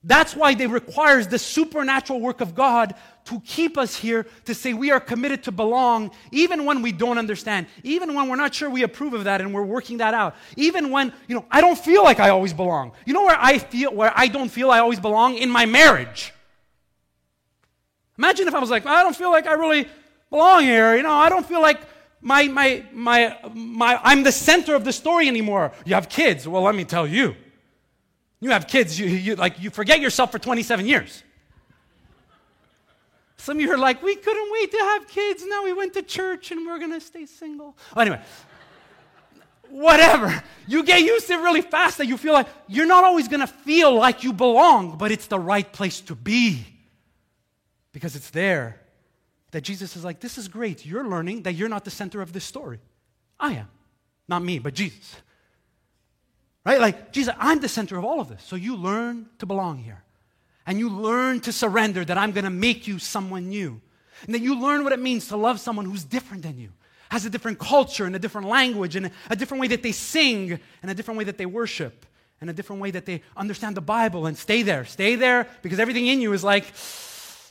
That's 0.04 0.36
why 0.36 0.54
they 0.54 0.68
requires 0.68 1.26
the 1.26 1.40
supernatural 1.40 2.20
work 2.20 2.40
of 2.40 2.54
God 2.54 2.94
to 3.24 3.40
keep 3.40 3.76
us 3.76 3.96
here, 3.96 4.24
to 4.44 4.54
say 4.54 4.72
we 4.72 4.92
are 4.92 5.00
committed 5.00 5.42
to 5.42 5.50
belong, 5.50 6.12
even 6.30 6.66
when 6.66 6.82
we 6.82 6.92
don't 6.92 7.18
understand, 7.18 7.66
even 7.82 8.14
when 8.14 8.28
we're 8.28 8.36
not 8.36 8.54
sure 8.54 8.70
we 8.70 8.84
approve 8.84 9.12
of 9.12 9.24
that 9.24 9.40
and 9.40 9.52
we're 9.52 9.64
working 9.64 9.96
that 9.96 10.14
out, 10.14 10.36
even 10.54 10.92
when, 10.92 11.12
you 11.26 11.34
know, 11.34 11.44
I 11.50 11.60
don't 11.60 11.76
feel 11.76 12.04
like 12.04 12.20
I 12.20 12.28
always 12.28 12.52
belong. 12.52 12.92
You 13.06 13.12
know 13.12 13.24
where 13.24 13.36
I 13.36 13.58
feel, 13.58 13.92
where 13.92 14.12
I 14.14 14.28
don't 14.28 14.50
feel 14.50 14.70
I 14.70 14.78
always 14.78 15.00
belong? 15.00 15.34
In 15.34 15.50
my 15.50 15.66
marriage. 15.66 16.32
Imagine 18.16 18.46
if 18.46 18.54
I 18.54 18.60
was 18.60 18.70
like, 18.70 18.86
I 18.86 19.02
don't 19.02 19.16
feel 19.16 19.32
like 19.32 19.48
I 19.48 19.54
really 19.54 19.88
belong 20.30 20.62
here. 20.62 20.94
You 20.94 21.02
know, 21.02 21.10
I 21.10 21.28
don't 21.28 21.44
feel 21.44 21.60
like 21.60 21.80
my, 22.20 22.48
my, 22.48 22.84
my, 22.92 23.36
my, 23.54 24.00
I'm 24.02 24.22
the 24.22 24.32
center 24.32 24.74
of 24.74 24.84
the 24.84 24.92
story 24.92 25.28
anymore. 25.28 25.72
You 25.84 25.94
have 25.94 26.08
kids. 26.08 26.46
Well, 26.46 26.62
let 26.62 26.74
me 26.74 26.84
tell 26.84 27.06
you. 27.06 27.34
You 28.40 28.50
have 28.50 28.66
kids, 28.66 28.98
you, 28.98 29.06
you, 29.06 29.36
like, 29.36 29.60
you 29.60 29.68
forget 29.68 30.00
yourself 30.00 30.32
for 30.32 30.38
27 30.38 30.86
years. 30.86 31.22
Some 33.36 33.58
of 33.58 33.62
you 33.62 33.72
are 33.72 33.78
like, 33.78 34.02
we 34.02 34.16
couldn't 34.16 34.52
wait 34.52 34.70
to 34.70 34.78
have 34.78 35.08
kids. 35.08 35.44
Now 35.46 35.64
we 35.64 35.72
went 35.72 35.94
to 35.94 36.02
church 36.02 36.50
and 36.50 36.66
we're 36.66 36.78
going 36.78 36.92
to 36.92 37.00
stay 37.00 37.26
single. 37.26 37.76
Anyway, 37.96 38.20
whatever. 39.68 40.42
You 40.66 40.84
get 40.84 41.00
used 41.00 41.26
to 41.28 41.34
it 41.34 41.36
really 41.36 41.62
fast 41.62 41.98
that 41.98 42.06
you 42.06 42.16
feel 42.16 42.32
like 42.32 42.48
you're 42.66 42.86
not 42.86 43.04
always 43.04 43.28
going 43.28 43.40
to 43.40 43.46
feel 43.46 43.94
like 43.94 44.24
you 44.24 44.32
belong, 44.32 44.96
but 44.98 45.10
it's 45.10 45.26
the 45.26 45.38
right 45.38 45.70
place 45.70 46.00
to 46.02 46.14
be 46.14 46.66
because 47.92 48.16
it's 48.16 48.30
there 48.30 48.80
that 49.50 49.62
Jesus 49.62 49.96
is 49.96 50.04
like, 50.04 50.20
this 50.20 50.38
is 50.38 50.48
great. 50.48 50.86
You're 50.86 51.06
learning 51.06 51.42
that 51.42 51.54
you're 51.54 51.68
not 51.68 51.84
the 51.84 51.90
center 51.90 52.22
of 52.22 52.32
this 52.32 52.44
story. 52.44 52.78
I 53.38 53.54
am. 53.54 53.68
Not 54.28 54.42
me, 54.42 54.58
but 54.58 54.74
Jesus. 54.74 55.16
Right? 56.64 56.80
Like, 56.80 57.12
Jesus, 57.12 57.34
I'm 57.38 57.60
the 57.60 57.68
center 57.68 57.98
of 57.98 58.04
all 58.04 58.20
of 58.20 58.28
this. 58.28 58.42
So 58.44 58.56
you 58.56 58.76
learn 58.76 59.26
to 59.38 59.46
belong 59.46 59.78
here 59.78 60.04
and 60.66 60.78
you 60.78 60.88
learn 60.88 61.40
to 61.40 61.52
surrender 61.52 62.04
that 62.04 62.18
I'm 62.18 62.32
going 62.32 62.44
to 62.44 62.50
make 62.50 62.86
you 62.86 62.98
someone 62.98 63.48
new. 63.48 63.80
And 64.26 64.34
then 64.34 64.42
you 64.42 64.60
learn 64.60 64.84
what 64.84 64.92
it 64.92 65.00
means 65.00 65.28
to 65.28 65.36
love 65.36 65.58
someone 65.58 65.86
who's 65.86 66.04
different 66.04 66.42
than 66.42 66.58
you, 66.58 66.70
has 67.10 67.24
a 67.24 67.30
different 67.30 67.58
culture 67.58 68.04
and 68.04 68.14
a 68.14 68.18
different 68.18 68.46
language 68.46 68.94
and 68.94 69.10
a 69.30 69.36
different 69.36 69.60
way 69.60 69.68
that 69.68 69.82
they 69.82 69.92
sing 69.92 70.60
and 70.82 70.90
a 70.90 70.94
different 70.94 71.18
way 71.18 71.24
that 71.24 71.38
they 71.38 71.46
worship 71.46 72.06
and 72.40 72.48
a 72.48 72.52
different 72.52 72.80
way 72.80 72.90
that 72.90 73.06
they 73.06 73.22
understand 73.36 73.76
the 73.76 73.80
Bible 73.80 74.26
and 74.26 74.36
stay 74.36 74.62
there. 74.62 74.84
Stay 74.84 75.14
there 75.14 75.48
because 75.62 75.80
everything 75.80 76.06
in 76.06 76.20
you 76.20 76.32
is 76.34 76.44
like, 76.44 76.72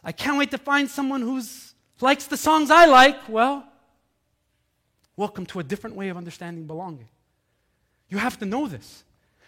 I 0.04 0.12
can't 0.12 0.38
wait 0.38 0.52
to 0.52 0.58
find 0.58 0.90
someone 0.90 1.22
who's 1.22 1.69
likes 2.02 2.26
the 2.28 2.38
songs 2.38 2.72
I 2.72 2.86
like. 2.86 3.30
Well, 3.30 3.66
welcome 5.16 5.46
to 5.48 5.60
a 5.60 5.64
different 5.64 5.96
way 5.96 6.10
of 6.10 6.18
understanding 6.18 6.66
belonging. 6.66 7.08
You 8.10 8.18
have 8.18 8.38
to 8.40 8.46
know 8.46 8.68
this. 8.68 9.04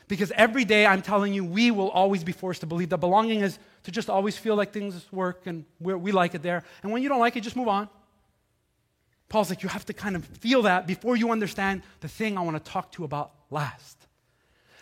Because 0.07 0.31
every 0.33 0.65
day 0.65 0.85
I'm 0.85 1.01
telling 1.01 1.33
you, 1.33 1.45
we 1.45 1.71
will 1.71 1.89
always 1.89 2.21
be 2.21 2.33
forced 2.33 2.59
to 2.61 2.67
believe 2.67 2.89
that 2.89 2.97
belonging 2.97 3.39
is 3.39 3.57
to 3.83 3.91
just 3.91 4.09
always 4.09 4.37
feel 4.37 4.57
like 4.57 4.73
things 4.73 5.05
work 5.09 5.47
and 5.47 5.63
we 5.79 6.11
like 6.11 6.35
it 6.35 6.41
there. 6.41 6.63
And 6.83 6.91
when 6.91 7.01
you 7.01 7.07
don't 7.07 7.21
like 7.21 7.37
it, 7.37 7.41
just 7.41 7.55
move 7.55 7.69
on. 7.69 7.87
Paul's 9.29 9.49
like, 9.49 9.63
you 9.63 9.69
have 9.69 9.85
to 9.85 9.93
kind 9.93 10.17
of 10.17 10.25
feel 10.25 10.63
that 10.63 10.85
before 10.85 11.15
you 11.15 11.31
understand 11.31 11.83
the 12.01 12.09
thing 12.09 12.37
I 12.37 12.41
want 12.41 12.57
to 12.57 12.71
talk 12.71 12.91
to 12.91 13.01
you 13.01 13.05
about 13.05 13.31
last. 13.49 13.97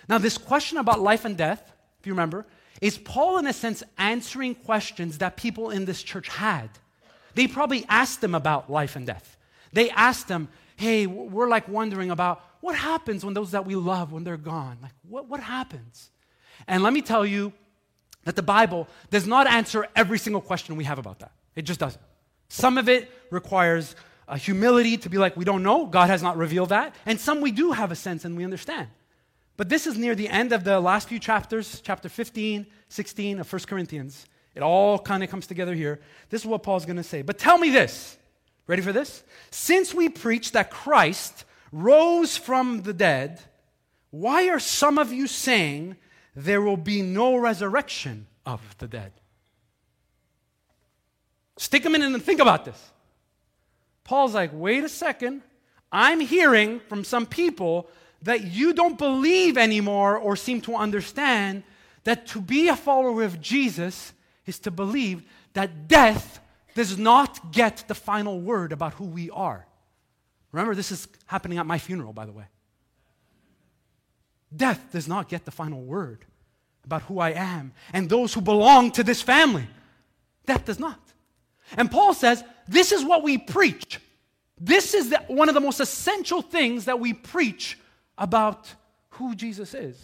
Now, 0.08 0.18
this 0.18 0.40
question 0.40 0.80
about 0.80 1.00
life 1.00 1.26
and 1.26 1.38
death, 1.38 1.62
if 2.00 2.08
you 2.08 2.14
remember, 2.14 2.48
is 2.82 2.98
Paul, 2.98 3.38
in 3.38 3.46
a 3.46 3.54
sense, 3.54 3.84
answering 4.00 4.56
questions 4.56 5.20
that 5.20 5.38
people 5.38 5.70
in 5.70 5.86
this 5.86 6.02
church 6.02 6.28
had. 6.30 6.72
They 7.36 7.48
probably 7.48 7.86
asked 7.88 8.22
them 8.22 8.36
about 8.36 8.70
life 8.70 8.96
and 8.96 9.06
death. 9.06 9.38
They 9.72 9.90
asked 9.92 10.28
them, 10.28 10.50
hey, 10.76 11.08
we're 11.08 11.48
like 11.48 11.68
wondering 11.68 12.12
about 12.12 12.44
what 12.62 12.76
happens 12.76 13.24
when 13.24 13.34
those 13.34 13.52
that 13.52 13.66
we 13.66 13.76
love, 13.76 14.12
when 14.12 14.24
they're 14.24 14.38
gone? 14.38 14.78
Like, 14.82 14.94
what, 15.08 15.28
what 15.28 15.40
happens? 15.40 16.10
And 16.68 16.84
let 16.84 16.94
me 16.94 17.02
tell 17.02 17.26
you 17.26 17.54
that 18.26 18.36
the 18.36 18.44
Bible 18.44 18.88
does 19.10 19.26
not 19.26 19.48
answer 19.48 19.88
every 19.96 20.20
single 20.20 20.42
question 20.42 20.76
we 20.76 20.84
have 20.84 21.00
about 21.00 21.20
that. 21.20 21.32
It 21.56 21.64
just 21.64 21.80
doesn't. 21.80 22.02
Some 22.50 22.78
of 22.78 22.90
it 22.90 23.10
requires 23.30 23.96
a 24.28 24.38
humility 24.38 24.98
to 24.98 25.10
be 25.10 25.18
like, 25.18 25.36
we 25.36 25.46
don't 25.46 25.64
know, 25.64 25.86
God 25.86 26.10
has 26.10 26.22
not 26.22 26.38
revealed 26.38 26.70
that. 26.70 26.96
And 27.06 27.20
some 27.20 27.42
we 27.42 27.52
do 27.52 27.72
have 27.72 27.92
a 27.92 27.96
sense 27.96 28.26
and 28.26 28.38
we 28.38 28.44
understand. 28.44 28.88
But 29.58 29.70
this 29.70 29.88
is 29.88 29.98
near 29.98 30.16
the 30.16 30.30
end 30.30 30.54
of 30.54 30.64
the 30.64 30.80
last 30.80 31.10
few 31.10 31.20
chapters, 31.20 31.82
chapter 31.82 32.08
15, 32.08 32.66
16 32.88 33.40
of 33.40 33.52
1 33.52 33.62
Corinthians. 33.68 34.26
It 34.56 34.64
all 34.64 35.00
kind 35.00 35.24
of 35.24 35.30
comes 35.30 35.48
together 35.48 35.74
here. 35.74 36.00
This 36.30 36.42
is 36.42 36.48
what 36.48 36.64
Paul's 36.64 36.86
going 36.86 36.98
to 36.98 37.04
say. 37.04 37.22
But 37.22 37.38
tell 37.38 37.58
me 37.58 37.70
this. 37.70 38.18
Ready 38.68 38.82
for 38.82 38.94
this? 38.94 39.24
Since 39.52 39.94
we 39.94 40.10
preach 40.10 40.52
that 40.52 40.70
Christ 40.70 41.46
rose 41.72 42.38
from 42.38 42.84
the 42.84 42.94
dead, 42.94 43.42
why 44.12 44.50
are 44.50 44.60
some 44.60 44.98
of 44.98 45.12
you 45.14 45.28
saying 45.28 45.96
there 46.36 46.62
will 46.62 46.78
be 46.78 47.02
no 47.02 47.36
resurrection 47.36 48.28
of 48.46 48.62
the 48.78 48.88
dead? 48.88 49.12
Stick 51.58 51.86
a 51.86 51.90
minute 51.90 52.14
and 52.14 52.24
think 52.24 52.40
about 52.40 52.66
this. 52.66 52.92
Paul's 54.04 54.34
like, 54.34 54.52
wait 54.54 54.84
a 54.84 54.90
second. 54.90 55.42
I'm 55.92 56.20
hearing 56.20 56.80
from 56.80 57.04
some 57.04 57.26
people 57.26 57.90
that 58.22 58.44
you 58.46 58.74
don't 58.74 58.98
believe 58.98 59.58
anymore 59.58 60.18
or 60.18 60.36
seem 60.36 60.62
to 60.62 60.76
understand 60.76 61.64
that 62.04 62.28
to 62.28 62.42
be 62.42 62.68
a 62.68 62.76
follower 62.76 63.24
of 63.24 63.42
Jesus 63.42 64.14
is 64.50 64.60
to 64.60 64.72
believe 64.72 65.24
that 65.54 65.88
death 65.88 66.40
does 66.76 66.98
not 66.98 67.52
get 67.52 67.86
the 67.88 67.96
final 67.96 68.42
word 68.42 68.72
about 68.72 68.94
who 68.94 69.06
we 69.06 69.30
are. 69.30 69.66
Remember, 70.52 70.76
this 70.76 70.92
is 70.92 71.08
happening 71.26 71.58
at 71.58 71.66
my 71.66 71.78
funeral, 71.78 72.12
by 72.12 72.26
the 72.26 72.32
way. 72.32 72.46
Death 74.56 74.92
does 74.92 75.08
not 75.08 75.30
get 75.30 75.46
the 75.46 75.52
final 75.52 75.82
word 75.82 76.26
about 76.84 77.04
who 77.04 77.20
I 77.20 77.32
am 77.32 77.72
and 77.94 78.10
those 78.10 78.34
who 78.34 78.42
belong 78.42 78.92
to 78.94 79.04
this 79.04 79.22
family. 79.22 79.68
Death 80.46 80.66
does 80.66 80.80
not. 80.80 81.00
And 81.78 81.92
Paul 81.92 82.14
says, 82.14 82.44
this 82.68 82.92
is 82.92 83.04
what 83.04 83.22
we 83.22 83.38
preach. 83.38 84.00
This 84.60 84.94
is 84.94 85.12
the, 85.12 85.20
one 85.28 85.50
of 85.50 85.56
the 85.56 85.62
most 85.62 85.80
essential 85.80 86.42
things 86.42 86.86
that 86.86 87.00
we 87.00 87.14
preach 87.14 87.78
about 88.18 88.74
who 89.12 89.36
Jesus 89.36 89.74
is. 89.74 89.98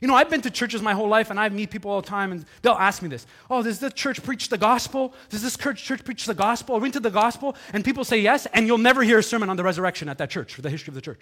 You 0.00 0.06
know, 0.06 0.14
I've 0.14 0.30
been 0.30 0.42
to 0.42 0.50
churches 0.50 0.80
my 0.80 0.92
whole 0.92 1.08
life 1.08 1.30
and 1.30 1.40
I 1.40 1.48
meet 1.48 1.70
people 1.70 1.90
all 1.90 2.00
the 2.00 2.06
time 2.06 2.30
and 2.30 2.44
they'll 2.62 2.74
ask 2.74 3.02
me 3.02 3.08
this 3.08 3.26
Oh, 3.50 3.62
does 3.62 3.80
this 3.80 3.92
church 3.94 4.22
preach 4.22 4.48
the 4.48 4.58
gospel? 4.58 5.12
Does 5.28 5.42
this 5.42 5.56
church, 5.56 5.82
church 5.82 6.04
preach 6.04 6.24
the 6.24 6.34
gospel? 6.34 6.76
Are 6.76 6.78
we 6.78 6.86
into 6.86 7.00
the 7.00 7.10
gospel? 7.10 7.56
And 7.72 7.84
people 7.84 8.04
say 8.04 8.18
yes, 8.18 8.46
and 8.52 8.66
you'll 8.66 8.78
never 8.78 9.02
hear 9.02 9.18
a 9.18 9.22
sermon 9.22 9.50
on 9.50 9.56
the 9.56 9.64
resurrection 9.64 10.08
at 10.08 10.18
that 10.18 10.30
church 10.30 10.54
for 10.54 10.62
the 10.62 10.70
history 10.70 10.92
of 10.92 10.94
the 10.94 11.00
church. 11.00 11.20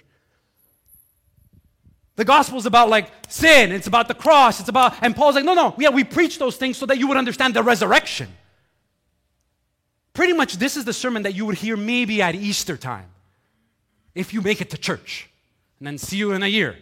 The 2.16 2.24
gospel 2.24 2.58
is 2.58 2.66
about 2.66 2.88
like 2.88 3.10
sin, 3.28 3.72
it's 3.72 3.86
about 3.86 4.08
the 4.08 4.14
cross, 4.14 4.60
it's 4.60 4.70
about, 4.70 4.94
and 5.02 5.14
Paul's 5.14 5.34
like, 5.34 5.44
no, 5.44 5.54
no, 5.54 5.74
yeah, 5.78 5.90
we 5.90 6.02
preach 6.02 6.38
those 6.38 6.56
things 6.56 6.78
so 6.78 6.86
that 6.86 6.98
you 6.98 7.08
would 7.08 7.18
understand 7.18 7.54
the 7.54 7.62
resurrection. 7.62 8.28
Pretty 10.14 10.32
much, 10.32 10.56
this 10.56 10.78
is 10.78 10.86
the 10.86 10.94
sermon 10.94 11.24
that 11.24 11.34
you 11.34 11.44
would 11.44 11.58
hear 11.58 11.76
maybe 11.76 12.22
at 12.22 12.34
Easter 12.34 12.78
time 12.78 13.10
if 14.14 14.32
you 14.32 14.40
make 14.40 14.62
it 14.62 14.70
to 14.70 14.78
church 14.78 15.28
and 15.78 15.86
then 15.86 15.98
see 15.98 16.16
you 16.16 16.32
in 16.32 16.42
a 16.42 16.46
year. 16.46 16.76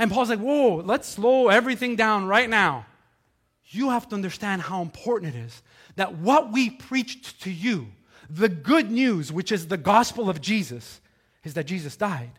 And 0.00 0.10
Paul's 0.10 0.30
like, 0.30 0.38
whoa, 0.38 0.76
let's 0.76 1.06
slow 1.06 1.48
everything 1.48 1.94
down 1.94 2.26
right 2.26 2.48
now. 2.48 2.86
You 3.66 3.90
have 3.90 4.08
to 4.08 4.14
understand 4.14 4.62
how 4.62 4.80
important 4.80 5.36
it 5.36 5.38
is 5.38 5.62
that 5.96 6.14
what 6.14 6.50
we 6.50 6.70
preached 6.70 7.42
to 7.42 7.50
you, 7.50 7.88
the 8.30 8.48
good 8.48 8.90
news, 8.90 9.30
which 9.30 9.52
is 9.52 9.68
the 9.68 9.76
gospel 9.76 10.30
of 10.30 10.40
Jesus, 10.40 11.02
is 11.44 11.52
that 11.52 11.64
Jesus 11.66 11.96
died 11.96 12.30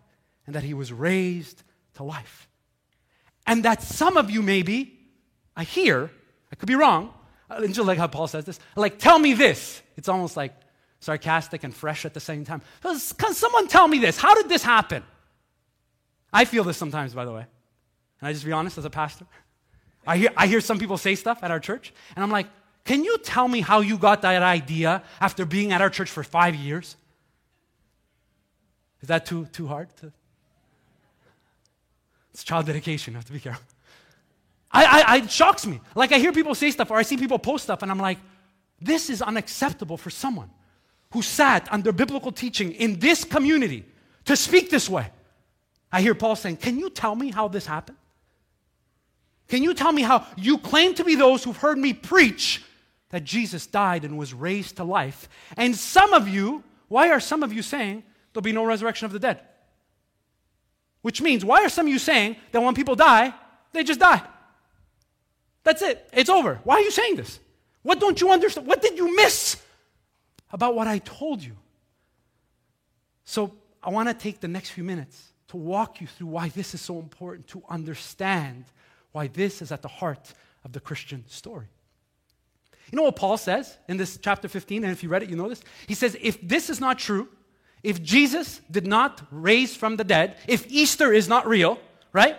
and 0.47 0.56
that 0.56 0.63
he 0.63 0.74
was 0.74 0.91
raised 0.91 1.62
to 1.93 2.04
life. 2.04 2.50
And 3.45 3.63
that 3.63 3.84
some 3.84 4.17
of 4.17 4.32
you, 4.32 4.41
maybe, 4.41 4.97
I 5.56 5.63
hear, 5.63 6.10
I 6.52 6.56
could 6.56 6.67
be 6.67 6.76
wrong, 6.76 7.13
I 7.47 7.65
just 7.67 7.80
like 7.82 8.00
how 8.00 8.08
Paul 8.08 8.26
says 8.26 8.43
this, 8.45 8.60
like, 8.76 8.97
tell 8.97 9.19
me 9.19 9.34
this. 9.34 9.84
It's 9.97 10.10
almost 10.10 10.36
like 10.36 10.56
sarcastic 11.00 11.63
and 11.63 11.76
fresh 11.76 12.06
at 12.06 12.15
the 12.15 12.19
same 12.19 12.43
time. 12.43 12.63
Can 12.82 13.34
someone 13.36 13.67
tell 13.67 13.88
me 13.88 14.00
this? 14.00 14.17
How 14.17 14.34
did 14.34 14.50
this 14.50 14.63
happen? 14.63 15.04
I 16.33 16.45
feel 16.45 16.63
this 16.63 16.77
sometimes, 16.77 17.13
by 17.13 17.25
the 17.25 17.31
way. 17.31 17.45
And 18.19 18.27
I 18.27 18.33
just 18.33 18.45
be 18.45 18.51
honest 18.51 18.77
as 18.77 18.85
a 18.85 18.89
pastor. 18.89 19.25
I 20.05 20.17
hear, 20.17 20.29
I 20.35 20.47
hear 20.47 20.61
some 20.61 20.79
people 20.79 20.97
say 20.97 21.15
stuff 21.15 21.43
at 21.43 21.51
our 21.51 21.59
church, 21.59 21.93
and 22.15 22.23
I'm 22.23 22.31
like, 22.31 22.47
can 22.85 23.03
you 23.03 23.17
tell 23.19 23.47
me 23.47 23.61
how 23.61 23.81
you 23.81 23.97
got 23.97 24.23
that 24.23 24.41
idea 24.41 25.03
after 25.19 25.45
being 25.45 25.71
at 25.71 25.81
our 25.81 25.89
church 25.89 26.09
for 26.09 26.23
five 26.23 26.55
years? 26.55 26.95
Is 29.01 29.07
that 29.07 29.25
too, 29.25 29.45
too 29.47 29.67
hard 29.67 29.95
to? 29.97 30.11
It's 32.33 32.43
child 32.43 32.65
dedication. 32.65 33.15
I 33.15 33.17
have 33.19 33.25
to 33.25 33.33
be 33.33 33.39
careful. 33.39 33.65
I, 34.71 35.03
I, 35.05 35.17
it 35.17 35.31
shocks 35.31 35.67
me. 35.67 35.81
Like 35.95 36.13
I 36.13 36.17
hear 36.17 36.31
people 36.31 36.55
say 36.55 36.71
stuff 36.71 36.91
or 36.91 36.97
I 36.97 37.01
see 37.01 37.17
people 37.17 37.37
post 37.37 37.65
stuff, 37.65 37.81
and 37.81 37.91
I'm 37.91 37.99
like, 37.99 38.17
this 38.79 39.09
is 39.09 39.21
unacceptable 39.21 39.97
for 39.97 40.09
someone 40.09 40.49
who 41.11 41.21
sat 41.21 41.67
under 41.71 41.91
biblical 41.91 42.31
teaching 42.31 42.71
in 42.71 42.99
this 42.99 43.23
community 43.23 43.85
to 44.25 44.35
speak 44.35 44.69
this 44.69 44.89
way. 44.89 45.09
I 45.91 46.01
hear 46.01 46.15
Paul 46.15 46.36
saying, 46.36 46.58
Can 46.58 46.80
you 46.80 46.89
tell 46.89 47.15
me 47.15 47.32
how 47.32 47.47
this 47.47 47.65
happened? 47.65 47.97
Can 49.47 49.63
you 49.63 49.73
tell 49.73 49.91
me 49.91 50.01
how 50.01 50.25
you 50.38 50.58
claim 50.58 50.93
to 50.95 51.04
be 51.04 51.15
those 51.15 51.43
who've 51.43 51.58
heard 51.58 51.77
me 51.77 51.93
preach 51.93 52.63
that 53.10 53.25
Jesus 53.25 53.67
died 53.67 54.06
and 54.06 54.17
was 54.17 54.34
raised 54.34 54.77
to 54.77 54.86
life? 54.86 55.27
And 55.58 55.75
some 55.75 56.13
of 56.13 56.30
you, 56.30 56.63
why 56.88 57.10
are 57.10 57.19
some 57.19 57.43
of 57.43 57.51
you 57.51 57.62
saying 57.62 58.04
there'll 58.32 58.43
be 58.43 58.54
no 58.54 58.63
resurrection 58.63 59.06
of 59.06 59.12
the 59.12 59.19
dead? 59.19 59.41
Which 61.01 61.21
means, 61.21 61.43
why 61.43 61.65
are 61.65 61.69
some 61.69 61.88
of 61.88 61.91
you 61.91 61.99
saying 61.99 62.38
that 62.51 62.62
when 62.62 62.75
people 62.75 62.95
die, 62.95 63.34
they 63.73 63.84
just 63.84 63.99
die? 63.99 64.21
That's 65.63 65.82
it. 65.82 66.08
It's 66.13 66.30
over. 66.30 66.62
Why 66.63 66.75
are 66.75 66.82
you 66.82 66.91
saying 66.91 67.17
this? 67.17 67.39
What 67.82 67.99
don't 67.99 68.21
you 68.21 68.32
understand? 68.32 68.67
What 68.67 68.82
did 68.82 68.97
you 68.97 69.15
miss 69.15 69.62
about 70.51 70.75
what 70.75 70.88
I 70.88 70.99
told 70.99 71.43
you? 71.43 71.58
So 73.25 73.54
I 73.84 73.89
want 73.89 74.08
to 74.08 74.13
take 74.13 74.39
the 74.39 74.47
next 74.47 74.69
few 74.69 74.84
minutes 74.84 75.30
to 75.51 75.57
walk 75.57 76.01
you 76.01 76.07
through 76.07 76.27
why 76.27 76.49
this 76.49 76.73
is 76.73 76.81
so 76.81 76.99
important, 76.99 77.47
to 77.47 77.61
understand 77.69 78.65
why 79.11 79.27
this 79.27 79.61
is 79.61 79.71
at 79.71 79.81
the 79.81 79.87
heart 79.87 80.33
of 80.65 80.71
the 80.71 80.79
Christian 80.79 81.23
story. 81.27 81.67
You 82.91 82.97
know 82.97 83.03
what 83.03 83.15
Paul 83.15 83.37
says 83.37 83.77
in 83.87 83.97
this 83.97 84.17
chapter 84.21 84.47
15? 84.47 84.83
And 84.83 84.91
if 84.91 85.03
you 85.03 85.09
read 85.09 85.23
it, 85.23 85.29
you 85.29 85.35
know 85.35 85.49
this. 85.49 85.61
He 85.87 85.93
says, 85.93 86.17
if 86.19 86.35
this 86.41 86.69
is 86.69 86.79
not 86.79 86.99
true, 86.99 87.27
If 87.83 88.01
Jesus 88.01 88.61
did 88.69 88.85
not 88.85 89.21
raise 89.31 89.75
from 89.75 89.97
the 89.97 90.03
dead, 90.03 90.37
if 90.47 90.69
Easter 90.69 91.11
is 91.11 91.27
not 91.27 91.47
real, 91.47 91.79
right? 92.13 92.35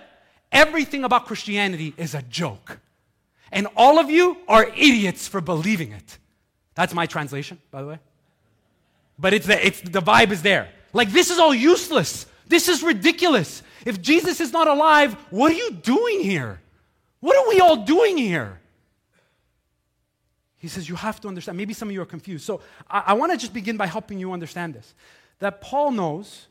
Everything 0.53 1.05
about 1.05 1.27
Christianity 1.27 1.95
is 1.97 2.15
a 2.15 2.23
joke. 2.23 2.79
And 3.51 3.67
all 3.77 3.99
of 3.99 4.09
you 4.09 4.39
are 4.49 4.65
idiots 4.65 5.27
for 5.29 5.41
believing 5.41 5.93
it. 5.93 6.19
That's 6.75 6.95
my 6.95 7.07
translation, 7.07 7.59
by 7.71 7.83
the 7.83 7.89
way. 7.89 7.99
But 9.19 9.35
it's 9.35 9.47
the, 9.47 9.67
it's, 9.67 9.81
the 9.81 10.01
vibe 10.01 10.31
is 10.31 10.43
there. 10.43 10.69
Like, 10.93 11.11
this 11.11 11.31
is 11.31 11.39
all 11.39 11.55
useless. 11.55 12.27
This 12.53 12.69
is 12.69 12.83
ridiculous. 12.83 13.63
If 13.87 14.03
Jesus 14.03 14.39
is 14.39 14.53
not 14.53 14.69
alive, 14.69 15.15
what 15.31 15.53
are 15.53 15.55
you 15.55 15.71
doing 15.71 16.21
here? 16.21 16.61
What 17.21 17.35
are 17.35 17.49
we 17.49 17.61
all 17.61 17.77
doing 17.77 18.19
here? 18.19 18.61
He 20.59 20.69
says, 20.69 20.87
You 20.87 20.97
have 20.97 21.19
to 21.23 21.29
understand. 21.29 21.57
Maybe 21.57 21.73
some 21.73 21.89
of 21.89 21.95
you 21.95 22.03
are 22.03 22.13
confused. 22.17 22.45
So 22.45 22.61
I, 22.91 23.05
I 23.07 23.13
want 23.15 23.33
to 23.33 23.39
just 23.39 23.55
begin 23.55 23.79
by 23.79 23.87
helping 23.87 24.19
you 24.19 24.35
understand 24.35 24.75
this. 24.75 24.95
That 25.39 25.63
Paul 25.63 25.93
knows, 25.93 26.47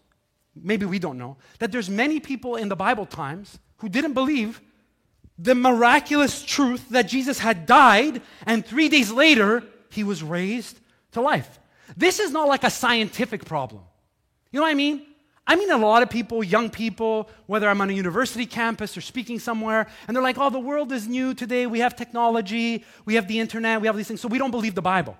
maybe 0.55 0.87
we 0.87 0.97
don't 0.97 1.19
know, 1.19 1.37
that 1.59 1.71
there's 1.71 1.87
many 1.87 2.19
people 2.19 2.55
in 2.55 2.67
the 2.67 2.75
Bible 2.75 3.05
times 3.05 3.59
who 3.77 3.87
didn't 3.87 4.13
believe 4.13 4.59
the 5.37 5.53
miraculous 5.53 6.41
truth 6.43 6.89
that 6.89 7.09
Jesus 7.09 7.37
had 7.37 7.67
died 7.67 8.23
and 8.47 8.65
three 8.65 8.89
days 8.89 9.11
later 9.11 9.63
he 9.91 10.03
was 10.03 10.23
raised 10.23 10.79
to 11.11 11.21
life. 11.21 11.59
This 11.95 12.19
is 12.19 12.31
not 12.31 12.47
like 12.47 12.63
a 12.63 12.71
scientific 12.71 13.45
problem. 13.45 13.83
You 14.51 14.59
know 14.61 14.63
what 14.63 14.71
I 14.71 14.73
mean? 14.73 15.05
I 15.47 15.55
mean, 15.55 15.71
a 15.71 15.77
lot 15.77 16.03
of 16.03 16.09
people, 16.09 16.43
young 16.43 16.69
people, 16.69 17.29
whether 17.47 17.67
I'm 17.67 17.81
on 17.81 17.89
a 17.89 17.93
university 17.93 18.45
campus 18.45 18.95
or 18.95 19.01
speaking 19.01 19.39
somewhere, 19.39 19.87
and 20.07 20.15
they're 20.15 20.23
like, 20.23 20.37
oh, 20.37 20.49
the 20.49 20.59
world 20.59 20.91
is 20.91 21.07
new 21.07 21.33
today. 21.33 21.65
We 21.65 21.79
have 21.79 21.95
technology, 21.95 22.85
we 23.05 23.15
have 23.15 23.27
the 23.27 23.39
internet, 23.39 23.81
we 23.81 23.87
have 23.87 23.97
these 23.97 24.07
things, 24.07 24.21
so 24.21 24.27
we 24.27 24.37
don't 24.37 24.51
believe 24.51 24.75
the 24.75 24.81
Bible. 24.81 25.17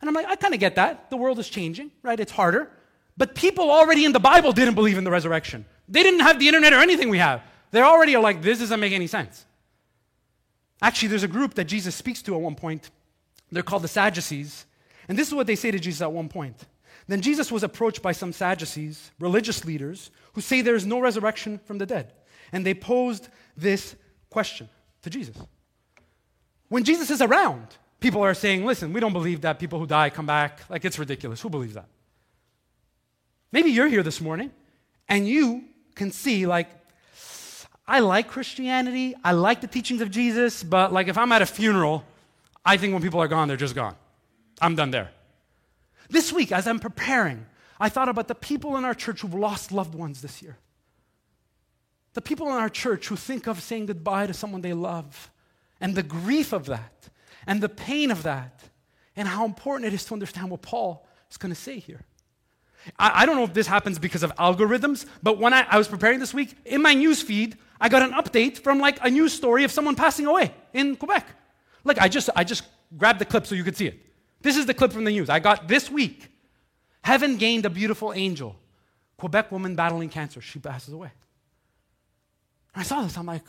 And 0.00 0.08
I'm 0.08 0.14
like, 0.14 0.26
I 0.26 0.36
kind 0.36 0.54
of 0.54 0.60
get 0.60 0.76
that. 0.76 1.10
The 1.10 1.16
world 1.16 1.38
is 1.38 1.48
changing, 1.48 1.90
right? 2.02 2.18
It's 2.18 2.32
harder. 2.32 2.70
But 3.16 3.34
people 3.34 3.70
already 3.70 4.04
in 4.04 4.12
the 4.12 4.20
Bible 4.20 4.52
didn't 4.52 4.74
believe 4.74 4.96
in 4.96 5.04
the 5.04 5.10
resurrection. 5.10 5.66
They 5.88 6.02
didn't 6.02 6.20
have 6.20 6.38
the 6.38 6.46
internet 6.46 6.72
or 6.72 6.78
anything 6.78 7.08
we 7.08 7.18
have. 7.18 7.42
They're 7.70 7.84
already 7.84 8.16
like, 8.16 8.40
this 8.40 8.60
doesn't 8.60 8.80
make 8.80 8.92
any 8.92 9.06
sense. 9.06 9.44
Actually, 10.80 11.08
there's 11.08 11.24
a 11.24 11.28
group 11.28 11.54
that 11.54 11.64
Jesus 11.64 11.94
speaks 11.94 12.22
to 12.22 12.34
at 12.34 12.40
one 12.40 12.54
point. 12.54 12.90
They're 13.50 13.64
called 13.64 13.82
the 13.82 13.88
Sadducees. 13.88 14.66
And 15.08 15.18
this 15.18 15.28
is 15.28 15.34
what 15.34 15.46
they 15.46 15.56
say 15.56 15.70
to 15.70 15.78
Jesus 15.78 16.00
at 16.00 16.12
one 16.12 16.28
point. 16.28 16.64
Then 17.08 17.22
Jesus 17.22 17.50
was 17.50 17.62
approached 17.62 18.02
by 18.02 18.12
some 18.12 18.32
Sadducees, 18.32 19.10
religious 19.18 19.64
leaders, 19.64 20.10
who 20.34 20.40
say 20.40 20.60
there 20.60 20.74
is 20.74 20.86
no 20.86 21.00
resurrection 21.00 21.58
from 21.64 21.78
the 21.78 21.86
dead. 21.86 22.12
And 22.52 22.64
they 22.64 22.74
posed 22.74 23.28
this 23.56 23.96
question 24.30 24.68
to 25.02 25.10
Jesus. 25.10 25.36
When 26.68 26.84
Jesus 26.84 27.10
is 27.10 27.22
around, 27.22 27.66
people 27.98 28.22
are 28.22 28.34
saying, 28.34 28.64
listen, 28.66 28.92
we 28.92 29.00
don't 29.00 29.14
believe 29.14 29.40
that 29.40 29.58
people 29.58 29.78
who 29.78 29.86
die 29.86 30.10
come 30.10 30.26
back. 30.26 30.60
Like, 30.68 30.84
it's 30.84 30.98
ridiculous. 30.98 31.40
Who 31.40 31.48
believes 31.48 31.74
that? 31.74 31.86
Maybe 33.50 33.70
you're 33.70 33.88
here 33.88 34.02
this 34.02 34.20
morning 34.20 34.50
and 35.08 35.26
you 35.26 35.64
can 35.94 36.12
see, 36.12 36.46
like, 36.46 36.68
I 37.86 38.00
like 38.00 38.28
Christianity, 38.28 39.14
I 39.24 39.32
like 39.32 39.62
the 39.62 39.66
teachings 39.66 40.02
of 40.02 40.10
Jesus, 40.10 40.62
but 40.62 40.92
like 40.92 41.08
if 41.08 41.16
I'm 41.16 41.32
at 41.32 41.40
a 41.40 41.46
funeral, 41.46 42.04
I 42.62 42.76
think 42.76 42.92
when 42.92 43.00
people 43.00 43.20
are 43.20 43.28
gone, 43.28 43.48
they're 43.48 43.56
just 43.56 43.74
gone. 43.74 43.96
I'm 44.60 44.74
done 44.74 44.90
there. 44.90 45.10
This 46.10 46.32
week, 46.32 46.52
as 46.52 46.66
I'm 46.66 46.78
preparing, 46.78 47.46
I 47.78 47.88
thought 47.88 48.08
about 48.08 48.28
the 48.28 48.34
people 48.34 48.76
in 48.76 48.84
our 48.84 48.94
church 48.94 49.20
who've 49.20 49.34
lost 49.34 49.72
loved 49.72 49.94
ones 49.94 50.22
this 50.22 50.42
year. 50.42 50.56
The 52.14 52.22
people 52.22 52.46
in 52.48 52.54
our 52.54 52.70
church 52.70 53.08
who 53.08 53.16
think 53.16 53.46
of 53.46 53.60
saying 53.60 53.86
goodbye 53.86 54.26
to 54.26 54.34
someone 54.34 54.62
they 54.62 54.72
love, 54.72 55.30
and 55.80 55.94
the 55.94 56.02
grief 56.02 56.52
of 56.52 56.66
that, 56.66 57.08
and 57.46 57.60
the 57.60 57.68
pain 57.68 58.10
of 58.10 58.22
that, 58.24 58.64
and 59.14 59.28
how 59.28 59.44
important 59.44 59.86
it 59.86 59.94
is 59.94 60.04
to 60.06 60.14
understand 60.14 60.50
what 60.50 60.62
Paul 60.62 61.06
is 61.30 61.36
going 61.36 61.54
to 61.54 61.60
say 61.60 61.78
here. 61.78 62.00
I, 62.98 63.22
I, 63.22 63.26
don't 63.26 63.36
know 63.36 63.44
if 63.44 63.52
this 63.52 63.66
happens 63.66 63.98
because 63.98 64.22
of 64.22 64.34
algorithms, 64.36 65.04
but 65.22 65.38
when 65.38 65.52
I, 65.52 65.66
I 65.68 65.78
was 65.78 65.88
preparing 65.88 66.20
this 66.20 66.32
week, 66.32 66.56
in 66.64 66.80
my 66.80 66.94
news 66.94 67.20
feed, 67.20 67.56
I 67.80 67.88
got 67.88 68.02
an 68.02 68.12
update 68.12 68.58
from 68.58 68.78
like 68.78 68.98
a 69.04 69.10
news 69.10 69.32
story 69.32 69.64
of 69.64 69.70
someone 69.70 69.94
passing 69.94 70.26
away 70.26 70.52
in 70.72 70.96
Quebec. 70.96 71.26
Like 71.84 71.98
I 71.98 72.08
just 72.08 72.30
I 72.34 72.44
just 72.44 72.64
grabbed 72.96 73.20
the 73.20 73.24
clip 73.24 73.46
so 73.46 73.54
you 73.54 73.64
could 73.64 73.76
see 73.76 73.88
it. 73.88 74.07
This 74.40 74.56
is 74.56 74.66
the 74.66 74.74
clip 74.74 74.92
from 74.92 75.04
the 75.04 75.10
news. 75.10 75.28
I 75.28 75.38
got 75.38 75.68
this 75.68 75.90
week. 75.90 76.30
Heaven 77.02 77.36
gained 77.36 77.64
a 77.64 77.70
beautiful 77.70 78.12
angel. 78.12 78.56
Quebec 79.16 79.50
woman 79.50 79.74
battling 79.74 80.08
cancer. 80.08 80.40
She 80.40 80.58
passes 80.58 80.94
away. 80.94 81.10
I 82.74 82.82
saw 82.82 83.02
this. 83.02 83.16
I'm 83.16 83.26
like, 83.26 83.44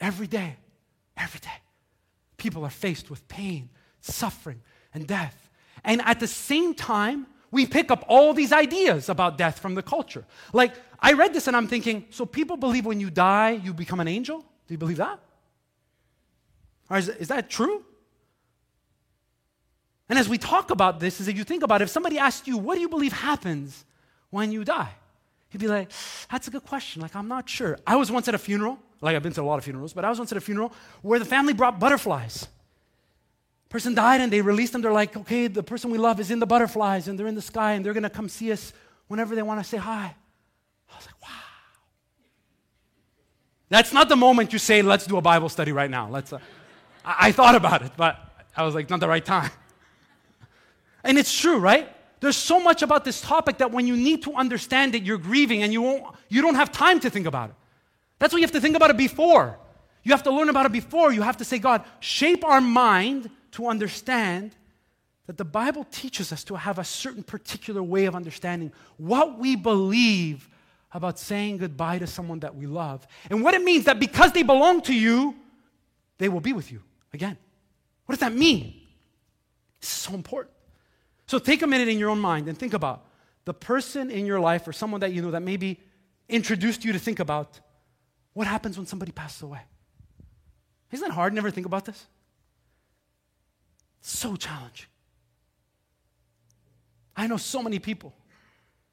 every 0.00 0.26
day, 0.26 0.56
every 1.16 1.40
day, 1.40 1.58
people 2.36 2.64
are 2.64 2.70
faced 2.70 3.10
with 3.10 3.26
pain, 3.28 3.70
suffering, 4.00 4.60
and 4.92 5.06
death. 5.06 5.50
And 5.84 6.02
at 6.02 6.18
the 6.18 6.26
same 6.26 6.74
time, 6.74 7.26
we 7.52 7.66
pick 7.66 7.90
up 7.90 8.04
all 8.08 8.34
these 8.34 8.52
ideas 8.52 9.08
about 9.08 9.38
death 9.38 9.60
from 9.60 9.74
the 9.74 9.82
culture. 9.82 10.24
Like, 10.52 10.74
I 10.98 11.12
read 11.12 11.32
this 11.32 11.46
and 11.46 11.56
I'm 11.56 11.68
thinking, 11.68 12.06
so 12.10 12.26
people 12.26 12.56
believe 12.56 12.84
when 12.84 12.98
you 12.98 13.10
die, 13.10 13.50
you 13.50 13.72
become 13.72 14.00
an 14.00 14.08
angel? 14.08 14.40
Do 14.40 14.74
you 14.74 14.78
believe 14.78 14.96
that? 14.96 15.20
Or 16.90 16.96
is, 16.96 17.08
is 17.08 17.28
that 17.28 17.48
true? 17.48 17.84
And 20.08 20.18
as 20.18 20.28
we 20.28 20.38
talk 20.38 20.70
about 20.70 21.00
this, 21.00 21.20
is 21.20 21.26
that 21.26 21.36
you 21.36 21.44
think 21.44 21.62
about 21.62 21.80
it, 21.80 21.84
if 21.84 21.90
somebody 21.90 22.18
asked 22.18 22.46
you, 22.46 22.56
what 22.56 22.76
do 22.76 22.80
you 22.80 22.88
believe 22.88 23.12
happens 23.12 23.84
when 24.30 24.52
you 24.52 24.64
die? 24.64 24.92
You'd 25.50 25.60
be 25.60 25.68
like, 25.68 25.90
that's 26.30 26.48
a 26.48 26.50
good 26.50 26.64
question. 26.64 27.02
Like, 27.02 27.16
I'm 27.16 27.28
not 27.28 27.48
sure. 27.48 27.78
I 27.86 27.96
was 27.96 28.10
once 28.10 28.28
at 28.28 28.34
a 28.34 28.38
funeral, 28.38 28.78
like 29.00 29.16
I've 29.16 29.22
been 29.22 29.32
to 29.32 29.42
a 29.42 29.42
lot 29.42 29.58
of 29.58 29.64
funerals, 29.64 29.92
but 29.92 30.04
I 30.04 30.10
was 30.10 30.18
once 30.18 30.30
at 30.32 30.38
a 30.38 30.40
funeral 30.40 30.72
where 31.02 31.18
the 31.18 31.24
family 31.24 31.52
brought 31.52 31.80
butterflies. 31.80 32.48
Person 33.68 33.94
died 33.94 34.20
and 34.20 34.32
they 34.32 34.42
released 34.42 34.72
them. 34.72 34.82
They're 34.82 34.92
like, 34.92 35.16
okay, 35.16 35.48
the 35.48 35.62
person 35.62 35.90
we 35.90 35.98
love 35.98 36.20
is 36.20 36.30
in 36.30 36.38
the 36.38 36.46
butterflies 36.46 37.08
and 37.08 37.18
they're 37.18 37.26
in 37.26 37.34
the 37.34 37.42
sky 37.42 37.72
and 37.72 37.84
they're 37.84 37.94
going 37.94 38.04
to 38.04 38.10
come 38.10 38.28
see 38.28 38.52
us 38.52 38.72
whenever 39.08 39.34
they 39.34 39.42
want 39.42 39.60
to 39.60 39.64
say 39.64 39.76
hi. 39.76 40.14
I 40.90 40.96
was 40.96 41.06
like, 41.06 41.20
wow. 41.22 41.28
That's 43.68 43.92
not 43.92 44.08
the 44.08 44.16
moment 44.16 44.52
you 44.52 44.58
say, 44.58 44.82
let's 44.82 45.06
do 45.06 45.16
a 45.16 45.22
Bible 45.22 45.48
study 45.48 45.72
right 45.72 45.90
now. 45.90 46.08
Let's, 46.08 46.32
uh, 46.32 46.38
I, 47.04 47.28
I 47.28 47.32
thought 47.32 47.56
about 47.56 47.82
it, 47.82 47.92
but 47.96 48.18
I 48.56 48.62
was 48.62 48.74
like, 48.74 48.88
not 48.88 49.00
the 49.00 49.08
right 49.08 49.24
time. 49.24 49.50
And 51.06 51.18
it's 51.18 51.38
true, 51.38 51.58
right? 51.58 51.88
There's 52.20 52.36
so 52.36 52.60
much 52.60 52.82
about 52.82 53.04
this 53.04 53.20
topic 53.20 53.58
that 53.58 53.70
when 53.70 53.86
you 53.86 53.96
need 53.96 54.22
to 54.24 54.34
understand 54.34 54.94
it, 54.94 55.02
you're 55.02 55.18
grieving 55.18 55.62
and 55.62 55.72
you, 55.72 55.82
won't, 55.82 56.14
you 56.28 56.42
don't 56.42 56.54
have 56.54 56.72
time 56.72 56.98
to 57.00 57.10
think 57.10 57.26
about 57.26 57.50
it. 57.50 57.56
That's 58.18 58.32
why 58.32 58.38
you 58.38 58.44
have 58.44 58.52
to 58.52 58.60
think 58.60 58.76
about 58.76 58.90
it 58.90 58.96
before. 58.96 59.58
You 60.02 60.12
have 60.12 60.22
to 60.22 60.30
learn 60.30 60.48
about 60.48 60.66
it 60.66 60.72
before. 60.72 61.12
You 61.12 61.22
have 61.22 61.36
to 61.38 61.44
say, 61.44 61.58
God, 61.58 61.84
shape 62.00 62.44
our 62.44 62.60
mind 62.60 63.30
to 63.52 63.68
understand 63.68 64.54
that 65.26 65.36
the 65.36 65.44
Bible 65.44 65.84
teaches 65.90 66.32
us 66.32 66.44
to 66.44 66.54
have 66.54 66.78
a 66.78 66.84
certain 66.84 67.22
particular 67.22 67.82
way 67.82 68.06
of 68.06 68.14
understanding 68.14 68.72
what 68.96 69.38
we 69.38 69.56
believe 69.56 70.48
about 70.92 71.18
saying 71.18 71.58
goodbye 71.58 71.98
to 71.98 72.06
someone 72.06 72.40
that 72.40 72.54
we 72.54 72.66
love 72.66 73.06
and 73.28 73.42
what 73.42 73.52
it 73.54 73.62
means 73.62 73.84
that 73.84 73.98
because 73.98 74.32
they 74.32 74.42
belong 74.42 74.80
to 74.82 74.94
you, 74.94 75.34
they 76.18 76.28
will 76.28 76.40
be 76.40 76.52
with 76.52 76.72
you 76.72 76.80
again. 77.12 77.36
What 78.06 78.14
does 78.14 78.20
that 78.20 78.32
mean? 78.32 78.80
This 79.80 79.90
is 79.90 79.96
so 79.96 80.14
important. 80.14 80.55
So 81.26 81.38
take 81.38 81.62
a 81.62 81.66
minute 81.66 81.88
in 81.88 81.98
your 81.98 82.10
own 82.10 82.20
mind 82.20 82.48
and 82.48 82.56
think 82.56 82.74
about 82.74 83.06
the 83.44 83.54
person 83.54 84.10
in 84.10 84.26
your 84.26 84.40
life 84.40 84.66
or 84.66 84.72
someone 84.72 85.00
that 85.00 85.12
you 85.12 85.22
know 85.22 85.30
that 85.32 85.42
maybe 85.42 85.80
introduced 86.28 86.84
you 86.84 86.92
to 86.92 86.98
think 86.98 87.20
about 87.20 87.60
what 88.32 88.46
happens 88.46 88.76
when 88.76 88.86
somebody 88.86 89.12
passes 89.12 89.42
away. 89.42 89.60
Isn't 90.92 91.08
that 91.08 91.14
hard? 91.14 91.32
Never 91.32 91.50
think 91.50 91.66
about 91.66 91.84
this? 91.84 92.06
So 94.00 94.36
challenging. 94.36 94.86
I 97.16 97.26
know 97.26 97.38
so 97.38 97.62
many 97.62 97.78
people 97.78 98.14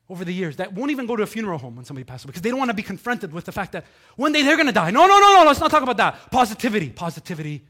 over 0.09 0.25
the 0.25 0.33
years 0.33 0.57
that 0.57 0.73
won't 0.73 0.91
even 0.91 1.05
go 1.05 1.15
to 1.15 1.23
a 1.23 1.27
funeral 1.27 1.57
home 1.57 1.75
when 1.75 1.85
somebody 1.85 2.03
passes 2.03 2.25
away 2.25 2.31
because 2.31 2.41
they 2.41 2.49
don't 2.49 2.59
want 2.59 2.69
to 2.69 2.75
be 2.75 2.83
confronted 2.83 3.31
with 3.31 3.45
the 3.45 3.51
fact 3.51 3.71
that 3.73 3.85
one 4.15 4.31
day 4.31 4.41
they're 4.41 4.55
going 4.55 4.67
to 4.67 4.73
die. 4.73 4.91
No, 4.91 5.07
no, 5.07 5.19
no, 5.19 5.37
no, 5.37 5.43
let's 5.45 5.59
not 5.59 5.71
talk 5.71 5.83
about 5.83 5.97
that. 5.97 6.31
Positivity, 6.31 6.89
positivity. 6.89 7.63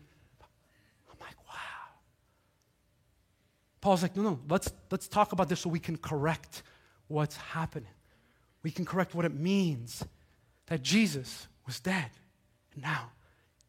I'm 1.11 1.17
like, 1.19 1.35
wow. 1.47 1.53
Paul's 3.83 4.01
like, 4.01 4.15
no, 4.15 4.23
no, 4.23 4.39
let's, 4.47 4.71
let's 4.89 5.09
talk 5.09 5.33
about 5.33 5.49
this 5.49 5.59
so 5.59 5.69
we 5.69 5.77
can 5.77 5.97
correct 5.97 6.63
what's 7.09 7.35
happening. 7.35 7.89
We 8.63 8.71
can 8.71 8.85
correct 8.85 9.13
what 9.13 9.25
it 9.25 9.33
means 9.33 10.05
that 10.67 10.81
Jesus 10.81 11.49
was 11.67 11.81
dead 11.81 12.09
and 12.73 12.81
now 12.81 13.11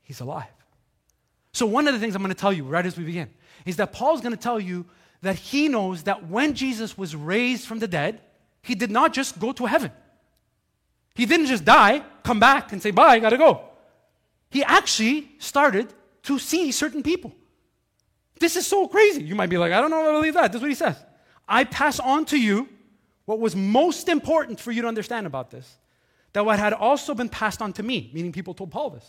he's 0.03 0.21
alive. 0.21 0.47
So, 1.51 1.67
one 1.67 1.89
of 1.89 1.95
the 1.95 1.99
things 1.99 2.15
I'm 2.15 2.23
going 2.23 2.33
to 2.33 2.41
tell 2.41 2.53
you 2.53 2.63
right 2.63 2.87
as 2.87 2.97
we 2.97 3.03
begin 3.03 3.29
is 3.67 3.75
that 3.77 3.93
Paul's 3.93 4.21
going 4.21 4.33
to 4.33 4.41
tell 4.41 4.61
you 4.61 4.87
that 5.23 5.35
he 5.35 5.67
knows 5.67 6.05
that 6.05 6.29
when 6.29 6.55
Jesus 6.55 6.97
was 6.97 7.17
raised 7.17 7.67
from 7.67 7.81
the 7.81 7.89
dead, 7.89 8.21
he 8.63 8.77
did 8.77 8.93
not 8.93 9.13
just 9.13 9.41
go 9.41 9.51
to 9.51 9.67
heaven. 9.67 9.91
He 11.17 11.27
didn't 11.27 11.47
just 11.47 11.65
die, 11.65 12.05
come 12.23 12.39
back, 12.39 12.71
and 12.71 12.81
say, 12.81 12.93
Bye, 12.93 13.15
I 13.15 13.19
gotta 13.19 13.37
go. 13.37 13.63
He 14.49 14.63
actually 14.63 15.33
started 15.39 15.93
to 16.23 16.39
see 16.39 16.71
certain 16.71 17.03
people. 17.03 17.35
This 18.41 18.57
is 18.57 18.67
so 18.67 18.89
crazy. 18.89 19.23
You 19.23 19.35
might 19.35 19.51
be 19.51 19.59
like, 19.59 19.73
I 19.73 19.81
don't 19.81 19.91
know 19.91 20.03
if 20.03 20.09
I 20.09 20.13
believe 20.13 20.35
that. 20.35 20.53
This 20.53 20.59
is 20.59 20.63
what 20.63 20.71
he 20.71 20.75
says. 20.75 20.97
I 21.49 21.65
pass 21.65 22.01
on 22.01 22.25
to 22.27 22.39
you 22.39 22.69
what 23.27 23.39
was 23.39 23.55
most 23.55 24.09
important 24.09 24.61
for 24.61 24.73
you 24.73 24.83
to 24.83 24.89
understand 24.89 25.27
about 25.27 25.51
this 25.51 25.77
that 26.33 26.45
what 26.45 26.59
had 26.59 26.73
also 26.73 27.15
been 27.15 27.29
passed 27.29 27.63
on 27.63 27.73
to 27.73 27.83
me, 27.83 28.11
meaning 28.13 28.33
people 28.33 28.55
told 28.55 28.71
Paul 28.71 28.91
this. 28.91 29.09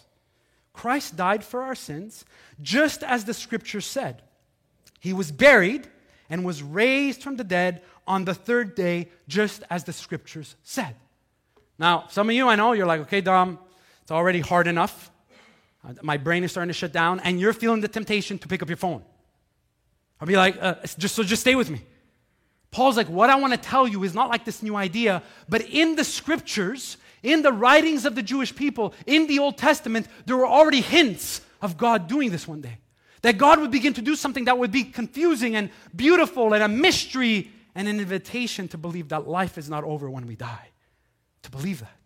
Christ 0.73 1.15
died 1.15 1.43
for 1.43 1.63
our 1.63 1.73
sins, 1.73 2.23
just 2.61 3.01
as 3.01 3.25
the 3.25 3.33
scripture 3.33 3.81
said. 3.81 4.21
He 4.99 5.11
was 5.11 5.31
buried 5.31 5.87
and 6.29 6.45
was 6.45 6.61
raised 6.61 7.23
from 7.23 7.35
the 7.35 7.43
dead 7.43 7.81
on 8.07 8.25
the 8.25 8.35
third 8.35 8.75
day, 8.75 9.09
just 9.27 9.63
as 9.71 9.85
the 9.85 9.93
scriptures 9.93 10.55
said. 10.63 10.95
Now, 11.79 12.05
some 12.09 12.29
of 12.29 12.35
you 12.35 12.47
I 12.47 12.55
know, 12.55 12.73
you're 12.73 12.85
like, 12.85 13.01
okay, 13.01 13.21
Dom, 13.21 13.57
it's 14.03 14.11
already 14.11 14.39
hard 14.39 14.67
enough. 14.67 15.09
My 16.01 16.17
brain 16.17 16.43
is 16.43 16.51
starting 16.51 16.69
to 16.69 16.73
shut 16.73 16.91
down, 16.91 17.19
and 17.21 17.39
you're 17.39 17.53
feeling 17.53 17.81
the 17.81 17.87
temptation 17.87 18.37
to 18.39 18.47
pick 18.47 18.61
up 18.61 18.69
your 18.69 18.77
phone. 18.77 19.03
I'll 20.19 20.27
be 20.27 20.35
like, 20.35 20.57
uh, 20.61 20.75
just 20.97 21.15
so 21.15 21.23
just 21.23 21.41
stay 21.41 21.55
with 21.55 21.69
me. 21.69 21.81
Paul's 22.71 22.97
like, 22.97 23.07
what 23.07 23.29
I 23.29 23.35
want 23.35 23.53
to 23.53 23.59
tell 23.59 23.87
you 23.87 24.03
is 24.03 24.13
not 24.13 24.29
like 24.29 24.43
this 24.43 24.61
new 24.61 24.75
idea, 24.75 25.23
but 25.47 25.61
in 25.61 25.95
the 25.95 26.03
scriptures, 26.03 26.97
in 27.23 27.41
the 27.41 27.53
writings 27.53 28.05
of 28.05 28.15
the 28.15 28.23
Jewish 28.23 28.53
people, 28.55 28.93
in 29.05 29.27
the 29.27 29.39
Old 29.39 29.57
Testament, 29.57 30.07
there 30.25 30.35
were 30.35 30.47
already 30.47 30.81
hints 30.81 31.41
of 31.61 31.77
God 31.77 32.07
doing 32.07 32.31
this 32.31 32.47
one 32.47 32.61
day. 32.61 32.77
That 33.21 33.37
God 33.37 33.59
would 33.59 33.71
begin 33.71 33.93
to 33.93 34.01
do 34.01 34.15
something 34.15 34.45
that 34.45 34.57
would 34.57 34.71
be 34.71 34.83
confusing 34.83 35.55
and 35.55 35.69
beautiful 35.95 36.53
and 36.53 36.61
a 36.61 36.67
mystery 36.67 37.49
and 37.73 37.87
an 37.87 37.99
invitation 37.99 38.67
to 38.69 38.77
believe 38.77 39.09
that 39.09 39.27
life 39.27 39.57
is 39.57 39.69
not 39.69 39.83
over 39.83 40.09
when 40.09 40.27
we 40.27 40.35
die. 40.35 40.69
To 41.43 41.51
believe 41.51 41.79
that. 41.79 42.04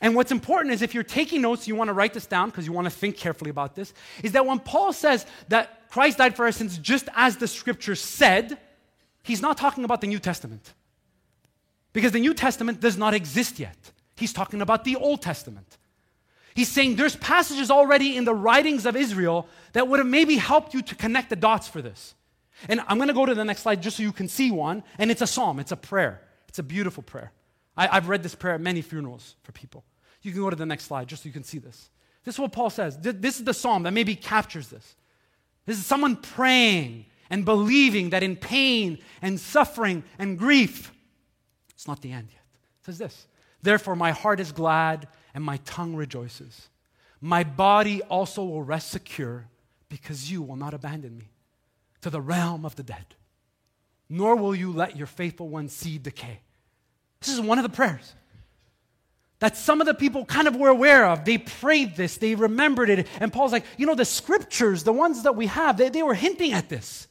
And 0.00 0.14
what's 0.14 0.32
important 0.32 0.74
is 0.74 0.82
if 0.82 0.94
you're 0.94 1.02
taking 1.02 1.42
notes, 1.42 1.66
you 1.66 1.74
want 1.74 1.88
to 1.88 1.94
write 1.94 2.12
this 2.12 2.26
down 2.26 2.50
because 2.50 2.66
you 2.66 2.72
want 2.72 2.86
to 2.86 2.90
think 2.90 3.16
carefully 3.16 3.50
about 3.50 3.74
this, 3.74 3.94
is 4.22 4.32
that 4.32 4.44
when 4.44 4.58
Paul 4.58 4.92
says 4.92 5.26
that 5.48 5.90
Christ 5.90 6.18
died 6.18 6.36
for 6.36 6.44
our 6.44 6.52
sins 6.52 6.78
just 6.78 7.08
as 7.14 7.36
the 7.36 7.48
scripture 7.48 7.94
said, 7.94 8.58
he's 9.22 9.40
not 9.40 9.56
talking 9.56 9.84
about 9.84 10.00
the 10.00 10.06
New 10.06 10.18
Testament. 10.18 10.74
Because 11.92 12.12
the 12.12 12.20
New 12.20 12.34
Testament 12.34 12.80
does 12.80 12.98
not 12.98 13.14
exist 13.14 13.58
yet. 13.58 13.76
He's 14.16 14.32
talking 14.32 14.60
about 14.60 14.84
the 14.84 14.96
Old 14.96 15.22
Testament. 15.22 15.78
He's 16.54 16.68
saying 16.68 16.96
there's 16.96 17.16
passages 17.16 17.70
already 17.70 18.16
in 18.16 18.24
the 18.24 18.34
writings 18.34 18.86
of 18.86 18.96
Israel 18.96 19.46
that 19.72 19.88
would 19.88 19.98
have 19.98 20.06
maybe 20.06 20.36
helped 20.36 20.74
you 20.74 20.82
to 20.82 20.94
connect 20.94 21.30
the 21.30 21.36
dots 21.36 21.68
for 21.68 21.82
this. 21.82 22.14
And 22.68 22.80
I'm 22.88 22.96
going 22.96 23.08
to 23.08 23.14
go 23.14 23.26
to 23.26 23.34
the 23.34 23.44
next 23.44 23.62
slide 23.62 23.82
just 23.82 23.98
so 23.98 24.02
you 24.02 24.12
can 24.12 24.28
see 24.28 24.50
one. 24.50 24.82
And 24.98 25.10
it's 25.10 25.20
a 25.20 25.26
psalm, 25.26 25.60
it's 25.60 25.72
a 25.72 25.76
prayer. 25.76 26.22
It's 26.48 26.58
a 26.58 26.62
beautiful 26.62 27.02
prayer. 27.02 27.32
I, 27.76 27.86
have 27.94 28.08
read 28.08 28.22
this 28.22 28.34
prayer 28.34 28.54
at 28.54 28.60
many 28.60 28.80
funerals 28.82 29.36
for 29.42 29.52
people. 29.52 29.84
You 30.22 30.32
can 30.32 30.40
go 30.40 30.50
to 30.50 30.56
the 30.56 30.66
next 30.66 30.84
slide 30.84 31.08
just 31.08 31.22
so 31.22 31.26
you 31.26 31.32
can 31.32 31.44
see 31.44 31.58
this. 31.58 31.90
This 32.24 32.34
is 32.34 32.38
what 32.38 32.52
Paul 32.52 32.70
says. 32.70 32.98
This 32.98 33.38
is 33.38 33.44
the 33.44 33.54
psalm 33.54 33.84
that 33.84 33.92
maybe 33.92 34.16
captures 34.16 34.68
this. 34.68 34.96
This 35.66 35.78
is 35.78 35.86
someone 35.86 36.16
praying 36.16 37.06
and 37.30 37.44
believing 37.44 38.10
that 38.10 38.22
in 38.22 38.36
pain 38.36 38.98
and 39.20 39.38
suffering 39.38 40.04
and 40.18 40.38
grief, 40.38 40.92
it's 41.70 41.86
not 41.86 42.00
the 42.02 42.12
end 42.12 42.28
yet. 42.32 42.42
It 42.80 42.86
says 42.86 42.98
this 42.98 43.26
Therefore, 43.62 43.96
my 43.96 44.12
heart 44.12 44.40
is 44.40 44.52
glad 44.52 45.08
and 45.34 45.44
my 45.44 45.58
tongue 45.58 45.94
rejoices. 45.94 46.68
My 47.20 47.44
body 47.44 48.02
also 48.02 48.44
will 48.44 48.62
rest 48.62 48.90
secure 48.90 49.46
because 49.88 50.30
you 50.30 50.42
will 50.42 50.56
not 50.56 50.74
abandon 50.74 51.16
me 51.16 51.30
to 52.00 52.10
the 52.10 52.20
realm 52.20 52.64
of 52.64 52.76
the 52.76 52.82
dead, 52.82 53.14
nor 54.08 54.36
will 54.36 54.54
you 54.54 54.72
let 54.72 54.96
your 54.96 55.06
faithful 55.06 55.48
one 55.48 55.68
see 55.68 55.98
decay. 55.98 56.40
This 57.26 57.34
is 57.34 57.40
one 57.40 57.58
of 57.58 57.64
the 57.64 57.68
prayers 57.68 58.14
that 59.38 59.56
some 59.56 59.80
of 59.80 59.86
the 59.86 59.94
people 59.94 60.24
kind 60.24 60.48
of 60.48 60.56
were 60.56 60.68
aware 60.68 61.06
of. 61.06 61.24
They 61.24 61.38
prayed 61.38 61.96
this, 61.96 62.16
they 62.16 62.34
remembered 62.34 62.88
it. 62.88 63.06
And 63.20 63.32
Paul's 63.32 63.52
like, 63.52 63.64
you 63.76 63.84
know, 63.84 63.94
the 63.94 64.04
scriptures, 64.04 64.84
the 64.84 64.92
ones 64.92 65.24
that 65.24 65.36
we 65.36 65.46
have, 65.46 65.76
they, 65.76 65.88
they 65.88 66.02
were 66.02 66.14
hinting 66.14 66.52
at 66.52 66.68
this. 66.68 67.06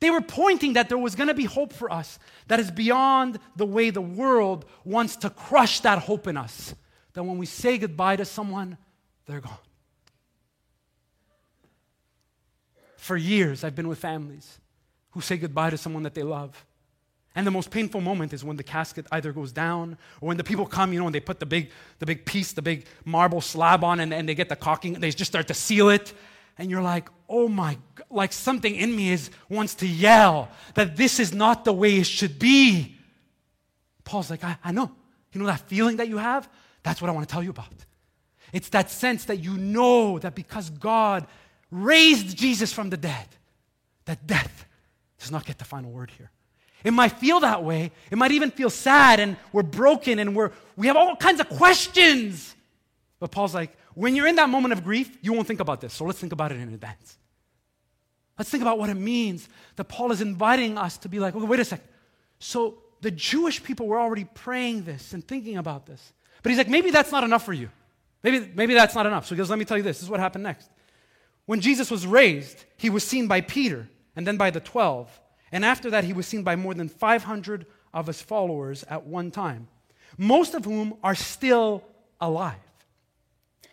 They 0.00 0.10
were 0.10 0.20
pointing 0.20 0.74
that 0.74 0.88
there 0.88 0.98
was 0.98 1.16
going 1.16 1.26
to 1.26 1.34
be 1.34 1.44
hope 1.44 1.72
for 1.72 1.90
us 1.90 2.20
that 2.46 2.60
is 2.60 2.70
beyond 2.70 3.40
the 3.56 3.66
way 3.66 3.90
the 3.90 4.00
world 4.00 4.64
wants 4.84 5.16
to 5.16 5.30
crush 5.30 5.80
that 5.80 5.98
hope 5.98 6.28
in 6.28 6.36
us 6.36 6.74
that 7.14 7.24
when 7.24 7.38
we 7.38 7.46
say 7.46 7.78
goodbye 7.78 8.16
to 8.16 8.24
someone, 8.24 8.76
they're 9.26 9.40
gone. 9.40 9.56
For 12.96 13.16
years, 13.16 13.64
I've 13.64 13.74
been 13.74 13.88
with 13.88 13.98
families 13.98 14.60
who 15.10 15.20
say 15.20 15.36
goodbye 15.36 15.70
to 15.70 15.78
someone 15.78 16.04
that 16.04 16.14
they 16.14 16.22
love. 16.22 16.64
And 17.38 17.46
the 17.46 17.52
most 17.52 17.70
painful 17.70 18.00
moment 18.00 18.32
is 18.32 18.42
when 18.42 18.56
the 18.56 18.64
casket 18.64 19.06
either 19.12 19.32
goes 19.32 19.52
down 19.52 19.96
or 20.20 20.26
when 20.26 20.36
the 20.36 20.42
people 20.42 20.66
come, 20.66 20.92
you 20.92 20.98
know, 20.98 21.06
and 21.06 21.14
they 21.14 21.20
put 21.20 21.38
the 21.38 21.46
big, 21.46 21.70
the 22.00 22.04
big 22.04 22.24
piece, 22.24 22.50
the 22.50 22.62
big 22.62 22.86
marble 23.04 23.40
slab 23.40 23.84
on, 23.84 24.00
and, 24.00 24.12
and 24.12 24.28
they 24.28 24.34
get 24.34 24.48
the 24.48 24.56
caulking, 24.56 24.94
they 24.94 25.12
just 25.12 25.30
start 25.30 25.46
to 25.46 25.54
seal 25.54 25.88
it. 25.88 26.12
And 26.58 26.68
you're 26.68 26.82
like, 26.82 27.08
oh 27.28 27.46
my, 27.46 27.78
like 28.10 28.32
something 28.32 28.74
in 28.74 28.96
me 28.96 29.12
is 29.12 29.30
wants 29.48 29.76
to 29.76 29.86
yell 29.86 30.48
that 30.74 30.96
this 30.96 31.20
is 31.20 31.32
not 31.32 31.64
the 31.64 31.72
way 31.72 31.98
it 31.98 32.08
should 32.08 32.40
be. 32.40 32.96
Paul's 34.02 34.30
like, 34.30 34.42
I, 34.42 34.58
I 34.64 34.72
know. 34.72 34.90
You 35.32 35.40
know 35.40 35.46
that 35.46 35.60
feeling 35.60 35.98
that 35.98 36.08
you 36.08 36.16
have? 36.16 36.50
That's 36.82 37.00
what 37.00 37.08
I 37.08 37.12
want 37.12 37.28
to 37.28 37.32
tell 37.32 37.44
you 37.44 37.50
about. 37.50 37.68
It's 38.52 38.70
that 38.70 38.90
sense 38.90 39.26
that 39.26 39.36
you 39.36 39.56
know 39.56 40.18
that 40.18 40.34
because 40.34 40.70
God 40.70 41.24
raised 41.70 42.36
Jesus 42.36 42.72
from 42.72 42.90
the 42.90 42.96
dead, 42.96 43.28
that 44.06 44.26
death 44.26 44.66
does 45.20 45.30
not 45.30 45.46
get 45.46 45.58
the 45.58 45.64
final 45.64 45.92
word 45.92 46.10
here. 46.10 46.32
It 46.84 46.92
might 46.92 47.12
feel 47.12 47.40
that 47.40 47.64
way. 47.64 47.90
It 48.10 48.18
might 48.18 48.30
even 48.30 48.50
feel 48.50 48.70
sad 48.70 49.20
and 49.20 49.36
we're 49.52 49.62
broken 49.62 50.18
and 50.18 50.34
we're, 50.34 50.52
we 50.76 50.86
have 50.86 50.96
all 50.96 51.16
kinds 51.16 51.40
of 51.40 51.48
questions. 51.48 52.54
But 53.18 53.30
Paul's 53.30 53.54
like, 53.54 53.76
when 53.94 54.14
you're 54.14 54.28
in 54.28 54.36
that 54.36 54.48
moment 54.48 54.72
of 54.72 54.84
grief, 54.84 55.18
you 55.22 55.32
won't 55.32 55.46
think 55.46 55.60
about 55.60 55.80
this. 55.80 55.92
So 55.92 56.04
let's 56.04 56.20
think 56.20 56.32
about 56.32 56.52
it 56.52 56.56
in 56.56 56.72
advance. 56.72 57.18
Let's 58.38 58.48
think 58.48 58.62
about 58.62 58.78
what 58.78 58.90
it 58.90 58.94
means 58.94 59.48
that 59.74 59.84
Paul 59.84 60.12
is 60.12 60.20
inviting 60.20 60.78
us 60.78 60.98
to 60.98 61.08
be 61.08 61.18
like, 61.18 61.34
okay, 61.34 61.44
wait 61.44 61.58
a 61.58 61.64
second. 61.64 61.88
So 62.38 62.78
the 63.00 63.10
Jewish 63.10 63.62
people 63.62 63.88
were 63.88 63.98
already 63.98 64.24
praying 64.24 64.84
this 64.84 65.12
and 65.12 65.26
thinking 65.26 65.56
about 65.56 65.86
this. 65.86 66.12
But 66.42 66.50
he's 66.50 66.58
like, 66.58 66.68
maybe 66.68 66.92
that's 66.92 67.10
not 67.10 67.24
enough 67.24 67.44
for 67.44 67.52
you. 67.52 67.68
Maybe, 68.22 68.50
maybe 68.54 68.74
that's 68.74 68.94
not 68.94 69.06
enough. 69.06 69.26
So 69.26 69.34
he 69.34 69.38
goes, 69.38 69.50
let 69.50 69.58
me 69.58 69.64
tell 69.64 69.76
you 69.76 69.82
this. 69.82 69.98
This 69.98 70.04
is 70.04 70.10
what 70.10 70.20
happened 70.20 70.44
next. 70.44 70.70
When 71.46 71.60
Jesus 71.60 71.90
was 71.90 72.06
raised, 72.06 72.64
he 72.76 72.90
was 72.90 73.02
seen 73.02 73.26
by 73.26 73.40
Peter 73.40 73.88
and 74.14 74.26
then 74.26 74.36
by 74.36 74.50
the 74.50 74.60
12. 74.60 75.08
And 75.52 75.64
after 75.64 75.90
that, 75.90 76.04
he 76.04 76.12
was 76.12 76.26
seen 76.26 76.42
by 76.42 76.56
more 76.56 76.74
than 76.74 76.88
500 76.88 77.66
of 77.94 78.06
his 78.06 78.20
followers 78.20 78.84
at 78.84 79.04
one 79.04 79.30
time, 79.30 79.68
most 80.16 80.54
of 80.54 80.64
whom 80.64 80.94
are 81.02 81.14
still 81.14 81.82
alive. 82.20 82.56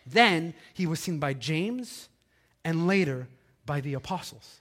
Then 0.06 0.54
he 0.72 0.86
was 0.86 1.00
seen 1.00 1.18
by 1.18 1.34
James 1.34 2.08
and 2.64 2.86
later 2.86 3.28
by 3.66 3.80
the 3.80 3.94
apostles. 3.94 4.60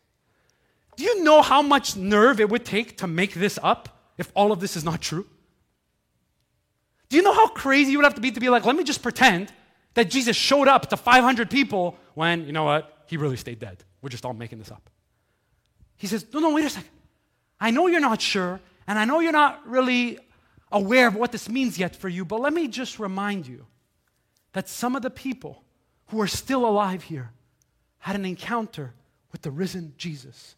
Do 0.97 1.03
you 1.03 1.23
know 1.23 1.41
how 1.41 1.61
much 1.61 1.95
nerve 1.95 2.39
it 2.39 2.49
would 2.49 2.65
take 2.65 2.97
to 2.97 3.07
make 3.07 3.33
this 3.33 3.59
up 3.61 3.89
if 4.17 4.31
all 4.33 4.51
of 4.51 4.59
this 4.59 4.75
is 4.75 4.83
not 4.83 5.01
true? 5.01 5.27
Do 7.09 7.17
you 7.17 7.23
know 7.23 7.33
how 7.33 7.47
crazy 7.47 7.91
you 7.91 7.99
would 7.99 8.05
have 8.05 8.15
to 8.15 8.21
be 8.21 8.31
to 8.31 8.39
be 8.39 8.49
like, 8.49 8.65
let 8.65 8.75
me 8.75 8.83
just 8.83 9.03
pretend 9.03 9.51
that 9.93 10.09
Jesus 10.09 10.35
showed 10.35 10.67
up 10.67 10.89
to 10.89 10.97
500 10.97 11.49
people 11.49 11.97
when, 12.13 12.45
you 12.45 12.51
know 12.51 12.63
what, 12.63 13.03
he 13.07 13.17
really 13.17 13.37
stayed 13.37 13.59
dead. 13.59 13.83
We're 14.01 14.09
just 14.09 14.25
all 14.25 14.33
making 14.33 14.59
this 14.59 14.71
up. 14.71 14.89
He 15.97 16.07
says, 16.07 16.25
no, 16.33 16.39
no, 16.39 16.53
wait 16.53 16.65
a 16.65 16.69
second. 16.69 16.89
I 17.59 17.71
know 17.71 17.87
you're 17.87 17.99
not 17.99 18.21
sure, 18.21 18.59
and 18.87 18.99
I 18.99 19.05
know 19.05 19.19
you're 19.19 19.31
not 19.31 19.67
really 19.67 20.19
aware 20.71 21.07
of 21.07 21.15
what 21.15 21.31
this 21.31 21.47
means 21.47 21.77
yet 21.77 21.95
for 21.95 22.09
you, 22.09 22.25
but 22.25 22.41
let 22.41 22.53
me 22.53 22.67
just 22.67 22.99
remind 22.99 23.47
you 23.47 23.65
that 24.53 24.67
some 24.67 24.95
of 24.95 25.01
the 25.01 25.09
people 25.09 25.63
who 26.07 26.21
are 26.21 26.27
still 26.27 26.65
alive 26.65 27.03
here 27.03 27.31
had 27.99 28.15
an 28.15 28.25
encounter 28.25 28.93
with 29.31 29.41
the 29.41 29.51
risen 29.51 29.93
Jesus 29.97 30.55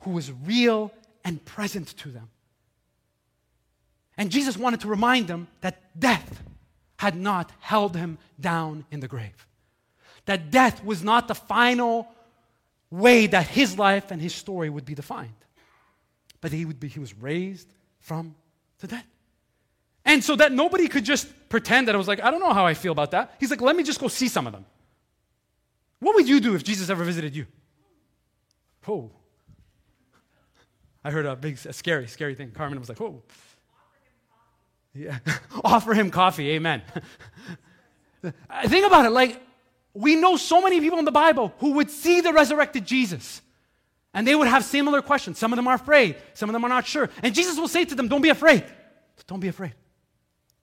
who 0.00 0.10
was 0.10 0.30
real 0.44 0.92
and 1.24 1.44
present 1.44 1.96
to 1.98 2.10
them. 2.10 2.28
And 4.16 4.30
Jesus 4.30 4.56
wanted 4.56 4.80
to 4.80 4.88
remind 4.88 5.28
them 5.28 5.48
that 5.60 5.98
death 5.98 6.42
had 6.96 7.16
not 7.16 7.52
held 7.60 7.96
him 7.96 8.18
down 8.40 8.84
in 8.90 9.00
the 9.00 9.08
grave. 9.08 9.46
That 10.26 10.50
death 10.50 10.84
was 10.84 11.02
not 11.02 11.28
the 11.28 11.34
final 11.34 12.08
way 12.90 13.26
that 13.28 13.46
his 13.46 13.78
life 13.78 14.10
and 14.10 14.20
his 14.20 14.34
story 14.34 14.68
would 14.68 14.84
be 14.84 14.94
defined. 14.94 15.32
But 16.40 16.52
he, 16.52 16.64
would 16.64 16.78
be, 16.78 16.88
he 16.88 17.00
was 17.00 17.14
raised 17.14 17.72
from 18.00 18.34
the 18.78 18.86
dead. 18.86 19.04
And 20.04 20.22
so 20.22 20.36
that 20.36 20.52
nobody 20.52 20.88
could 20.88 21.04
just 21.04 21.28
pretend 21.48 21.88
that 21.88 21.94
I 21.94 21.98
was 21.98 22.08
like, 22.08 22.22
I 22.22 22.30
don't 22.30 22.40
know 22.40 22.52
how 22.52 22.66
I 22.66 22.74
feel 22.74 22.92
about 22.92 23.10
that. 23.10 23.34
He's 23.38 23.50
like, 23.50 23.60
let 23.60 23.76
me 23.76 23.82
just 23.82 24.00
go 24.00 24.08
see 24.08 24.28
some 24.28 24.46
of 24.46 24.52
them. 24.52 24.64
What 26.00 26.14
would 26.14 26.28
you 26.28 26.40
do 26.40 26.54
if 26.54 26.64
Jesus 26.64 26.88
ever 26.90 27.04
visited 27.04 27.34
you? 27.34 27.46
Oh. 28.86 29.10
I 31.04 31.10
heard 31.10 31.26
a 31.26 31.36
big, 31.36 31.58
a 31.66 31.72
scary, 31.72 32.06
scary 32.06 32.34
thing. 32.34 32.52
Carmen 32.52 32.78
was 32.78 32.88
like, 32.88 33.00
oh. 33.00 33.22
Yeah. 34.94 35.18
Offer 35.64 35.94
him 35.94 36.10
coffee. 36.10 36.50
Amen. 36.50 36.82
Uh, 38.20 38.66
think 38.66 38.84
about 38.84 39.06
it. 39.06 39.10
Like, 39.10 39.40
we 39.94 40.16
know 40.16 40.36
so 40.36 40.60
many 40.60 40.80
people 40.80 40.98
in 40.98 41.04
the 41.04 41.12
Bible 41.12 41.54
who 41.58 41.74
would 41.74 41.88
see 41.88 42.20
the 42.20 42.32
resurrected 42.32 42.84
Jesus. 42.84 43.40
And 44.18 44.26
they 44.26 44.34
would 44.34 44.48
have 44.48 44.64
similar 44.64 45.00
questions. 45.00 45.38
Some 45.38 45.52
of 45.52 45.56
them 45.58 45.68
are 45.68 45.76
afraid, 45.76 46.16
some 46.34 46.48
of 46.48 46.52
them 46.52 46.64
are 46.64 46.68
not 46.68 46.84
sure. 46.84 47.08
And 47.22 47.32
Jesus 47.32 47.56
will 47.56 47.68
say 47.68 47.84
to 47.84 47.94
them, 47.94 48.08
Don't 48.08 48.20
be 48.20 48.30
afraid. 48.30 48.64
Don't 49.28 49.38
be 49.38 49.46
afraid. 49.46 49.74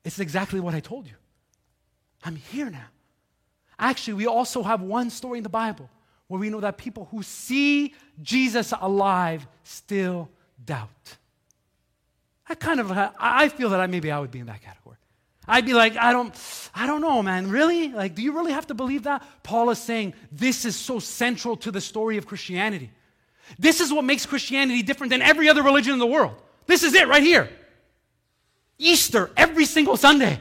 It's 0.03 0.19
exactly 0.19 0.59
what 0.59 0.75
I 0.75 0.81
told 0.81 1.07
you. 1.07 1.13
I'm 2.21 2.35
here 2.35 2.69
now. 2.69 2.87
Actually, 3.79 4.15
we 4.15 4.27
also 4.27 4.61
have 4.61 4.81
one 4.81 5.09
story 5.09 5.37
in 5.37 5.43
the 5.43 5.49
Bible 5.49 5.89
where 6.27 6.37
we 6.37 6.49
know 6.49 6.59
that 6.59 6.77
people 6.77 7.07
who 7.11 7.23
see 7.23 7.93
Jesus 8.21 8.73
alive 8.77 9.47
still 9.63 10.29
doubt. 10.65 11.15
I 12.49 12.55
kind 12.55 12.81
of, 12.81 12.91
I 12.91 13.47
feel 13.47 13.69
that 13.69 13.79
I, 13.79 13.87
maybe 13.87 14.11
I 14.11 14.19
would 14.19 14.31
be 14.31 14.39
in 14.39 14.47
that 14.47 14.63
category. 14.63 14.97
I'd 15.47 15.65
be 15.65 15.73
like, 15.73 15.95
I 15.95 16.11
don't, 16.11 16.35
I 16.75 16.87
don't 16.87 16.99
know, 16.99 17.23
man. 17.23 17.49
Really? 17.49 17.87
Like, 17.87 18.15
do 18.15 18.21
you 18.21 18.33
really 18.33 18.51
have 18.51 18.67
to 18.67 18.73
believe 18.73 19.03
that? 19.03 19.23
Paul 19.43 19.69
is 19.69 19.79
saying 19.79 20.13
this 20.29 20.65
is 20.65 20.75
so 20.75 20.99
central 20.99 21.55
to 21.55 21.71
the 21.71 21.79
story 21.79 22.17
of 22.17 22.27
Christianity. 22.27 22.91
This 23.57 23.79
is 23.79 23.93
what 23.93 24.03
makes 24.03 24.25
Christianity 24.25 24.81
different 24.83 25.11
than 25.11 25.21
every 25.21 25.49
other 25.49 25.63
religion 25.63 25.93
in 25.93 25.99
the 25.99 26.07
world. 26.07 26.33
This 26.67 26.83
is 26.83 26.93
it 26.93 27.07
right 27.07 27.23
here. 27.23 27.49
Easter 28.77 29.29
every 29.37 29.65
single 29.65 29.97
Sunday. 29.97 30.39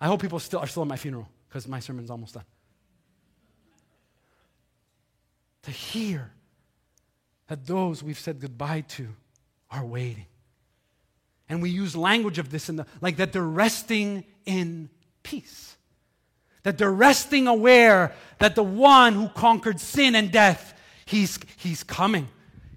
I 0.00 0.06
hope 0.06 0.22
people 0.22 0.38
still 0.38 0.60
are 0.60 0.66
still 0.66 0.82
at 0.82 0.88
my 0.88 0.96
funeral 0.96 1.28
because 1.48 1.66
my 1.66 1.80
sermon's 1.80 2.10
almost 2.10 2.34
done. 2.34 2.44
To 5.64 5.70
hear 5.70 6.30
that 7.48 7.66
those 7.66 8.02
we've 8.02 8.18
said 8.18 8.40
goodbye 8.40 8.82
to 8.82 9.08
are 9.70 9.84
waiting. 9.84 10.26
And 11.48 11.60
we 11.60 11.68
use 11.68 11.96
language 11.96 12.38
of 12.38 12.50
this 12.50 12.68
in 12.68 12.76
the 12.76 12.86
like 13.00 13.16
that 13.16 13.32
they're 13.32 13.42
resting 13.42 14.24
in 14.46 14.88
peace. 15.22 15.76
That 16.62 16.78
they're 16.78 16.92
resting 16.92 17.48
aware 17.48 18.14
that 18.38 18.54
the 18.54 18.62
one 18.62 19.14
who 19.14 19.28
conquered 19.28 19.80
sin 19.80 20.14
and 20.14 20.30
death, 20.30 20.74
he's, 21.10 21.38
he's 21.56 21.82
coming. 21.82 22.28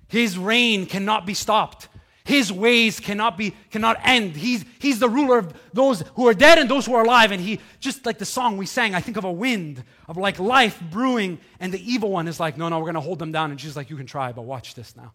His 0.07 0.37
reign 0.37 0.85
cannot 0.85 1.25
be 1.25 1.33
stopped. 1.33 1.87
His 2.25 2.53
ways 2.53 2.99
cannot 3.01 3.37
be 3.37 3.53
cannot 3.69 3.97
end. 4.03 4.35
He's 4.37 4.63
he's 4.79 4.99
the 4.99 5.09
ruler 5.09 5.39
of 5.39 5.53
those 5.73 6.01
who 6.15 6.27
are 6.29 6.33
dead 6.33 6.57
and 6.57 6.69
those 6.69 6.85
who 6.85 6.93
are 6.93 7.03
alive. 7.03 7.31
And 7.31 7.41
he 7.41 7.59
just 7.81 8.05
like 8.05 8.17
the 8.17 8.25
song 8.25 8.55
we 8.55 8.65
sang, 8.65 8.95
I 8.95 9.01
think 9.01 9.17
of 9.17 9.25
a 9.25 9.31
wind 9.31 9.83
of 10.07 10.15
like 10.15 10.39
life 10.39 10.79
brewing, 10.89 11.39
and 11.59 11.73
the 11.73 11.91
evil 11.91 12.11
one 12.11 12.29
is 12.29 12.39
like, 12.39 12.57
no, 12.57 12.69
no, 12.69 12.79
we're 12.79 12.85
gonna 12.85 13.01
hold 13.01 13.19
them 13.19 13.33
down. 13.33 13.51
And 13.51 13.59
she's 13.59 13.75
like, 13.75 13.89
you 13.89 13.97
can 13.97 14.05
try, 14.05 14.31
but 14.31 14.43
watch 14.43 14.73
this 14.73 14.95
now. 14.95 15.11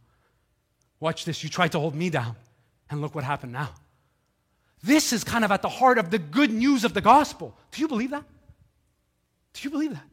Watch 1.01 1.25
this. 1.25 1.43
You 1.43 1.49
tried 1.49 1.73
to 1.73 1.79
hold 1.79 1.95
me 1.95 2.11
down, 2.11 2.37
and 2.91 3.01
look 3.01 3.15
what 3.15 3.25
happened 3.25 3.53
now. 3.53 3.71
This 4.83 5.15
is 5.15 5.25
kind 5.25 5.47
of 5.47 5.51
at 5.51 5.63
the 5.63 5.69
heart 5.69 5.97
of 5.97 6.11
the 6.11 6.19
good 6.19 6.53
news 6.53 6.85
of 6.85 6.93
the 6.93 7.01
gospel. 7.01 7.57
Do 7.73 7.81
you 7.81 7.89
believe 7.89 8.11
that? 8.11 8.25
Do 9.55 9.61
you 9.63 9.71
believe 9.71 9.93
that? 9.93 10.05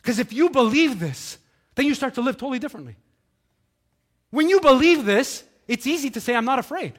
Because 0.00 0.18
if 0.18 0.32
you 0.32 0.48
believe 0.48 0.98
this, 0.98 1.36
then 1.78 1.86
you 1.86 1.94
start 1.94 2.14
to 2.14 2.20
live 2.20 2.36
totally 2.36 2.58
differently. 2.58 2.96
When 4.30 4.48
you 4.48 4.60
believe 4.60 5.04
this, 5.04 5.44
it's 5.68 5.86
easy 5.86 6.10
to 6.10 6.20
say, 6.20 6.34
I'm 6.34 6.44
not 6.44 6.58
afraid 6.58 6.94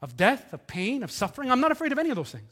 of 0.00 0.16
death, 0.16 0.54
of 0.54 0.66
pain, 0.66 1.02
of 1.02 1.10
suffering. 1.10 1.50
I'm 1.50 1.60
not 1.60 1.70
afraid 1.70 1.92
of 1.92 1.98
any 1.98 2.08
of 2.08 2.16
those 2.16 2.30
things. 2.30 2.50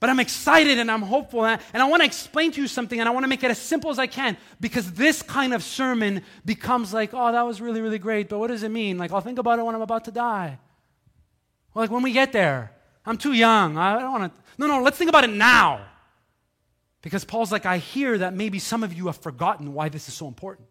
But 0.00 0.08
I'm 0.08 0.20
excited 0.20 0.78
and 0.78 0.90
I'm 0.90 1.02
hopeful. 1.02 1.44
And 1.44 1.60
I, 1.74 1.84
want 1.84 2.00
to 2.00 2.06
explain 2.06 2.50
to 2.52 2.62
you 2.62 2.66
something 2.66 2.98
and 2.98 3.06
I 3.06 3.12
want 3.12 3.24
to 3.24 3.28
make 3.28 3.44
it 3.44 3.50
as 3.50 3.58
simple 3.58 3.90
as 3.90 3.98
I 3.98 4.06
can 4.06 4.38
because 4.58 4.90
this 4.92 5.20
kind 5.20 5.52
of 5.52 5.62
sermon 5.62 6.22
becomes 6.46 6.94
like, 6.94 7.10
oh, 7.12 7.30
that 7.30 7.42
was 7.42 7.60
really, 7.60 7.82
really 7.82 7.98
great. 7.98 8.30
But 8.30 8.38
what 8.38 8.46
does 8.46 8.62
it 8.62 8.70
mean? 8.70 8.96
Like, 8.96 9.12
I'll 9.12 9.20
think 9.20 9.38
about 9.38 9.58
it 9.58 9.64
when 9.64 9.74
I'm 9.74 9.82
about 9.82 10.06
to 10.06 10.12
die. 10.12 10.58
Like 11.74 11.90
when 11.90 12.02
we 12.02 12.12
get 12.12 12.32
there. 12.32 12.72
I'm 13.04 13.18
too 13.18 13.34
young. 13.34 13.76
I 13.76 13.98
don't 13.98 14.12
want 14.12 14.34
to. 14.34 14.42
No, 14.56 14.66
no, 14.66 14.82
let's 14.82 14.96
think 14.96 15.10
about 15.10 15.24
it 15.24 15.30
now. 15.30 15.84
Because 17.02 17.24
Paul's 17.24 17.52
like, 17.52 17.66
I 17.66 17.78
hear 17.78 18.18
that 18.18 18.34
maybe 18.34 18.58
some 18.58 18.82
of 18.82 18.92
you 18.92 19.06
have 19.06 19.18
forgotten 19.18 19.72
why 19.74 19.88
this 19.88 20.08
is 20.08 20.14
so 20.14 20.26
important. 20.26 20.68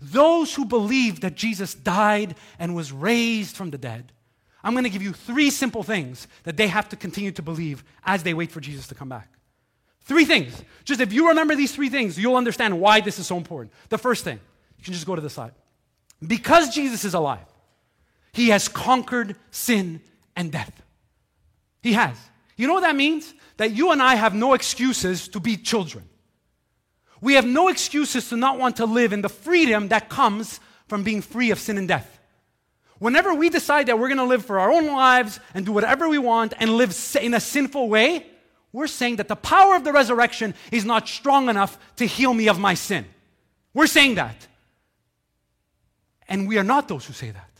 Those 0.00 0.54
who 0.54 0.64
believe 0.64 1.20
that 1.20 1.34
Jesus 1.34 1.74
died 1.74 2.36
and 2.58 2.74
was 2.74 2.92
raised 2.92 3.56
from 3.56 3.70
the 3.70 3.78
dead, 3.78 4.12
I'm 4.62 4.72
going 4.72 4.84
to 4.84 4.90
give 4.90 5.02
you 5.02 5.12
three 5.12 5.50
simple 5.50 5.82
things 5.82 6.28
that 6.44 6.56
they 6.56 6.68
have 6.68 6.88
to 6.90 6.96
continue 6.96 7.32
to 7.32 7.42
believe 7.42 7.82
as 8.04 8.22
they 8.22 8.34
wait 8.34 8.50
for 8.50 8.60
Jesus 8.60 8.86
to 8.88 8.94
come 8.94 9.08
back. 9.08 9.28
Three 10.02 10.24
things. 10.24 10.62
Just 10.84 11.00
if 11.00 11.12
you 11.12 11.28
remember 11.28 11.54
these 11.54 11.74
three 11.74 11.88
things, 11.88 12.18
you'll 12.18 12.36
understand 12.36 12.80
why 12.80 13.00
this 13.00 13.18
is 13.18 13.26
so 13.26 13.36
important. 13.36 13.72
The 13.88 13.98
first 13.98 14.24
thing, 14.24 14.40
you 14.78 14.84
can 14.84 14.92
just 14.92 15.06
go 15.06 15.14
to 15.14 15.20
the 15.20 15.30
side. 15.30 15.52
Because 16.26 16.74
Jesus 16.74 17.04
is 17.04 17.14
alive, 17.14 17.46
he 18.32 18.48
has 18.48 18.68
conquered 18.68 19.36
sin 19.50 20.00
and 20.36 20.52
death. 20.52 20.82
He 21.82 21.94
has. 21.94 22.16
You 22.60 22.66
know 22.66 22.74
what 22.74 22.82
that 22.82 22.94
means? 22.94 23.32
That 23.56 23.72
you 23.72 23.90
and 23.90 24.02
I 24.02 24.16
have 24.16 24.34
no 24.34 24.52
excuses 24.52 25.28
to 25.28 25.40
be 25.40 25.56
children. 25.56 26.04
We 27.22 27.32
have 27.34 27.46
no 27.46 27.68
excuses 27.68 28.28
to 28.28 28.36
not 28.36 28.58
want 28.58 28.76
to 28.76 28.84
live 28.84 29.14
in 29.14 29.22
the 29.22 29.30
freedom 29.30 29.88
that 29.88 30.10
comes 30.10 30.60
from 30.86 31.02
being 31.02 31.22
free 31.22 31.52
of 31.52 31.58
sin 31.58 31.78
and 31.78 31.88
death. 31.88 32.18
Whenever 32.98 33.32
we 33.32 33.48
decide 33.48 33.86
that 33.86 33.98
we're 33.98 34.08
going 34.08 34.18
to 34.18 34.24
live 34.24 34.44
for 34.44 34.60
our 34.60 34.70
own 34.70 34.88
lives 34.88 35.40
and 35.54 35.64
do 35.64 35.72
whatever 35.72 36.06
we 36.06 36.18
want 36.18 36.52
and 36.60 36.76
live 36.76 36.94
in 37.22 37.32
a 37.32 37.40
sinful 37.40 37.88
way, 37.88 38.26
we're 38.72 38.86
saying 38.86 39.16
that 39.16 39.28
the 39.28 39.36
power 39.36 39.74
of 39.74 39.84
the 39.84 39.92
resurrection 39.92 40.52
is 40.70 40.84
not 40.84 41.08
strong 41.08 41.48
enough 41.48 41.78
to 41.96 42.04
heal 42.04 42.34
me 42.34 42.46
of 42.50 42.58
my 42.58 42.74
sin. 42.74 43.06
We're 43.72 43.86
saying 43.86 44.16
that. 44.16 44.36
And 46.28 46.46
we 46.46 46.58
are 46.58 46.64
not 46.64 46.88
those 46.88 47.06
who 47.06 47.14
say 47.14 47.30
that. 47.30 47.50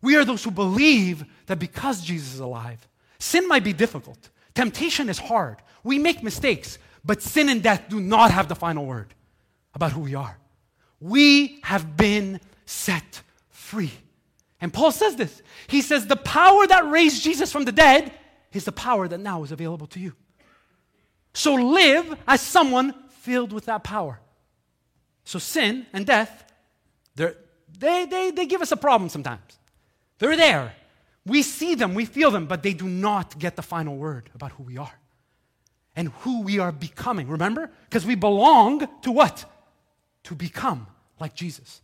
We 0.00 0.16
are 0.16 0.24
those 0.24 0.42
who 0.42 0.50
believe 0.50 1.24
that 1.46 1.60
because 1.60 2.02
Jesus 2.02 2.34
is 2.34 2.40
alive, 2.40 2.84
sin 3.22 3.46
might 3.46 3.64
be 3.64 3.72
difficult, 3.72 4.30
temptation 4.54 5.08
is 5.08 5.18
hard, 5.18 5.56
we 5.84 5.98
make 5.98 6.22
mistakes, 6.22 6.78
but 7.04 7.22
sin 7.22 7.48
and 7.48 7.62
death 7.62 7.84
do 7.88 8.00
not 8.00 8.30
have 8.30 8.48
the 8.48 8.54
final 8.54 8.84
word 8.84 9.14
about 9.74 9.92
who 9.92 10.00
we 10.00 10.14
are. 10.14 10.38
We 11.00 11.60
have 11.62 11.96
been 11.96 12.40
set 12.66 13.22
free. 13.50 13.92
And 14.60 14.72
Paul 14.72 14.92
says 14.92 15.16
this. 15.16 15.42
He 15.66 15.82
says, 15.82 16.06
The 16.06 16.16
power 16.16 16.66
that 16.66 16.88
raised 16.88 17.22
Jesus 17.22 17.50
from 17.50 17.64
the 17.64 17.72
dead 17.72 18.12
is 18.52 18.64
the 18.64 18.72
power 18.72 19.08
that 19.08 19.18
now 19.18 19.42
is 19.42 19.50
available 19.50 19.86
to 19.88 20.00
you. 20.00 20.14
So 21.34 21.54
live 21.54 22.16
as 22.28 22.40
someone 22.40 22.94
filled 23.08 23.52
with 23.52 23.64
that 23.64 23.82
power. 23.82 24.20
So 25.24 25.38
sin 25.38 25.86
and 25.92 26.06
death, 26.06 26.44
they, 27.16 27.32
they, 28.04 28.30
they 28.30 28.46
give 28.46 28.62
us 28.62 28.70
a 28.70 28.76
problem 28.76 29.08
sometimes. 29.08 29.58
They're 30.18 30.36
there. 30.36 30.74
We 31.24 31.42
see 31.42 31.74
them, 31.74 31.94
we 31.94 32.04
feel 32.04 32.30
them, 32.30 32.46
but 32.46 32.62
they 32.62 32.74
do 32.74 32.88
not 32.88 33.38
get 33.38 33.56
the 33.56 33.62
final 33.62 33.96
word 33.96 34.30
about 34.34 34.52
who 34.52 34.64
we 34.64 34.76
are 34.76 34.98
and 35.94 36.08
who 36.20 36.42
we 36.42 36.58
are 36.58 36.72
becoming. 36.72 37.28
Remember? 37.28 37.70
Because 37.84 38.04
we 38.04 38.14
belong 38.14 38.88
to 39.02 39.12
what? 39.12 39.44
To 40.24 40.34
become 40.34 40.86
like 41.20 41.34
Jesus. 41.34 41.82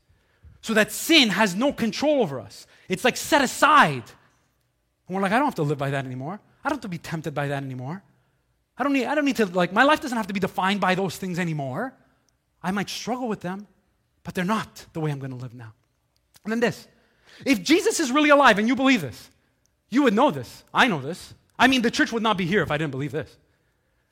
So 0.61 0.75
that 0.75 0.91
sin 0.91 1.29
has 1.31 1.55
no 1.55 1.73
control 1.73 2.23
over 2.23 2.41
us. 2.41 2.67
It's 2.89 3.05
like 3.05 3.17
set 3.17 3.43
aside. 3.43 4.03
And 5.07 5.15
we're 5.15 5.23
like, 5.23 5.33
I 5.33 5.37
don't 5.37 5.47
have 5.47 5.55
to 5.57 5.63
live 5.63 5.79
by 5.79 5.91
that 5.91 6.05
anymore. 6.05 6.41
I 6.65 6.69
don't 6.69 6.77
have 6.77 6.83
to 6.83 6.89
be 6.89 6.99
tempted 6.99 7.33
by 7.33 7.49
that 7.49 7.63
anymore. 7.63 8.03
I 8.77 8.83
don't 8.83 8.93
need, 8.93 9.07
I 9.07 9.15
don't 9.15 9.25
need 9.25 9.37
to, 9.37 9.47
like, 9.47 9.73
my 9.73 9.85
life 9.85 10.01
doesn't 10.01 10.17
have 10.17 10.27
to 10.29 10.35
be 10.35 10.41
defined 10.41 10.81
by 10.81 10.95
those 10.95 11.17
things 11.17 11.39
anymore. 11.39 11.95
I 12.63 12.71
might 12.71 12.89
struggle 12.89 13.29
with 13.29 13.41
them, 13.41 13.67
but 14.25 14.35
they're 14.35 14.45
not 14.45 14.87
the 14.93 15.01
way 15.01 15.11
I'm 15.11 15.19
going 15.19 15.31
to 15.31 15.37
live 15.37 15.55
now. 15.55 15.73
And 16.45 16.53
then 16.53 16.61
this 16.61 16.87
if 17.45 17.63
Jesus 17.63 18.01
is 18.01 18.11
really 18.11 18.31
alive 18.31 18.59
and 18.59 18.69
you 18.69 18.77
believe 18.77 19.01
this, 19.01 19.31
you 19.91 20.03
would 20.03 20.15
know 20.15 20.31
this. 20.31 20.65
I 20.73 20.89
know 20.89 21.01
this. 21.01 21.35
I 21.59 21.67
mean, 21.67 21.83
the 21.83 21.91
church 21.91 22.13
would 22.13 22.23
not 22.23 22.37
be 22.37 22.47
here 22.47 22.63
if 22.63 22.71
I 22.71 22.79
didn't 22.79 22.93
believe 22.93 23.13
this 23.13 23.37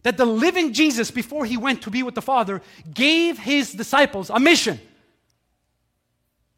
that 0.06 0.16
the 0.16 0.24
living 0.24 0.72
Jesus, 0.72 1.10
before 1.10 1.44
he 1.44 1.56
went 1.56 1.82
to 1.82 1.90
be 1.90 2.04
with 2.04 2.14
the 2.14 2.22
Father, 2.22 2.62
gave 2.94 3.40
his 3.40 3.72
disciples 3.72 4.30
a 4.30 4.38
mission. 4.38 4.78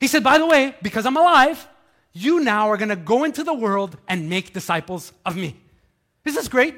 He 0.00 0.06
said, 0.06 0.22
By 0.22 0.36
the 0.36 0.44
way, 0.44 0.74
because 0.82 1.06
I'm 1.06 1.16
alive, 1.16 1.66
you 2.12 2.40
now 2.40 2.68
are 2.68 2.76
going 2.76 2.90
to 2.90 2.96
go 2.96 3.24
into 3.24 3.42
the 3.42 3.54
world 3.54 3.96
and 4.06 4.28
make 4.28 4.52
disciples 4.52 5.14
of 5.24 5.34
me. 5.34 5.56
This 6.24 6.34
Is 6.34 6.40
this 6.42 6.48
great? 6.48 6.74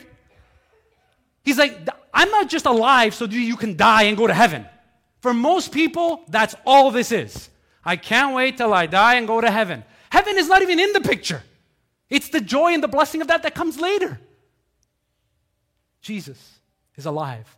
He's 1.44 1.58
like, 1.58 1.88
I'm 2.14 2.30
not 2.30 2.48
just 2.48 2.66
alive 2.66 3.16
so 3.16 3.24
you 3.24 3.56
can 3.56 3.76
die 3.76 4.04
and 4.04 4.16
go 4.16 4.28
to 4.28 4.34
heaven. 4.34 4.64
For 5.22 5.34
most 5.34 5.72
people, 5.72 6.22
that's 6.28 6.54
all 6.64 6.92
this 6.92 7.10
is. 7.10 7.50
I 7.84 7.96
can't 7.96 8.34
wait 8.34 8.56
till 8.56 8.74
I 8.74 8.86
die 8.86 9.14
and 9.14 9.26
go 9.26 9.40
to 9.40 9.50
heaven. 9.50 9.84
Heaven 10.10 10.36
is 10.38 10.48
not 10.48 10.62
even 10.62 10.78
in 10.78 10.92
the 10.92 11.00
picture. 11.00 11.42
It's 12.08 12.28
the 12.28 12.40
joy 12.40 12.74
and 12.74 12.82
the 12.82 12.88
blessing 12.88 13.20
of 13.20 13.28
that 13.28 13.42
that 13.44 13.54
comes 13.54 13.80
later. 13.80 14.20
Jesus 16.02 16.60
is 16.96 17.06
alive. 17.06 17.56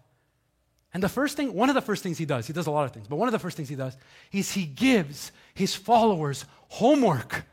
And 0.94 1.02
the 1.02 1.08
first 1.08 1.36
thing, 1.36 1.54
one 1.54 1.70
of 1.70 1.74
the 1.74 1.80
first 1.80 2.02
things 2.02 2.18
he 2.18 2.26
does, 2.26 2.46
he 2.46 2.52
does 2.52 2.66
a 2.66 2.70
lot 2.70 2.84
of 2.84 2.92
things, 2.92 3.08
but 3.08 3.16
one 3.16 3.28
of 3.28 3.32
the 3.32 3.38
first 3.38 3.56
things 3.56 3.68
he 3.68 3.76
does 3.76 3.96
is 4.30 4.52
he 4.52 4.66
gives 4.66 5.32
his 5.54 5.74
followers 5.74 6.44
homework. 6.68 7.44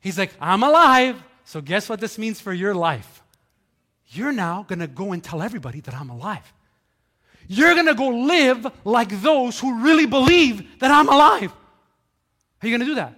He's 0.00 0.18
like, 0.18 0.32
I'm 0.40 0.62
alive, 0.62 1.22
so 1.44 1.60
guess 1.60 1.88
what 1.88 2.00
this 2.00 2.18
means 2.18 2.40
for 2.40 2.52
your 2.52 2.74
life? 2.74 3.22
You're 4.08 4.32
now 4.32 4.64
gonna 4.66 4.86
go 4.86 5.12
and 5.12 5.22
tell 5.22 5.42
everybody 5.42 5.80
that 5.80 5.94
I'm 5.94 6.08
alive. 6.08 6.50
You're 7.52 7.74
gonna 7.74 7.94
go 7.94 8.08
live 8.08 8.66
like 8.82 9.20
those 9.20 9.60
who 9.60 9.82
really 9.82 10.06
believe 10.06 10.78
that 10.78 10.90
I'm 10.90 11.06
alive. 11.06 11.52
Are 12.62 12.66
you 12.66 12.72
gonna 12.72 12.88
do 12.88 12.94
that? 12.94 13.14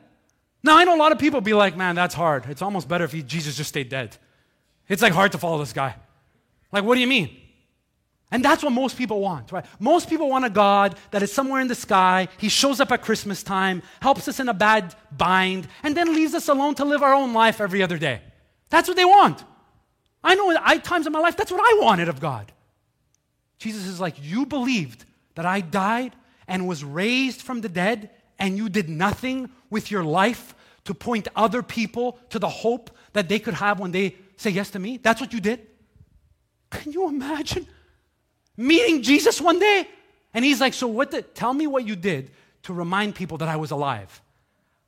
Now, 0.65 0.77
I 0.77 0.83
know 0.83 0.97
a 0.97 0.99
lot 0.99 1.13
of 1.13 1.21
people 1.21 1.41
be 1.41 1.55
like, 1.55 1.77
man, 1.77 1.95
that's 1.95 2.17
hard. 2.17 2.47
It's 2.49 2.61
almost 2.61 2.89
better 2.89 3.05
if 3.05 3.13
he, 3.13 3.23
Jesus 3.23 3.57
just 3.57 3.69
stayed 3.69 3.91
dead. 3.91 4.17
It's 4.89 5.03
like 5.03 5.13
hard 5.13 5.31
to 5.33 5.39
follow 5.39 5.59
this 5.59 5.73
guy. 5.73 5.95
Like, 6.73 6.83
what 6.83 6.97
do 6.97 7.01
you 7.01 7.07
mean? 7.07 7.31
And 8.33 8.45
that's 8.45 8.65
what 8.65 8.73
most 8.73 8.99
people 8.99 9.21
want, 9.21 9.53
right? 9.53 9.65
Most 9.79 10.09
people 10.09 10.29
want 10.29 10.45
a 10.45 10.51
God 10.51 10.99
that 11.13 11.23
is 11.23 11.33
somewhere 11.33 11.61
in 11.61 11.69
the 11.69 11.77
sky. 11.77 12.27
He 12.37 12.49
shows 12.49 12.81
up 12.81 12.91
at 12.91 13.03
Christmas 13.03 13.45
time, 13.45 13.85
helps 14.03 14.27
us 14.27 14.41
in 14.41 14.49
a 14.49 14.55
bad 14.55 14.97
bind, 15.17 15.69
and 15.85 15.97
then 15.97 16.13
leaves 16.13 16.35
us 16.35 16.49
alone 16.49 16.75
to 16.75 16.85
live 16.85 17.05
our 17.05 17.15
own 17.15 17.35
life 17.35 17.61
every 17.61 17.85
other 17.85 17.99
day. 17.99 18.21
That's 18.69 18.89
what 18.89 18.97
they 18.97 19.05
want. 19.05 19.45
I 20.25 20.35
know 20.35 20.51
at 20.51 20.83
times 20.83 21.07
in 21.07 21.13
my 21.13 21.21
life, 21.21 21.37
that's 21.37 21.53
what 21.53 21.61
I 21.61 21.79
wanted 21.81 22.09
of 22.09 22.19
God. 22.19 22.51
Jesus 23.59 23.87
is 23.87 24.01
like, 24.01 24.17
You 24.21 24.47
believed 24.47 25.05
that 25.35 25.47
I 25.47 25.61
died 25.61 26.15
and 26.47 26.69
was 26.69 26.85
raised 26.85 27.43
from 27.43 27.61
the 27.61 27.69
dead, 27.69 28.11
and 28.39 28.57
you 28.57 28.69
did 28.69 28.89
nothing 28.89 29.51
with 29.71 29.91
your 29.91 30.05
life 30.05 30.55
to 30.85 30.95
point 30.95 31.29
other 31.35 31.63
people 31.63 32.19
to 32.31 32.39
the 32.39 32.49
hope 32.49 32.91
that 33.15 33.29
they 33.29 33.39
could 33.39 33.55
have 33.55 33.81
when 33.81 33.93
they 33.93 34.17
say 34.37 34.51
yes 34.51 34.71
to 34.71 34.79
me? 34.79 34.99
That's 34.99 35.21
what 35.21 35.33
you 35.33 35.41
did? 35.41 35.67
Can 36.71 36.93
you 36.93 37.09
imagine 37.09 37.67
meeting 38.57 39.03
Jesus 39.03 39.41
one 39.41 39.59
day? 39.59 39.89
And 40.35 40.45
he's 40.45 40.61
like, 40.61 40.75
So, 40.75 40.87
what 40.89 41.11
did, 41.11 41.35
tell 41.35 41.55
me 41.55 41.67
what 41.67 41.87
you 41.87 41.97
did 41.97 42.31
to 42.65 42.73
remind 42.73 43.15
people 43.15 43.39
that 43.39 43.49
I 43.49 43.57
was 43.57 43.71
alive. 43.71 44.21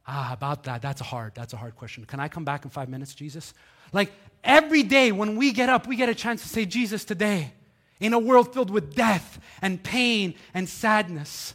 Ah, 0.07 0.33
about 0.33 0.65
that, 0.65 0.83
that's 0.83 1.01
a 1.01 1.05
hard, 1.05 1.35
that's 1.35 1.53
a 1.53 1.57
hard 1.57 1.77
question. 1.77 2.05
Can 2.05 2.21
I 2.21 2.29
come 2.29 2.45
back 2.45 2.65
in 2.65 2.71
five 2.71 2.89
minutes, 2.89 3.15
Jesus? 3.15 3.55
Like 3.93 4.13
every 4.45 4.83
day 4.83 5.13
when 5.13 5.37
we 5.37 5.53
get 5.53 5.69
up, 5.69 5.87
we 5.87 5.97
get 5.97 6.09
a 6.09 6.15
chance 6.15 6.43
to 6.43 6.49
say, 6.49 6.65
Jesus, 6.65 7.05
today, 7.05 7.53
in 8.01 8.13
a 8.13 8.19
world 8.19 8.53
filled 8.53 8.71
with 8.71 8.95
death 8.95 9.41
and 9.63 9.83
pain 9.83 10.35
and 10.55 10.69
sadness, 10.69 11.55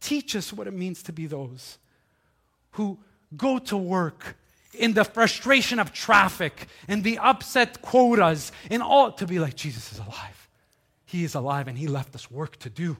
teach 0.00 0.36
us 0.36 0.52
what 0.52 0.66
it 0.66 0.74
means 0.74 1.02
to 1.04 1.12
be 1.12 1.26
those 1.26 1.78
who 2.72 2.98
go 3.36 3.58
to 3.58 3.76
work 3.76 4.36
in 4.74 4.94
the 4.94 5.04
frustration 5.04 5.78
of 5.78 5.92
traffic 5.92 6.66
and 6.88 7.04
the 7.04 7.18
upset 7.18 7.80
quotas 7.80 8.52
and 8.70 8.82
all 8.82 9.12
to 9.12 9.26
be 9.26 9.38
like, 9.38 9.54
Jesus 9.54 9.92
is 9.92 9.98
alive. 9.98 10.48
He 11.06 11.24
is 11.24 11.34
alive 11.34 11.68
and 11.68 11.78
He 11.78 11.86
left 11.86 12.14
us 12.14 12.30
work 12.30 12.58
to 12.60 12.70
do. 12.70 12.96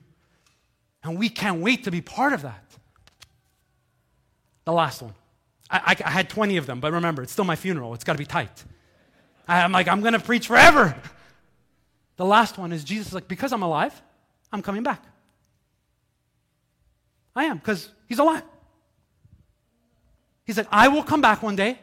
And 1.03 1.19
we 1.19 1.29
can't 1.29 1.61
wait 1.61 1.85
to 1.85 1.91
be 1.91 2.01
part 2.01 2.33
of 2.33 2.43
that. 2.43 2.65
The 4.65 4.73
last 4.73 5.03
one. 5.03 5.15
I, 5.71 5.97
I, 6.01 6.09
I 6.09 6.11
had 6.11 6.31
20 6.31 6.57
of 6.57 6.67
them, 6.67 6.81
but 6.81 6.93
remember, 6.93 7.23
it's 7.23 7.33
still 7.33 7.45
my 7.45 7.57
funeral. 7.57 7.93
It's 7.95 8.05
got 8.05 8.13
to 8.13 8.19
be 8.19 8.25
tight. 8.25 8.65
I, 9.47 9.63
I'm 9.63 9.73
like, 9.73 9.89
I'm 9.89 10.01
going 10.01 10.15
to 10.15 10.21
preach 10.21 10.47
forever. 10.47 10.97
The 12.17 12.25
last 12.25 12.59
one 12.59 12.73
is 12.73 12.85
Jesus 12.85 13.09
is 13.09 13.15
like, 13.15 13.29
because 13.29 13.53
I'm 13.53 13.63
alive, 13.63 14.01
I'm 14.53 14.63
coming 14.63 14.83
back. 14.83 15.03
I 17.35 17.45
am, 17.45 17.59
because 17.59 17.91
he's 18.07 18.19
alive. 18.19 18.43
He's 20.45 20.57
like, 20.57 20.69
I 20.71 20.89
will 20.89 21.03
come 21.03 21.21
back 21.21 21.43
one 21.43 21.57
day, 21.57 21.79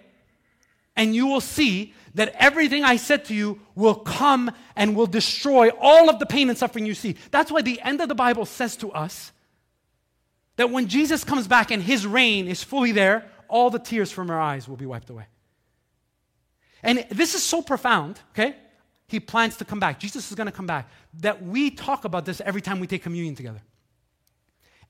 and 0.95 1.13
you 1.13 1.27
will 1.27 1.41
see 1.41 1.93
that 2.13 2.34
everything 2.38 2.84
I 2.84 2.97
said 2.97 3.25
to 3.25 3.34
you 3.34 3.59
will 3.75 3.95
come 3.95 4.51
and 4.75 4.95
will 4.95 5.07
destroy 5.07 5.69
all 5.69 6.09
of 6.09 6.19
the 6.19 6.25
pain 6.25 6.49
and 6.49 6.57
suffering 6.57 6.86
you 6.86 6.93
see. 6.93 7.15
That's 7.32 7.51
why 7.51 7.61
the 7.61 7.82
end 7.82 8.01
of 8.01 8.09
the 8.09 8.15
Bible 8.15 8.45
says 8.45 8.75
to 8.77 8.91
us 8.91 9.32
that 10.57 10.69
when 10.69 10.88
Jesus 10.88 11.23
comes 11.23 11.47
back 11.47 11.71
and 11.71 11.82
his 11.82 12.05
reign 12.05 12.47
is 12.47 12.63
fully 12.63 12.91
there, 12.91 13.25
all 13.47 13.69
the 13.69 13.79
tears 13.79 14.11
from 14.11 14.29
our 14.29 14.39
eyes 14.39 14.67
will 14.67 14.77
be 14.77 14.86
wiped 14.86 15.09
away. 15.09 15.25
And 16.84 17.05
this 17.09 17.36
is 17.36 17.43
so 17.43 17.61
profound, 17.61 18.19
okay? 18.32 18.55
He 19.12 19.20
plans 19.20 19.57
to 19.57 19.66
come 19.66 19.78
back. 19.78 19.99
Jesus 19.99 20.32
is 20.32 20.36
going 20.36 20.45
to 20.45 20.53
come 20.53 20.66
back. 20.66 20.89
That 21.16 21.43
we 21.43 21.70
talk 21.70 22.05
about 22.05 22.24
this 22.24 22.39
every 22.39 22.62
time 22.62 22.80
we 22.80 22.88
take 22.88 23.03
communion 23.03 23.36
together. 23.36 23.62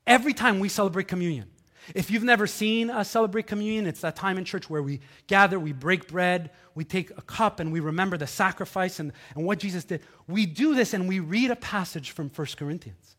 Every 0.06 0.36
time 0.36 0.60
we 0.60 0.70
celebrate 0.70 1.08
communion. 1.08 1.50
If 1.96 2.12
you've 2.12 2.24
never 2.24 2.46
seen 2.46 2.92
us 2.92 3.10
celebrate 3.10 3.48
communion, 3.48 3.88
it's 3.88 4.02
that 4.02 4.16
time 4.16 4.38
in 4.38 4.46
church 4.46 4.70
where 4.70 4.84
we 4.84 5.00
gather, 5.26 5.60
we 5.60 5.74
break 5.74 6.08
bread, 6.08 6.52
we 6.76 6.84
take 6.84 7.10
a 7.18 7.24
cup, 7.24 7.60
and 7.60 7.72
we 7.72 7.80
remember 7.80 8.16
the 8.16 8.28
sacrifice 8.28 9.00
and, 9.00 9.12
and 9.34 9.44
what 9.44 9.58
Jesus 9.58 9.86
did. 9.86 10.04
We 10.28 10.46
do 10.46 10.76
this 10.76 10.94
and 10.94 11.08
we 11.08 11.20
read 11.20 11.50
a 11.50 11.56
passage 11.56 12.12
from 12.12 12.30
1 12.30 12.48
Corinthians. 12.58 13.16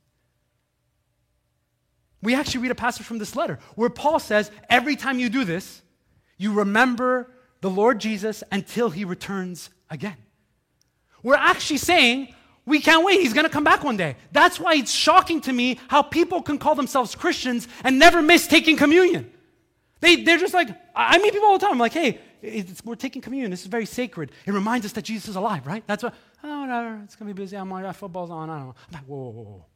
We 2.22 2.36
actually 2.36 2.60
read 2.62 2.70
a 2.70 2.76
passage 2.76 3.04
from 3.04 3.18
this 3.18 3.34
letter 3.34 3.58
where 3.74 3.90
Paul 3.90 4.20
says, 4.20 4.52
Every 4.70 4.94
time 4.94 5.18
you 5.18 5.28
do 5.28 5.42
this, 5.42 5.82
you 6.38 6.52
remember 6.52 7.32
the 7.60 7.70
Lord 7.70 7.98
Jesus 7.98 8.44
until 8.52 8.90
he 8.90 9.04
returns 9.04 9.70
again. 9.90 10.18
We're 11.22 11.34
actually 11.34 11.78
saying, 11.78 12.34
we 12.64 12.80
can't 12.80 13.04
wait. 13.04 13.20
He's 13.20 13.32
going 13.32 13.44
to 13.46 13.50
come 13.50 13.64
back 13.64 13.82
one 13.82 13.96
day. 13.96 14.16
That's 14.30 14.60
why 14.60 14.74
it's 14.74 14.92
shocking 14.92 15.40
to 15.42 15.52
me 15.52 15.78
how 15.88 16.02
people 16.02 16.42
can 16.42 16.58
call 16.58 16.74
themselves 16.74 17.14
Christians 17.14 17.68
and 17.84 17.98
never 17.98 18.22
miss 18.22 18.46
taking 18.46 18.76
communion. 18.76 19.30
They, 20.00 20.22
they're 20.22 20.38
just 20.38 20.54
like, 20.54 20.68
I 20.94 21.18
meet 21.18 21.32
people 21.32 21.48
all 21.48 21.58
the 21.58 21.64
time. 21.64 21.72
I'm 21.72 21.78
like, 21.78 21.92
hey, 21.92 22.18
we're 22.84 22.96
taking 22.96 23.22
communion. 23.22 23.50
This 23.50 23.62
is 23.62 23.68
very 23.68 23.86
sacred. 23.86 24.32
It 24.46 24.52
reminds 24.52 24.84
us 24.86 24.92
that 24.92 25.02
Jesus 25.02 25.28
is 25.28 25.36
alive, 25.36 25.66
right? 25.66 25.84
That's 25.86 26.02
what, 26.02 26.14
oh, 26.42 26.60
whatever. 26.62 27.00
It's 27.04 27.14
going 27.14 27.28
to 27.28 27.34
be 27.34 27.40
busy. 27.40 27.56
I'm 27.56 27.70
like, 27.70 27.94
football's 27.94 28.30
on. 28.30 28.50
I 28.50 28.58
don't 28.58 28.66
know. 28.66 28.74
I'm 28.88 28.94
like, 28.94 29.04
whoa, 29.04 29.30
whoa, 29.30 29.42
whoa. 29.42 29.66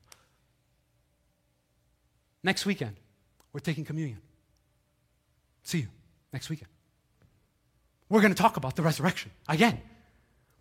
Next 2.42 2.66
weekend, 2.66 2.97
we're 3.53 3.61
taking 3.61 3.84
communion. 3.84 4.20
See 5.62 5.78
you 5.78 5.88
next 6.32 6.49
weekend. 6.49 6.70
We're 8.09 8.20
going 8.20 8.34
to 8.34 8.40
talk 8.40 8.57
about 8.57 8.76
the 8.76 8.82
resurrection 8.82 9.32
again. 9.49 9.80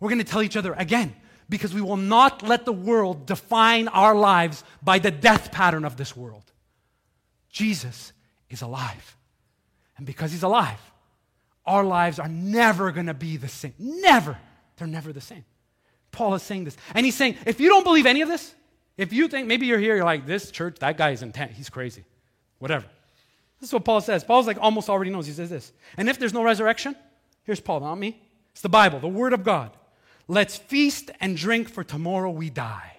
We're 0.00 0.10
going 0.10 0.18
to 0.18 0.24
tell 0.24 0.42
each 0.42 0.56
other 0.56 0.74
again 0.74 1.14
because 1.48 1.72
we 1.72 1.80
will 1.80 1.96
not 1.96 2.42
let 2.42 2.64
the 2.64 2.72
world 2.72 3.26
define 3.26 3.88
our 3.88 4.14
lives 4.14 4.64
by 4.82 4.98
the 4.98 5.10
death 5.10 5.52
pattern 5.52 5.84
of 5.84 5.96
this 5.96 6.16
world. 6.16 6.44
Jesus 7.50 8.12
is 8.50 8.62
alive. 8.62 9.16
And 9.96 10.06
because 10.06 10.32
he's 10.32 10.42
alive, 10.42 10.80
our 11.64 11.84
lives 11.84 12.18
are 12.18 12.28
never 12.28 12.92
going 12.92 13.06
to 13.06 13.14
be 13.14 13.36
the 13.36 13.48
same. 13.48 13.74
Never. 13.78 14.36
They're 14.76 14.86
never 14.86 15.12
the 15.12 15.20
same. 15.20 15.44
Paul 16.12 16.34
is 16.34 16.42
saying 16.42 16.64
this. 16.64 16.76
And 16.94 17.06
he's 17.06 17.14
saying, 17.14 17.36
if 17.46 17.60
you 17.60 17.68
don't 17.68 17.84
believe 17.84 18.06
any 18.06 18.22
of 18.22 18.28
this, 18.28 18.54
if 18.96 19.12
you 19.12 19.28
think 19.28 19.46
maybe 19.46 19.66
you're 19.66 19.78
here, 19.78 19.96
you're 19.96 20.04
like, 20.04 20.26
this 20.26 20.50
church, 20.50 20.78
that 20.80 20.96
guy 20.96 21.10
is 21.10 21.22
intent, 21.22 21.52
he's 21.52 21.68
crazy. 21.68 22.04
Whatever. 22.58 22.86
This 23.60 23.70
is 23.70 23.72
what 23.72 23.84
Paul 23.84 24.00
says. 24.00 24.24
Paul's 24.24 24.46
like 24.46 24.58
almost 24.60 24.88
already 24.88 25.10
knows. 25.10 25.26
He 25.26 25.32
says 25.32 25.50
this. 25.50 25.72
And 25.96 26.08
if 26.08 26.18
there's 26.18 26.34
no 26.34 26.42
resurrection, 26.42 26.94
here's 27.44 27.60
Paul, 27.60 27.80
not 27.80 27.96
me. 27.96 28.20
It's 28.52 28.60
the 28.60 28.68
Bible, 28.68 28.98
the 28.98 29.08
Word 29.08 29.32
of 29.32 29.44
God. 29.44 29.76
Let's 30.28 30.56
feast 30.56 31.10
and 31.20 31.36
drink, 31.36 31.68
for 31.68 31.84
tomorrow 31.84 32.30
we 32.30 32.50
die. 32.50 32.96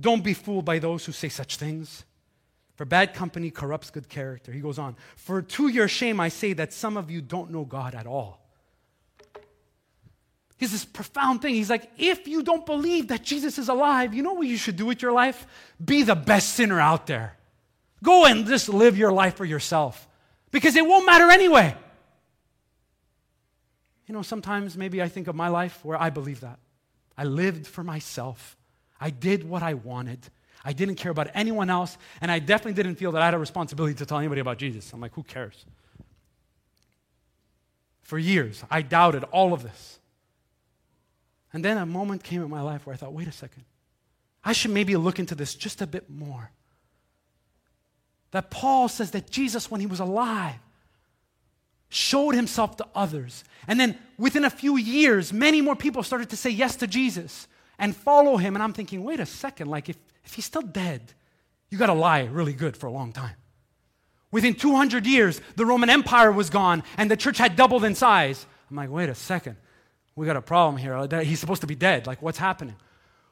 Don't 0.00 0.24
be 0.24 0.34
fooled 0.34 0.64
by 0.64 0.78
those 0.78 1.04
who 1.04 1.12
say 1.12 1.28
such 1.28 1.56
things. 1.56 2.04
For 2.76 2.84
bad 2.84 3.12
company 3.12 3.50
corrupts 3.50 3.90
good 3.90 4.08
character. 4.08 4.52
He 4.52 4.60
goes 4.60 4.78
on, 4.78 4.96
For 5.16 5.42
to 5.42 5.68
your 5.68 5.88
shame 5.88 6.20
I 6.20 6.28
say 6.28 6.52
that 6.52 6.72
some 6.72 6.96
of 6.96 7.10
you 7.10 7.20
don't 7.20 7.50
know 7.50 7.64
God 7.64 7.94
at 7.94 8.06
all. 8.06 8.40
He's 10.58 10.72
this 10.72 10.84
profound 10.84 11.42
thing. 11.42 11.54
He's 11.54 11.70
like, 11.70 11.88
if 11.98 12.26
you 12.26 12.42
don't 12.42 12.66
believe 12.66 13.08
that 13.08 13.22
Jesus 13.22 13.58
is 13.58 13.68
alive, 13.68 14.12
you 14.12 14.22
know 14.22 14.32
what 14.32 14.46
you 14.46 14.56
should 14.56 14.76
do 14.76 14.86
with 14.86 15.00
your 15.02 15.12
life? 15.12 15.46
Be 15.84 16.02
the 16.02 16.16
best 16.16 16.54
sinner 16.54 16.80
out 16.80 17.06
there. 17.06 17.36
Go 18.02 18.26
and 18.26 18.46
just 18.46 18.68
live 18.68 18.98
your 18.98 19.12
life 19.12 19.36
for 19.36 19.44
yourself 19.44 20.08
because 20.50 20.74
it 20.76 20.86
won't 20.86 21.06
matter 21.06 21.30
anyway. 21.30 21.76
You 24.08 24.14
know, 24.14 24.22
sometimes 24.22 24.76
maybe 24.76 25.02
I 25.02 25.08
think 25.08 25.28
of 25.28 25.36
my 25.36 25.48
life 25.48 25.84
where 25.84 26.00
I 26.00 26.08
believe 26.08 26.40
that. 26.40 26.58
I 27.16 27.24
lived 27.24 27.66
for 27.66 27.84
myself. 27.84 28.56
I 28.98 29.10
did 29.10 29.44
what 29.48 29.62
I 29.62 29.74
wanted. 29.74 30.20
I 30.64 30.72
didn't 30.72 30.96
care 30.96 31.12
about 31.12 31.28
anyone 31.34 31.70
else, 31.70 31.98
and 32.20 32.30
I 32.30 32.38
definitely 32.38 32.72
didn't 32.82 32.96
feel 32.96 33.12
that 33.12 33.22
I 33.22 33.26
had 33.26 33.34
a 33.34 33.38
responsibility 33.38 33.94
to 33.96 34.06
tell 34.06 34.18
anybody 34.18 34.40
about 34.40 34.56
Jesus. 34.56 34.92
I'm 34.92 35.00
like, 35.00 35.14
who 35.14 35.22
cares? 35.22 35.64
For 38.02 38.18
years, 38.18 38.64
I 38.70 38.80
doubted 38.80 39.24
all 39.24 39.52
of 39.52 39.62
this. 39.62 40.00
And 41.52 41.64
then 41.64 41.76
a 41.76 41.86
moment 41.86 42.24
came 42.24 42.42
in 42.42 42.50
my 42.50 42.62
life 42.62 42.86
where 42.86 42.94
I 42.94 42.96
thought, 42.96 43.12
wait 43.12 43.28
a 43.28 43.32
second. 43.32 43.64
I 44.42 44.52
should 44.52 44.70
maybe 44.70 44.96
look 44.96 45.18
into 45.18 45.34
this 45.34 45.54
just 45.54 45.82
a 45.82 45.86
bit 45.86 46.08
more. 46.08 46.50
That 48.30 48.50
Paul 48.50 48.88
says 48.88 49.10
that 49.10 49.30
Jesus, 49.30 49.70
when 49.70 49.80
he 49.80 49.86
was 49.86 50.00
alive, 50.00 50.56
showed 51.88 52.34
himself 52.34 52.76
to 52.76 52.86
others. 52.94 53.44
And 53.66 53.78
then 53.78 53.98
within 54.16 54.44
a 54.44 54.50
few 54.50 54.76
years, 54.76 55.32
many 55.32 55.60
more 55.60 55.76
people 55.76 56.02
started 56.02 56.30
to 56.30 56.36
say 56.36 56.50
yes 56.50 56.76
to 56.76 56.86
Jesus 56.86 57.48
and 57.78 57.94
follow 57.96 58.36
him. 58.36 58.56
And 58.56 58.62
I'm 58.62 58.72
thinking, 58.72 59.04
wait 59.04 59.20
a 59.20 59.26
second, 59.26 59.68
like 59.68 59.88
if, 59.88 59.96
if 60.24 60.34
he's 60.34 60.44
still 60.44 60.62
dead, 60.62 61.14
you 61.70 61.78
got 61.78 61.86
to 61.86 61.94
lie 61.94 62.24
really 62.24 62.52
good 62.52 62.76
for 62.76 62.86
a 62.86 62.92
long 62.92 63.12
time. 63.12 63.36
Within 64.30 64.54
200 64.54 65.06
years, 65.06 65.40
the 65.56 65.64
Roman 65.64 65.88
Empire 65.88 66.30
was 66.30 66.50
gone 66.50 66.82
and 66.98 67.10
the 67.10 67.16
church 67.16 67.38
had 67.38 67.56
doubled 67.56 67.84
in 67.84 67.94
size. 67.94 68.46
I'm 68.70 68.76
like, 68.76 68.90
wait 68.90 69.08
a 69.08 69.14
second, 69.14 69.56
we 70.16 70.26
got 70.26 70.36
a 70.36 70.42
problem 70.42 70.76
here. 70.76 70.94
Uh, 70.94 71.20
he's 71.20 71.40
supposed 71.40 71.62
to 71.62 71.66
be 71.66 71.74
dead. 71.74 72.06
Like, 72.06 72.20
what's 72.20 72.38
happening? 72.38 72.76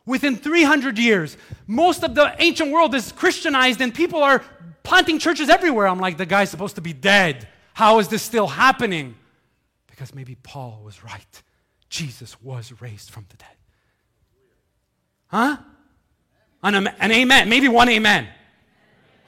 Within 0.07 0.37
300 0.37 0.99
years, 0.99 1.37
most 1.67 2.05
of 2.05 2.15
the 2.15 2.35
ancient 2.39 2.73
world 2.73 2.95
is 2.95 3.13
Christianized 3.13 3.81
and 3.81 3.93
people 3.93 4.23
are 4.23 4.43
planting 4.85 5.19
churches 5.19 5.49
everywhere. 5.49 5.89
I'm 5.89 5.99
like, 5.99 6.17
the 6.17 6.27
guy's 6.27 6.49
supposed 6.49 6.77
to 6.77 6.81
be 6.81 6.93
dead. 6.93 7.49
How 7.77 7.99
is 7.99 8.09
this 8.09 8.23
still 8.23 8.47
happening? 8.47 9.17
Because 9.87 10.15
maybe 10.15 10.35
Paul 10.43 10.81
was 10.83 11.05
right. 11.05 11.43
Jesus 11.91 12.41
was 12.41 12.73
raised 12.81 13.11
from 13.11 13.27
the 13.29 13.37
dead. 13.37 13.55
Huh? 15.27 15.59
An, 16.63 16.87
an 16.87 17.13
amen. 17.13 17.51
Maybe 17.51 17.69
one 17.69 17.91
amen. 17.91 18.29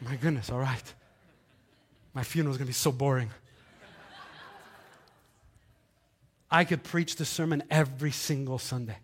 My 0.01 0.17
goodness, 0.17 0.49
all 0.49 0.61
right. 0.61 0.95
My 2.15 2.23
funeral 2.23 2.53
is 2.53 2.57
going 2.57 2.65
to 2.65 2.71
be 2.71 2.73
so 2.73 2.91
boring. 2.91 3.29
I 6.51 6.65
could 6.65 6.83
preach 6.85 7.17
the 7.17 7.27
sermon 7.27 7.63
every 7.71 8.13
single 8.13 8.59
Sunday. 8.59 8.97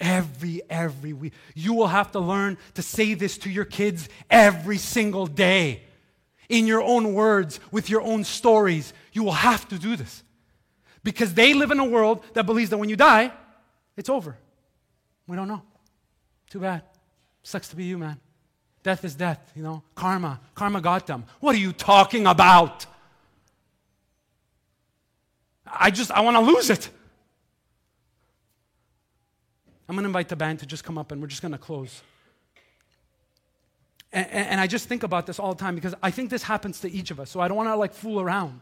Every, 0.00 0.62
every 0.70 1.12
week. 1.12 1.34
You 1.54 1.74
will 1.74 1.88
have 1.88 2.12
to 2.12 2.18
learn 2.18 2.56
to 2.72 2.80
say 2.80 3.12
this 3.12 3.36
to 3.38 3.50
your 3.50 3.66
kids 3.66 4.08
every 4.30 4.78
single 4.78 5.26
day 5.26 5.82
in 6.48 6.66
your 6.66 6.82
own 6.82 7.14
words, 7.14 7.60
with 7.70 7.88
your 7.90 8.02
own 8.02 8.24
stories. 8.24 8.92
You 9.12 9.24
will 9.24 9.32
have 9.32 9.68
to 9.68 9.78
do 9.78 9.96
this. 9.96 10.22
Because 11.02 11.34
they 11.34 11.54
live 11.54 11.70
in 11.70 11.78
a 11.78 11.84
world 11.84 12.24
that 12.34 12.46
believes 12.46 12.70
that 12.70 12.78
when 12.78 12.88
you 12.88 12.96
die, 12.96 13.32
it's 13.96 14.08
over. 14.08 14.36
We 15.26 15.36
don't 15.36 15.48
know. 15.48 15.62
Too 16.50 16.60
bad. 16.60 16.82
Sucks 17.42 17.68
to 17.68 17.76
be 17.76 17.84
you, 17.84 17.98
man. 17.98 18.18
Death 18.82 19.04
is 19.04 19.14
death, 19.14 19.52
you 19.54 19.62
know. 19.62 19.82
Karma. 19.94 20.40
Karma 20.54 20.80
got 20.80 21.06
them. 21.06 21.24
What 21.40 21.54
are 21.54 21.58
you 21.58 21.72
talking 21.72 22.26
about? 22.26 22.86
I 25.66 25.90
just, 25.90 26.10
I 26.10 26.20
want 26.20 26.36
to 26.36 26.40
lose 26.42 26.70
it. 26.70 26.88
I'm 29.88 29.94
going 29.94 30.04
to 30.04 30.08
invite 30.08 30.28
the 30.28 30.36
band 30.36 30.60
to 30.60 30.66
just 30.66 30.84
come 30.84 30.96
up 30.96 31.12
and 31.12 31.20
we're 31.20 31.28
just 31.28 31.42
going 31.42 31.52
to 31.52 31.58
close. 31.58 32.02
And, 34.14 34.28
and 34.30 34.60
I 34.60 34.68
just 34.68 34.88
think 34.88 35.02
about 35.02 35.26
this 35.26 35.40
all 35.40 35.52
the 35.52 35.60
time 35.60 35.74
because 35.74 35.94
I 36.00 36.12
think 36.12 36.30
this 36.30 36.44
happens 36.44 36.80
to 36.80 36.90
each 36.90 37.10
of 37.10 37.18
us. 37.18 37.30
So 37.30 37.40
I 37.40 37.48
don't 37.48 37.56
want 37.56 37.68
to 37.68 37.76
like 37.76 37.92
fool 37.92 38.20
around. 38.20 38.60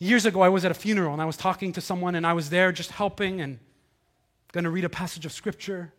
Years 0.00 0.26
ago, 0.26 0.42
I 0.42 0.48
was 0.48 0.64
at 0.64 0.72
a 0.72 0.74
funeral 0.74 1.12
and 1.12 1.22
I 1.22 1.24
was 1.24 1.36
talking 1.36 1.72
to 1.74 1.80
someone 1.80 2.16
and 2.16 2.26
I 2.26 2.32
was 2.32 2.50
there 2.50 2.72
just 2.72 2.90
helping 2.90 3.40
and 3.40 3.60
going 4.52 4.64
to 4.64 4.70
read 4.70 4.84
a 4.84 4.88
passage 4.88 5.24
of 5.24 5.32
scripture. 5.32 5.92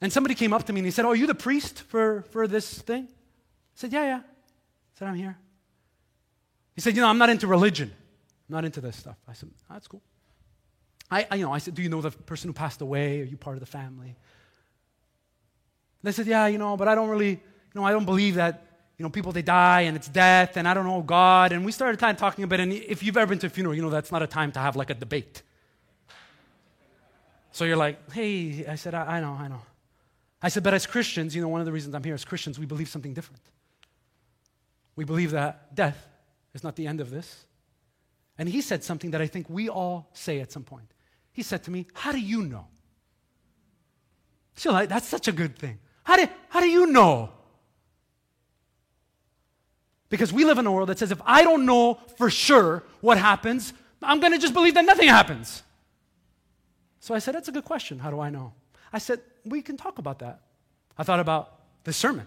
And 0.00 0.12
somebody 0.12 0.34
came 0.34 0.52
up 0.52 0.64
to 0.66 0.72
me 0.72 0.80
and 0.80 0.86
he 0.86 0.90
said, 0.90 1.04
Oh, 1.04 1.10
are 1.10 1.16
you 1.16 1.28
the 1.28 1.34
priest 1.34 1.82
for, 1.82 2.22
for 2.30 2.48
this 2.48 2.82
thing? 2.82 3.04
I 3.04 3.76
said, 3.76 3.92
Yeah, 3.92 4.02
yeah. 4.02 4.18
I 4.18 4.98
said, 4.98 5.08
I'm 5.08 5.14
here. 5.14 5.38
He 6.74 6.80
said, 6.80 6.96
You 6.96 7.02
know, 7.02 7.08
I'm 7.08 7.18
not 7.18 7.30
into 7.30 7.46
religion. 7.46 7.92
I'm 8.48 8.54
not 8.54 8.64
into 8.64 8.80
this 8.80 8.96
stuff. 8.96 9.16
I 9.28 9.32
said, 9.32 9.48
oh, 9.52 9.74
That's 9.74 9.86
cool. 9.86 10.02
I, 11.08 11.26
I, 11.30 11.36
you 11.36 11.44
know, 11.44 11.52
I 11.52 11.58
said, 11.58 11.76
Do 11.76 11.82
you 11.82 11.88
know 11.88 12.00
the 12.00 12.10
person 12.10 12.48
who 12.48 12.52
passed 12.52 12.80
away? 12.80 13.20
Are 13.20 13.24
you 13.24 13.36
part 13.36 13.56
of 13.56 13.60
the 13.60 13.66
family? 13.66 14.16
They 16.02 16.12
said, 16.12 16.26
Yeah, 16.26 16.46
you 16.46 16.58
know, 16.58 16.76
but 16.76 16.88
I 16.88 16.94
don't 16.94 17.08
really, 17.08 17.30
you 17.30 17.38
know, 17.74 17.84
I 17.84 17.92
don't 17.92 18.04
believe 18.04 18.36
that, 18.36 18.66
you 18.98 19.02
know, 19.02 19.10
people 19.10 19.32
they 19.32 19.42
die 19.42 19.82
and 19.82 19.96
it's 19.96 20.08
death 20.08 20.56
and 20.56 20.66
I 20.66 20.74
don't 20.74 20.86
know 20.86 21.02
God. 21.02 21.52
And 21.52 21.64
we 21.64 21.72
started 21.72 21.98
kind 21.98 22.14
of 22.14 22.18
talking 22.18 22.44
a 22.44 22.46
bit. 22.46 22.60
And 22.60 22.72
if 22.72 23.02
you've 23.02 23.16
ever 23.16 23.30
been 23.30 23.38
to 23.40 23.46
a 23.46 23.50
funeral, 23.50 23.74
you 23.74 23.82
know 23.82 23.90
that's 23.90 24.12
not 24.12 24.22
a 24.22 24.26
time 24.26 24.52
to 24.52 24.58
have 24.58 24.76
like 24.76 24.90
a 24.90 24.94
debate. 24.94 25.42
So 27.52 27.64
you're 27.64 27.76
like, 27.76 28.10
Hey, 28.12 28.66
I 28.66 28.76
said, 28.76 28.94
I, 28.94 29.16
I 29.16 29.20
know, 29.20 29.32
I 29.32 29.48
know. 29.48 29.62
I 30.42 30.48
said, 30.48 30.62
but 30.62 30.72
as 30.72 30.86
Christians, 30.86 31.36
you 31.36 31.42
know, 31.42 31.48
one 31.48 31.60
of 31.60 31.66
the 31.66 31.72
reasons 31.72 31.94
I'm 31.94 32.02
here 32.02 32.14
as 32.14 32.24
Christians, 32.24 32.58
we 32.58 32.64
believe 32.64 32.88
something 32.88 33.12
different. 33.12 33.42
We 34.96 35.04
believe 35.04 35.32
that 35.32 35.74
death 35.74 36.06
is 36.54 36.64
not 36.64 36.76
the 36.76 36.86
end 36.86 37.00
of 37.00 37.10
this. 37.10 37.44
And 38.38 38.48
he 38.48 38.62
said 38.62 38.82
something 38.82 39.10
that 39.10 39.20
I 39.20 39.26
think 39.26 39.50
we 39.50 39.68
all 39.68 40.08
say 40.14 40.40
at 40.40 40.50
some 40.50 40.64
point. 40.64 40.90
He 41.32 41.42
said 41.42 41.64
to 41.64 41.70
me, 41.70 41.86
How 41.92 42.12
do 42.12 42.18
you 42.18 42.42
know? 42.42 42.66
So 44.54 44.72
like, 44.72 44.88
that's 44.88 45.06
such 45.06 45.28
a 45.28 45.32
good 45.32 45.58
thing. 45.58 45.78
How 46.04 46.16
do, 46.16 46.26
how 46.48 46.60
do 46.60 46.68
you 46.68 46.86
know? 46.86 47.30
Because 50.08 50.32
we 50.32 50.44
live 50.44 50.58
in 50.58 50.66
a 50.66 50.72
world 50.72 50.88
that 50.88 50.98
says 50.98 51.12
if 51.12 51.22
I 51.24 51.42
don't 51.42 51.64
know 51.64 52.00
for 52.18 52.30
sure 52.30 52.82
what 53.00 53.16
happens, 53.16 53.72
I'm 54.02 54.20
going 54.20 54.32
to 54.32 54.38
just 54.38 54.54
believe 54.54 54.74
that 54.74 54.84
nothing 54.84 55.08
happens. 55.08 55.62
So 56.98 57.14
I 57.14 57.18
said, 57.18 57.34
That's 57.34 57.48
a 57.48 57.52
good 57.52 57.64
question. 57.64 57.98
How 57.98 58.10
do 58.10 58.20
I 58.20 58.28
know? 58.28 58.52
I 58.92 58.98
said, 58.98 59.20
we 59.44 59.62
can 59.62 59.76
talk 59.76 59.98
about 59.98 60.18
that. 60.18 60.40
I 60.98 61.02
thought 61.02 61.20
about 61.20 61.60
the 61.84 61.92
sermon. 61.92 62.26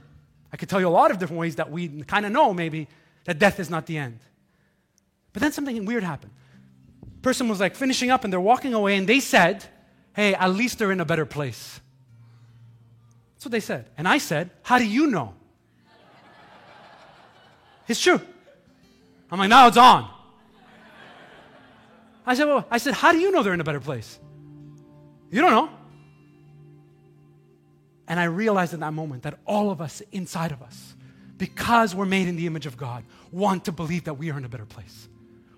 I 0.52 0.58
could 0.58 0.70
tell 0.70 0.80
you 0.80 0.88
a 0.88 0.90
lot 0.90 1.12
of 1.12 1.20
different 1.20 1.40
ways 1.40 1.58
that 1.58 1.72
we 1.72 1.90
kind 2.04 2.26
of 2.26 2.32
know 2.32 2.54
maybe 2.54 2.88
that 3.26 3.40
death 3.40 3.60
is 3.60 3.70
not 3.70 3.86
the 3.86 3.98
end. 3.98 4.20
But 5.34 5.42
then 5.42 5.52
something 5.52 5.86
weird 5.86 6.04
happened. 6.04 6.32
Person 7.22 7.48
was 7.48 7.60
like 7.60 7.76
finishing 7.76 8.12
up 8.12 8.24
and 8.24 8.32
they're 8.32 8.40
walking 8.40 8.74
away 8.74 8.96
and 8.96 9.08
they 9.08 9.20
said, 9.20 9.66
Hey, 10.16 10.36
at 10.36 10.52
least 10.52 10.80
they're 10.80 10.92
in 10.92 11.02
a 11.02 11.06
better 11.06 11.26
place. 11.26 11.80
That's 13.44 13.48
what 13.48 13.52
they 13.52 13.60
said. 13.60 13.90
And 13.98 14.08
I 14.08 14.20
said, 14.20 14.52
How 14.62 14.78
do 14.78 14.88
you 14.88 15.08
know? 15.08 15.34
it's 17.90 18.00
true. 18.00 18.22
I'm 19.30 19.38
like, 19.38 19.50
Now 19.50 19.68
it's 19.68 19.76
on. 19.76 20.10
I 22.26 22.36
said, 22.36 22.48
Well, 22.48 22.66
I 22.72 22.78
said, 22.78 22.94
How 22.94 23.12
do 23.12 23.20
you 23.20 23.32
know 23.32 23.44
they're 23.44 23.54
in 23.54 23.60
a 23.60 23.66
better 23.66 23.82
place? 23.82 24.18
You 25.30 25.42
don't 25.42 25.52
know. 25.52 25.70
And 28.08 28.18
I 28.18 28.26
realized 28.26 28.74
in 28.74 28.80
that 28.80 28.94
moment 28.94 29.24
that 29.24 29.38
all 29.44 29.72
of 29.72 29.82
us 29.82 30.02
inside 30.14 30.54
of 30.54 30.62
us, 30.62 30.96
because 31.38 31.94
we're 31.94 32.06
made 32.06 32.30
in 32.30 32.38
the 32.38 32.48
image 32.48 32.66
of 32.66 32.78
God, 32.78 33.04
want 33.30 33.66
to 33.66 33.74
believe 33.74 34.06
that 34.06 34.14
we 34.14 34.32
are 34.32 34.38
in 34.38 34.46
a 34.46 34.50
better 34.50 34.66
place. 34.66 35.10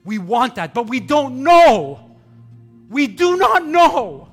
We 0.03 0.17
want 0.17 0.55
that, 0.55 0.73
but 0.73 0.87
we 0.87 0.99
don't 0.99 1.43
know. 1.43 2.17
We 2.89 3.05
do 3.05 3.37
not 3.37 3.63
know. 3.63 4.27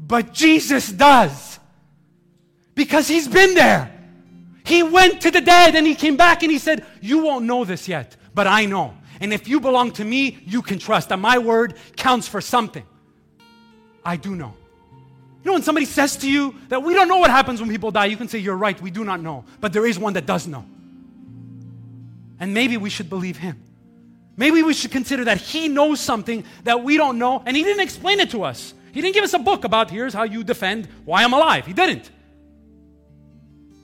But 0.00 0.32
Jesus 0.32 0.90
does. 0.90 1.60
Because 2.74 3.08
he's 3.08 3.28
been 3.28 3.54
there. 3.54 3.90
He 4.64 4.82
went 4.82 5.22
to 5.22 5.30
the 5.30 5.40
dead 5.40 5.74
and 5.74 5.86
he 5.86 5.94
came 5.94 6.16
back 6.16 6.42
and 6.42 6.50
he 6.50 6.58
said, 6.58 6.86
You 7.00 7.24
won't 7.24 7.44
know 7.44 7.64
this 7.64 7.88
yet, 7.88 8.16
but 8.34 8.46
I 8.46 8.66
know. 8.66 8.94
And 9.20 9.32
if 9.32 9.46
you 9.46 9.60
belong 9.60 9.92
to 9.92 10.04
me, 10.04 10.38
you 10.46 10.62
can 10.62 10.78
trust 10.78 11.10
that 11.10 11.18
my 11.18 11.38
word 11.38 11.74
counts 11.96 12.26
for 12.26 12.40
something. 12.40 12.84
I 14.04 14.16
do 14.16 14.34
know. 14.34 14.54
You 15.44 15.50
know, 15.50 15.52
when 15.54 15.62
somebody 15.62 15.86
says 15.86 16.16
to 16.18 16.30
you 16.30 16.54
that 16.68 16.82
we 16.82 16.94
don't 16.94 17.08
know 17.08 17.18
what 17.18 17.30
happens 17.30 17.60
when 17.60 17.68
people 17.68 17.90
die, 17.90 18.06
you 18.06 18.16
can 18.16 18.28
say, 18.28 18.38
You're 18.38 18.56
right, 18.56 18.80
we 18.80 18.90
do 18.90 19.04
not 19.04 19.20
know. 19.20 19.44
But 19.60 19.72
there 19.72 19.86
is 19.86 19.98
one 19.98 20.12
that 20.14 20.26
does 20.26 20.46
know. 20.46 20.64
And 22.38 22.54
maybe 22.54 22.76
we 22.76 22.90
should 22.90 23.08
believe 23.08 23.36
him. 23.36 23.62
Maybe 24.36 24.62
we 24.62 24.72
should 24.72 24.90
consider 24.90 25.24
that 25.24 25.38
he 25.38 25.68
knows 25.68 26.00
something 26.00 26.44
that 26.64 26.82
we 26.82 26.96
don't 26.96 27.18
know, 27.18 27.42
and 27.44 27.56
he 27.56 27.62
didn't 27.62 27.82
explain 27.82 28.18
it 28.18 28.30
to 28.30 28.44
us. 28.44 28.74
He 28.92 29.00
didn't 29.00 29.14
give 29.14 29.24
us 29.24 29.34
a 29.34 29.38
book 29.38 29.64
about 29.64 29.90
here's 29.90 30.14
how 30.14 30.24
you 30.24 30.42
defend 30.42 30.88
why 31.04 31.22
I'm 31.22 31.32
alive. 31.32 31.66
He 31.66 31.72
didn't. 31.72 32.10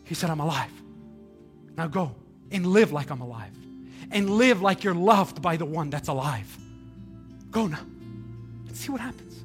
He 0.08 0.14
said, 0.14 0.30
I'm 0.30 0.40
alive. 0.40 0.72
Now 1.76 1.86
go 1.86 2.14
and 2.50 2.66
live 2.66 2.92
like 2.92 3.10
I'm 3.10 3.20
alive. 3.20 3.52
And 4.10 4.30
live 4.30 4.62
like 4.62 4.84
you're 4.84 4.94
loved 4.94 5.42
by 5.42 5.58
the 5.58 5.66
one 5.66 5.90
that's 5.90 6.08
alive. 6.08 6.56
Go 7.50 7.66
now 7.66 7.84
and 8.66 8.74
see 8.74 8.90
what 8.90 9.02
happens. 9.02 9.44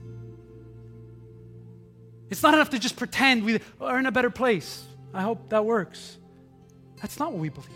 It's 2.29 2.41
not 2.41 2.53
enough 2.53 2.69
to 2.69 2.79
just 2.79 2.95
pretend 2.95 3.43
we 3.43 3.59
are 3.81 3.99
in 3.99 4.05
a 4.05 4.11
better 4.11 4.29
place. 4.29 4.83
I 5.13 5.21
hope 5.21 5.49
that 5.49 5.65
works. 5.65 6.17
That's 7.01 7.19
not 7.19 7.33
what 7.33 7.39
we 7.39 7.49
believe. 7.49 7.69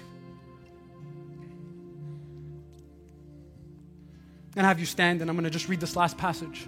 To 4.56 4.64
have 4.64 4.80
you 4.80 4.88
stand 4.88 5.22
and 5.22 5.30
I'm 5.30 5.36
going 5.36 5.44
to 5.44 5.52
just 5.52 5.70
read 5.70 5.80
this 5.80 5.96
last 5.96 6.18
passage 6.18 6.68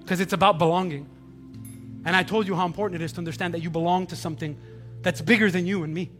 because 0.00 0.20
it's 0.20 0.34
about 0.34 0.58
belonging. 0.58 1.08
And 2.04 2.16
I 2.16 2.24
told 2.24 2.46
you 2.46 2.54
how 2.56 2.66
important 2.66 3.00
it 3.00 3.04
is 3.04 3.12
to 3.12 3.18
understand 3.18 3.54
that 3.54 3.62
you 3.62 3.70
belong 3.70 4.08
to 4.08 4.16
something 4.16 4.58
that's 5.02 5.20
bigger 5.20 5.50
than 5.50 5.66
you 5.66 5.82
and 5.82 5.92
me. 5.92 6.10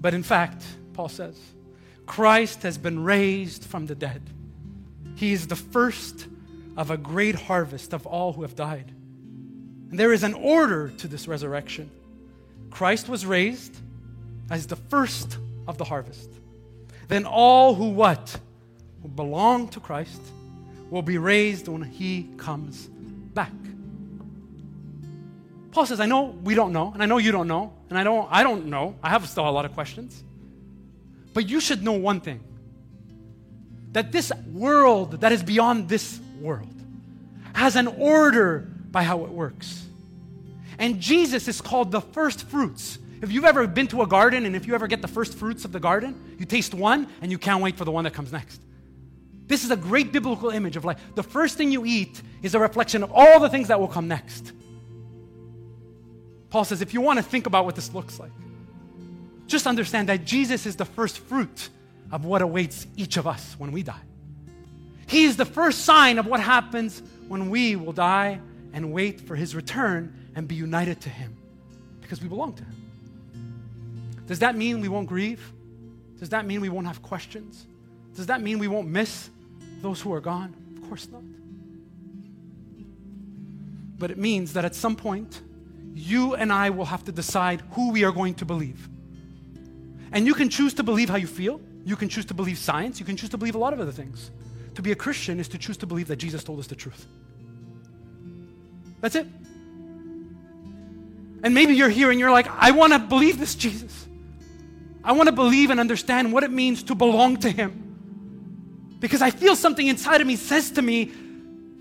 But 0.00 0.14
in 0.14 0.22
fact, 0.22 0.62
Paul 0.92 1.08
says, 1.08 1.38
Christ 2.06 2.62
has 2.62 2.76
been 2.76 3.02
raised 3.02 3.64
from 3.64 3.86
the 3.86 3.94
dead. 3.94 4.22
He 5.16 5.32
is 5.32 5.46
the 5.46 5.56
first 5.56 6.26
of 6.76 6.90
a 6.90 6.96
great 6.96 7.34
harvest 7.34 7.92
of 7.94 8.06
all 8.06 8.32
who 8.32 8.42
have 8.42 8.54
died. 8.54 8.92
And 9.90 9.98
there 9.98 10.12
is 10.12 10.22
an 10.22 10.34
order 10.34 10.88
to 10.88 11.08
this 11.08 11.26
resurrection. 11.26 11.90
Christ 12.70 13.08
was 13.08 13.24
raised 13.24 13.76
as 14.50 14.66
the 14.66 14.76
first 14.76 15.38
of 15.66 15.78
the 15.78 15.84
harvest. 15.84 16.30
Then 17.08 17.24
all 17.24 17.74
who 17.74 17.90
what? 17.90 18.38
Who 19.02 19.08
belong 19.08 19.68
to 19.68 19.80
Christ 19.80 20.20
will 20.90 21.02
be 21.02 21.18
raised 21.18 21.68
when 21.68 21.82
he 21.82 22.28
comes 22.36 22.86
back. 22.86 23.52
Paul 25.74 25.86
says, 25.86 25.98
I 25.98 26.06
know 26.06 26.26
we 26.44 26.54
don't 26.54 26.72
know, 26.72 26.92
and 26.94 27.02
I 27.02 27.06
know 27.06 27.18
you 27.18 27.32
don't 27.32 27.48
know, 27.48 27.72
and 27.90 27.98
I 27.98 28.04
don't 28.04 28.28
I 28.30 28.44
don't 28.44 28.66
know. 28.66 28.94
I 29.02 29.10
have 29.10 29.28
still 29.28 29.48
a 29.48 29.50
lot 29.50 29.64
of 29.64 29.74
questions. 29.74 30.22
But 31.32 31.48
you 31.48 31.58
should 31.58 31.82
know 31.82 31.92
one 31.92 32.20
thing. 32.20 32.40
That 33.90 34.12
this 34.12 34.30
world 34.52 35.20
that 35.22 35.32
is 35.32 35.42
beyond 35.42 35.88
this 35.88 36.20
world 36.40 36.72
has 37.54 37.74
an 37.74 37.88
order 37.88 38.70
by 38.92 39.02
how 39.02 39.24
it 39.24 39.30
works. 39.30 39.84
And 40.78 41.00
Jesus 41.00 41.48
is 41.48 41.60
called 41.60 41.90
the 41.90 42.00
first 42.00 42.48
fruits. 42.48 42.98
If 43.20 43.32
you've 43.32 43.44
ever 43.44 43.66
been 43.66 43.88
to 43.88 44.02
a 44.02 44.06
garden 44.06 44.46
and 44.46 44.54
if 44.54 44.68
you 44.68 44.76
ever 44.76 44.86
get 44.86 45.02
the 45.02 45.08
first 45.08 45.36
fruits 45.36 45.64
of 45.64 45.72
the 45.72 45.80
garden, 45.80 46.36
you 46.38 46.46
taste 46.46 46.72
one 46.72 47.08
and 47.20 47.32
you 47.32 47.38
can't 47.38 47.60
wait 47.60 47.76
for 47.76 47.84
the 47.84 47.90
one 47.90 48.04
that 48.04 48.12
comes 48.12 48.30
next. 48.30 48.60
This 49.48 49.64
is 49.64 49.72
a 49.72 49.76
great 49.76 50.12
biblical 50.12 50.50
image 50.50 50.76
of 50.76 50.84
like 50.84 50.98
the 51.16 51.22
first 51.24 51.56
thing 51.56 51.72
you 51.72 51.84
eat 51.84 52.22
is 52.42 52.54
a 52.54 52.60
reflection 52.60 53.02
of 53.02 53.10
all 53.12 53.40
the 53.40 53.48
things 53.48 53.68
that 53.68 53.80
will 53.80 53.88
come 53.88 54.06
next. 54.06 54.52
Paul 56.54 56.64
says, 56.64 56.80
if 56.82 56.94
you 56.94 57.00
want 57.00 57.16
to 57.16 57.22
think 57.24 57.48
about 57.48 57.64
what 57.64 57.74
this 57.74 57.92
looks 57.92 58.20
like, 58.20 58.30
just 59.48 59.66
understand 59.66 60.08
that 60.08 60.24
Jesus 60.24 60.66
is 60.66 60.76
the 60.76 60.84
first 60.84 61.18
fruit 61.18 61.68
of 62.12 62.24
what 62.24 62.42
awaits 62.42 62.86
each 62.94 63.16
of 63.16 63.26
us 63.26 63.56
when 63.58 63.72
we 63.72 63.82
die. 63.82 64.04
He 65.08 65.24
is 65.24 65.36
the 65.36 65.46
first 65.46 65.80
sign 65.80 66.16
of 66.16 66.26
what 66.26 66.38
happens 66.38 67.02
when 67.26 67.50
we 67.50 67.74
will 67.74 67.92
die 67.92 68.40
and 68.72 68.92
wait 68.92 69.20
for 69.22 69.34
his 69.34 69.56
return 69.56 70.16
and 70.36 70.46
be 70.46 70.54
united 70.54 71.00
to 71.00 71.08
him 71.08 71.36
because 72.00 72.22
we 72.22 72.28
belong 72.28 72.52
to 72.52 72.62
him. 72.62 72.76
Does 74.28 74.38
that 74.38 74.54
mean 74.54 74.80
we 74.80 74.86
won't 74.86 75.08
grieve? 75.08 75.52
Does 76.20 76.28
that 76.28 76.46
mean 76.46 76.60
we 76.60 76.68
won't 76.68 76.86
have 76.86 77.02
questions? 77.02 77.66
Does 78.14 78.26
that 78.26 78.40
mean 78.40 78.60
we 78.60 78.68
won't 78.68 78.86
miss 78.86 79.28
those 79.82 80.00
who 80.00 80.12
are 80.12 80.20
gone? 80.20 80.54
Of 80.76 80.88
course 80.88 81.08
not. 81.10 81.22
But 83.98 84.12
it 84.12 84.18
means 84.18 84.52
that 84.52 84.64
at 84.64 84.76
some 84.76 84.94
point, 84.94 85.42
you 85.94 86.34
and 86.34 86.52
I 86.52 86.70
will 86.70 86.84
have 86.84 87.04
to 87.04 87.12
decide 87.12 87.62
who 87.72 87.92
we 87.92 88.04
are 88.04 88.12
going 88.12 88.34
to 88.34 88.44
believe. 88.44 88.88
And 90.12 90.26
you 90.26 90.34
can 90.34 90.48
choose 90.48 90.74
to 90.74 90.82
believe 90.82 91.08
how 91.08 91.16
you 91.16 91.26
feel. 91.26 91.60
You 91.84 91.96
can 91.96 92.08
choose 92.08 92.24
to 92.26 92.34
believe 92.34 92.58
science. 92.58 92.98
You 92.98 93.06
can 93.06 93.16
choose 93.16 93.30
to 93.30 93.38
believe 93.38 93.54
a 93.54 93.58
lot 93.58 93.72
of 93.72 93.80
other 93.80 93.92
things. 93.92 94.30
To 94.74 94.82
be 94.82 94.92
a 94.92 94.96
Christian 94.96 95.38
is 95.38 95.48
to 95.48 95.58
choose 95.58 95.76
to 95.78 95.86
believe 95.86 96.08
that 96.08 96.16
Jesus 96.16 96.42
told 96.42 96.58
us 96.58 96.66
the 96.66 96.74
truth. 96.74 97.06
That's 99.00 99.14
it. 99.14 99.26
And 101.42 101.54
maybe 101.54 101.74
you're 101.74 101.90
here 101.90 102.10
and 102.10 102.18
you're 102.18 102.30
like, 102.30 102.48
I 102.50 102.70
want 102.70 102.92
to 102.94 102.98
believe 102.98 103.38
this 103.38 103.54
Jesus. 103.54 104.06
I 105.04 105.12
want 105.12 105.28
to 105.28 105.34
believe 105.34 105.70
and 105.70 105.78
understand 105.78 106.32
what 106.32 106.42
it 106.42 106.50
means 106.50 106.82
to 106.84 106.94
belong 106.94 107.36
to 107.38 107.50
Him. 107.50 108.96
Because 108.98 109.20
I 109.20 109.30
feel 109.30 109.54
something 109.54 109.86
inside 109.86 110.22
of 110.22 110.26
me 110.26 110.36
says 110.36 110.70
to 110.72 110.82
me, 110.82 111.12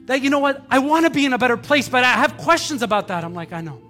That, 0.05 0.21
you 0.21 0.29
know 0.29 0.39
what, 0.39 0.61
I 0.69 0.79
want 0.79 1.05
to 1.05 1.09
be 1.09 1.25
in 1.25 1.31
a 1.31 1.37
better 1.37 1.55
place, 1.55 1.87
but 1.87 2.03
I 2.03 2.11
have 2.11 2.35
questions 2.37 2.81
about 2.81 3.07
that. 3.07 3.23
I'm 3.23 3.33
like, 3.33 3.53
I 3.53 3.61
know. 3.61 3.81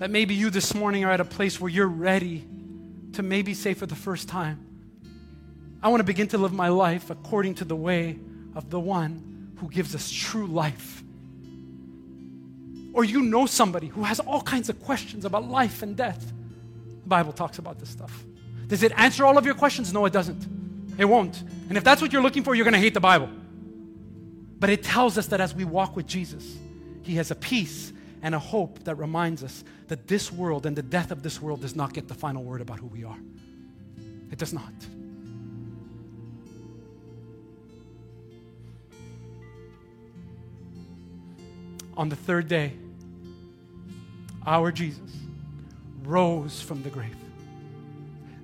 That 0.00 0.10
maybe 0.10 0.34
you 0.34 0.48
this 0.48 0.74
morning 0.74 1.04
are 1.04 1.10
at 1.10 1.20
a 1.20 1.26
place 1.26 1.60
where 1.60 1.68
you're 1.68 1.86
ready 1.86 2.42
to 3.12 3.22
maybe 3.22 3.52
say 3.52 3.74
for 3.74 3.84
the 3.84 3.94
first 3.94 4.28
time, 4.28 4.58
I 5.82 5.88
want 5.88 6.00
to 6.00 6.04
begin 6.04 6.26
to 6.28 6.38
live 6.38 6.54
my 6.54 6.68
life 6.68 7.10
according 7.10 7.56
to 7.56 7.66
the 7.66 7.76
way 7.76 8.18
of 8.54 8.70
the 8.70 8.80
one 8.80 9.52
who 9.58 9.68
gives 9.68 9.94
us 9.94 10.10
true 10.10 10.46
life. 10.46 11.02
Or 12.94 13.04
you 13.04 13.20
know 13.20 13.44
somebody 13.44 13.88
who 13.88 14.04
has 14.04 14.20
all 14.20 14.40
kinds 14.40 14.70
of 14.70 14.82
questions 14.82 15.26
about 15.26 15.50
life 15.50 15.82
and 15.82 15.94
death. 15.94 16.32
The 17.02 17.08
Bible 17.08 17.34
talks 17.34 17.58
about 17.58 17.78
this 17.78 17.90
stuff. 17.90 18.24
Does 18.68 18.82
it 18.82 18.92
answer 18.96 19.26
all 19.26 19.36
of 19.36 19.44
your 19.44 19.54
questions? 19.54 19.92
No, 19.92 20.06
it 20.06 20.14
doesn't. 20.14 20.46
It 20.96 21.04
won't. 21.04 21.42
And 21.68 21.76
if 21.76 21.84
that's 21.84 22.00
what 22.00 22.10
you're 22.10 22.22
looking 22.22 22.42
for, 22.42 22.54
you're 22.54 22.64
going 22.64 22.72
to 22.72 22.80
hate 22.80 22.94
the 22.94 23.00
Bible. 23.00 23.28
But 24.58 24.70
it 24.70 24.82
tells 24.82 25.18
us 25.18 25.26
that 25.26 25.42
as 25.42 25.54
we 25.54 25.64
walk 25.64 25.94
with 25.94 26.06
Jesus, 26.06 26.56
He 27.02 27.16
has 27.16 27.30
a 27.30 27.34
peace 27.34 27.92
and 28.22 28.34
a 28.34 28.38
hope 28.38 28.84
that 28.84 28.96
reminds 28.96 29.42
us 29.42 29.64
that 29.88 30.06
this 30.06 30.32
world 30.32 30.66
and 30.66 30.76
the 30.76 30.82
death 30.82 31.10
of 31.10 31.22
this 31.22 31.40
world 31.40 31.60
does 31.60 31.74
not 31.74 31.92
get 31.92 32.08
the 32.08 32.14
final 32.14 32.42
word 32.42 32.60
about 32.60 32.78
who 32.78 32.86
we 32.86 33.04
are. 33.04 33.18
It 34.30 34.38
does 34.38 34.52
not. 34.52 34.72
On 41.96 42.08
the 42.08 42.16
third 42.16 42.48
day, 42.48 42.72
our 44.46 44.72
Jesus 44.72 45.00
rose 46.02 46.60
from 46.60 46.82
the 46.82 46.88
grave. 46.88 47.16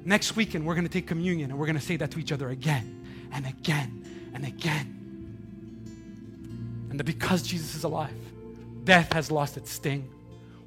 Next 0.05 0.37
weekend, 0.37 0.67
we're 0.67 0.75
going 0.75 0.87
to 0.87 0.93
take 0.93 1.07
communion 1.07 1.51
and 1.51 1.59
we're 1.59 1.67
going 1.67 1.79
to 1.79 1.85
say 1.85 1.97
that 1.97 2.11
to 2.13 2.19
each 2.19 2.33
other 2.33 2.51
again 2.51 3.05
and 3.33 3.47
again 3.47 4.31
and 4.35 4.45
again. 4.45 4.93
And 6.91 7.01
that 7.01 7.05
because 7.05 7.43
Jesus 7.43 7.75
is 7.75 7.85
alive, 7.85 8.15
death 8.87 9.13
has 9.13 9.31
lost 9.31 9.59
its 9.59 9.71
sting. 9.71 10.09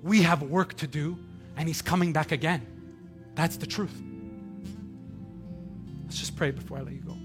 We 0.04 0.22
have 0.22 0.44
work 0.44 0.76
to 0.76 0.88
do, 0.88 1.18
and 1.58 1.68
He's 1.68 1.82
coming 1.82 2.14
back 2.14 2.32
again. 2.32 2.68
That's 3.34 3.58
the 3.58 3.66
truth. 3.66 4.00
Let's 6.04 6.20
just 6.20 6.36
pray 6.36 6.52
before 6.52 6.78
I 6.78 6.82
let 6.82 6.94
you 6.94 7.02
go. 7.02 7.18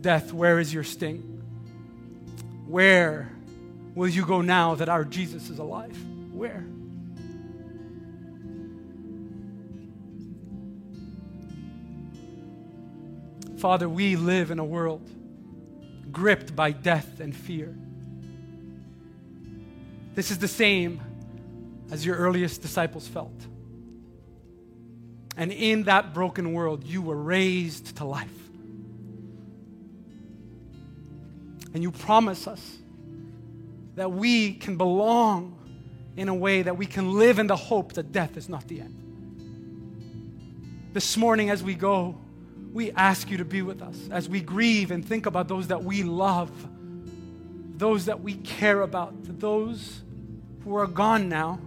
Death, 0.00 0.34
where 0.34 0.58
is 0.58 0.74
your 0.74 0.84
sting? 0.84 1.42
Where 2.66 3.30
will 3.94 4.08
you 4.08 4.26
go 4.26 4.42
now 4.42 4.74
that 4.74 4.88
our 4.88 5.04
Jesus 5.04 5.48
is 5.48 5.58
alive? 5.58 5.96
Where? 6.32 6.64
Father, 13.64 13.88
we 13.88 14.14
live 14.14 14.50
in 14.50 14.58
a 14.58 14.64
world 14.64 15.10
gripped 16.12 16.54
by 16.54 16.70
death 16.70 17.20
and 17.20 17.34
fear. 17.34 17.74
This 20.14 20.30
is 20.30 20.36
the 20.36 20.48
same 20.48 21.00
as 21.90 22.04
your 22.04 22.16
earliest 22.16 22.60
disciples 22.60 23.08
felt. 23.08 23.32
And 25.38 25.50
in 25.50 25.84
that 25.84 26.12
broken 26.12 26.52
world, 26.52 26.84
you 26.84 27.00
were 27.00 27.16
raised 27.16 27.96
to 27.96 28.04
life. 28.04 28.28
And 31.72 31.82
you 31.82 31.90
promise 31.90 32.46
us 32.46 32.76
that 33.94 34.12
we 34.12 34.52
can 34.52 34.76
belong 34.76 35.56
in 36.18 36.28
a 36.28 36.34
way 36.34 36.60
that 36.60 36.76
we 36.76 36.84
can 36.84 37.14
live 37.14 37.38
in 37.38 37.46
the 37.46 37.56
hope 37.56 37.94
that 37.94 38.12
death 38.12 38.36
is 38.36 38.46
not 38.46 38.68
the 38.68 38.82
end. 38.82 40.90
This 40.92 41.16
morning, 41.16 41.48
as 41.48 41.62
we 41.62 41.74
go, 41.74 42.18
we 42.74 42.90
ask 42.90 43.30
you 43.30 43.36
to 43.36 43.44
be 43.44 43.62
with 43.62 43.80
us 43.80 43.96
as 44.10 44.28
we 44.28 44.40
grieve 44.40 44.90
and 44.90 45.06
think 45.06 45.26
about 45.26 45.46
those 45.46 45.68
that 45.68 45.84
we 45.84 46.02
love, 46.02 46.50
those 47.78 48.06
that 48.06 48.20
we 48.20 48.34
care 48.34 48.80
about, 48.80 49.14
those 49.38 50.02
who 50.64 50.74
are 50.74 50.88
gone 50.88 51.28
now, 51.28 51.60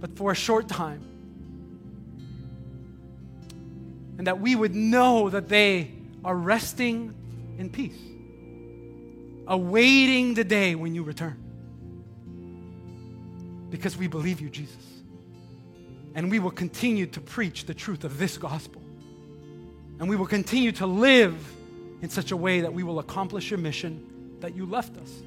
but 0.00 0.14
for 0.18 0.32
a 0.32 0.34
short 0.34 0.68
time. 0.68 1.00
And 4.18 4.26
that 4.26 4.38
we 4.38 4.54
would 4.54 4.74
know 4.74 5.30
that 5.30 5.48
they 5.48 5.92
are 6.22 6.36
resting 6.36 7.14
in 7.58 7.70
peace 7.70 7.98
awaiting 9.48 10.34
the 10.34 10.44
day 10.44 10.74
when 10.74 10.94
you 10.94 11.02
return. 11.02 11.40
Because 13.70 13.96
we 13.96 14.08
believe 14.08 14.40
you, 14.40 14.50
Jesus. 14.50 14.76
And 16.14 16.30
we 16.30 16.38
will 16.38 16.50
continue 16.50 17.06
to 17.06 17.20
preach 17.20 17.64
the 17.66 17.74
truth 17.74 18.04
of 18.04 18.18
this 18.18 18.38
gospel. 18.38 18.82
And 19.98 20.08
we 20.08 20.16
will 20.16 20.26
continue 20.26 20.72
to 20.72 20.86
live 20.86 21.34
in 22.02 22.10
such 22.10 22.30
a 22.30 22.36
way 22.36 22.60
that 22.60 22.72
we 22.72 22.82
will 22.82 22.98
accomplish 22.98 23.50
your 23.50 23.58
mission 23.58 24.36
that 24.40 24.54
you 24.54 24.66
left 24.66 24.96
us. 24.98 25.22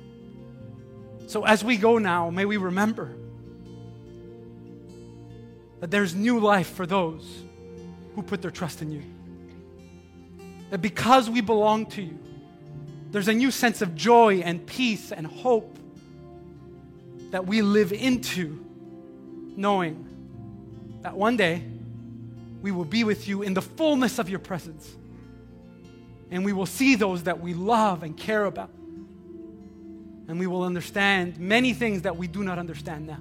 So 1.28 1.46
as 1.46 1.64
we 1.64 1.78
go 1.78 1.98
now, 1.98 2.30
may 2.30 2.46
we 2.46 2.58
remember 2.58 3.12
that 5.80 5.92
there's 5.92 6.14
new 6.14 6.40
life 6.40 6.68
for 6.68 6.86
those 6.86 7.44
who 8.16 8.22
put 8.22 8.42
their 8.42 8.52
trust 8.52 8.82
in 8.82 8.92
you. 8.92 9.04
That 10.70 10.82
because 10.82 11.30
we 11.30 11.42
belong 11.42 11.88
to 11.88 12.02
you, 12.02 12.18
there's 13.12 13.28
a 13.28 13.34
new 13.34 13.50
sense 13.50 13.82
of 13.82 13.96
joy 13.96 14.42
and 14.42 14.66
peace 14.66 15.12
and 15.12 15.26
hope 15.26 15.78
that 17.32 17.46
we 17.46 17.62
live 17.62 17.92
into, 17.92 18.64
knowing 19.56 20.06
that 21.02 21.16
one 21.16 21.38
day 21.38 21.64
we 22.62 22.72
will 22.72 22.86
be 22.86 23.04
with 23.04 23.28
you 23.28 23.42
in 23.42 23.54
the 23.54 23.62
fullness 23.62 24.20
of 24.20 24.30
your 24.30 24.40
presence. 24.40 24.96
And 26.32 26.46
we 26.46 26.54
will 26.54 26.66
see 26.66 26.96
those 26.96 27.24
that 27.24 27.40
we 27.40 27.54
love 27.54 28.04
and 28.04 28.16
care 28.16 28.46
about. 28.46 28.70
And 30.28 30.40
we 30.40 30.46
will 30.46 30.64
understand 30.64 31.40
many 31.40 31.74
things 31.74 32.04
that 32.04 32.16
we 32.18 32.28
do 32.28 32.44
not 32.44 32.60
understand 32.60 33.08
now. 33.08 33.20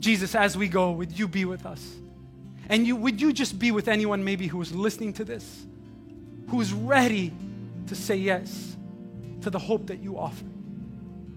Jesus, 0.00 0.34
as 0.34 0.56
we 0.56 0.68
go, 0.68 0.90
would 0.92 1.18
you 1.18 1.26
be 1.26 1.46
with 1.46 1.64
us? 1.64 1.94
And 2.68 2.86
you, 2.86 2.96
would 2.96 3.20
you 3.20 3.32
just 3.32 3.58
be 3.58 3.70
with 3.70 3.88
anyone 3.88 4.24
maybe 4.24 4.46
who 4.46 4.60
is 4.60 4.74
listening 4.74 5.14
to 5.14 5.24
this, 5.24 5.66
who's 6.48 6.72
ready 6.72 7.32
to 7.86 7.94
say 7.94 8.16
yes 8.16 8.76
to 9.42 9.50
the 9.50 9.58
hope 9.58 9.86
that 9.86 10.00
you 10.00 10.18
offer, 10.18 10.44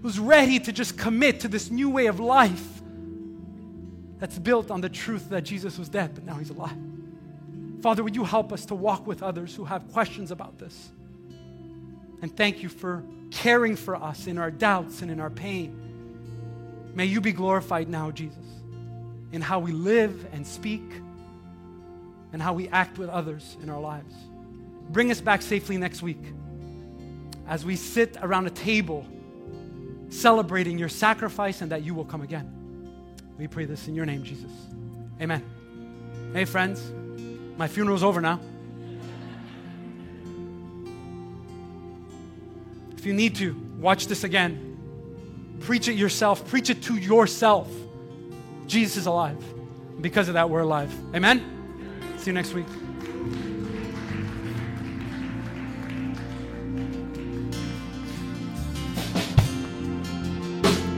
who's 0.02 0.18
ready 0.18 0.58
to 0.60 0.72
just 0.72 0.98
commit 0.98 1.40
to 1.40 1.48
this 1.48 1.70
new 1.70 1.88
way 1.88 2.06
of 2.06 2.20
life 2.20 2.77
that's 4.18 4.38
built 4.38 4.70
on 4.70 4.80
the 4.80 4.88
truth 4.88 5.28
that 5.30 5.42
Jesus 5.42 5.78
was 5.78 5.88
dead, 5.88 6.14
but 6.14 6.24
now 6.24 6.34
he's 6.34 6.50
alive. 6.50 6.76
Father, 7.82 8.02
would 8.02 8.16
you 8.16 8.24
help 8.24 8.52
us 8.52 8.66
to 8.66 8.74
walk 8.74 9.06
with 9.06 9.22
others 9.22 9.54
who 9.54 9.64
have 9.64 9.90
questions 9.92 10.30
about 10.30 10.58
this? 10.58 10.90
And 12.20 12.36
thank 12.36 12.62
you 12.62 12.68
for 12.68 13.04
caring 13.30 13.76
for 13.76 13.94
us 13.94 14.26
in 14.26 14.38
our 14.38 14.50
doubts 14.50 15.02
and 15.02 15.10
in 15.10 15.20
our 15.20 15.30
pain. 15.30 16.90
May 16.94 17.04
you 17.04 17.20
be 17.20 17.32
glorified 17.32 17.88
now, 17.88 18.10
Jesus, 18.10 18.44
in 19.30 19.40
how 19.40 19.60
we 19.60 19.70
live 19.70 20.26
and 20.32 20.44
speak 20.44 20.82
and 22.32 22.42
how 22.42 22.54
we 22.54 22.68
act 22.68 22.98
with 22.98 23.08
others 23.08 23.56
in 23.62 23.70
our 23.70 23.80
lives. 23.80 24.14
Bring 24.90 25.10
us 25.10 25.20
back 25.20 25.42
safely 25.42 25.76
next 25.76 26.02
week 26.02 26.22
as 27.46 27.64
we 27.64 27.76
sit 27.76 28.16
around 28.20 28.46
a 28.46 28.50
table 28.50 29.06
celebrating 30.10 30.78
your 30.78 30.88
sacrifice 30.88 31.60
and 31.60 31.70
that 31.70 31.82
you 31.82 31.94
will 31.94 32.04
come 32.04 32.22
again. 32.22 32.57
We 33.38 33.46
pray 33.46 33.64
this 33.64 33.86
in 33.86 33.94
your 33.94 34.04
name, 34.04 34.24
Jesus. 34.24 34.50
Amen. 35.20 35.44
Hey, 36.32 36.44
friends, 36.44 36.82
my 37.56 37.68
funeral's 37.68 38.02
over 38.02 38.20
now. 38.20 38.40
If 42.96 43.06
you 43.06 43.14
need 43.14 43.36
to, 43.36 43.54
watch 43.78 44.08
this 44.08 44.24
again. 44.24 45.56
Preach 45.60 45.88
it 45.88 45.94
yourself, 45.94 46.46
preach 46.48 46.68
it 46.68 46.82
to 46.84 46.96
yourself. 46.96 47.70
Jesus 48.66 48.96
is 48.96 49.06
alive. 49.06 49.42
Because 50.00 50.28
of 50.28 50.34
that, 50.34 50.50
we're 50.50 50.60
alive. 50.60 50.92
Amen? 51.14 52.14
See 52.18 52.26
you 52.26 52.32
next 52.32 52.54
week. 52.54 52.66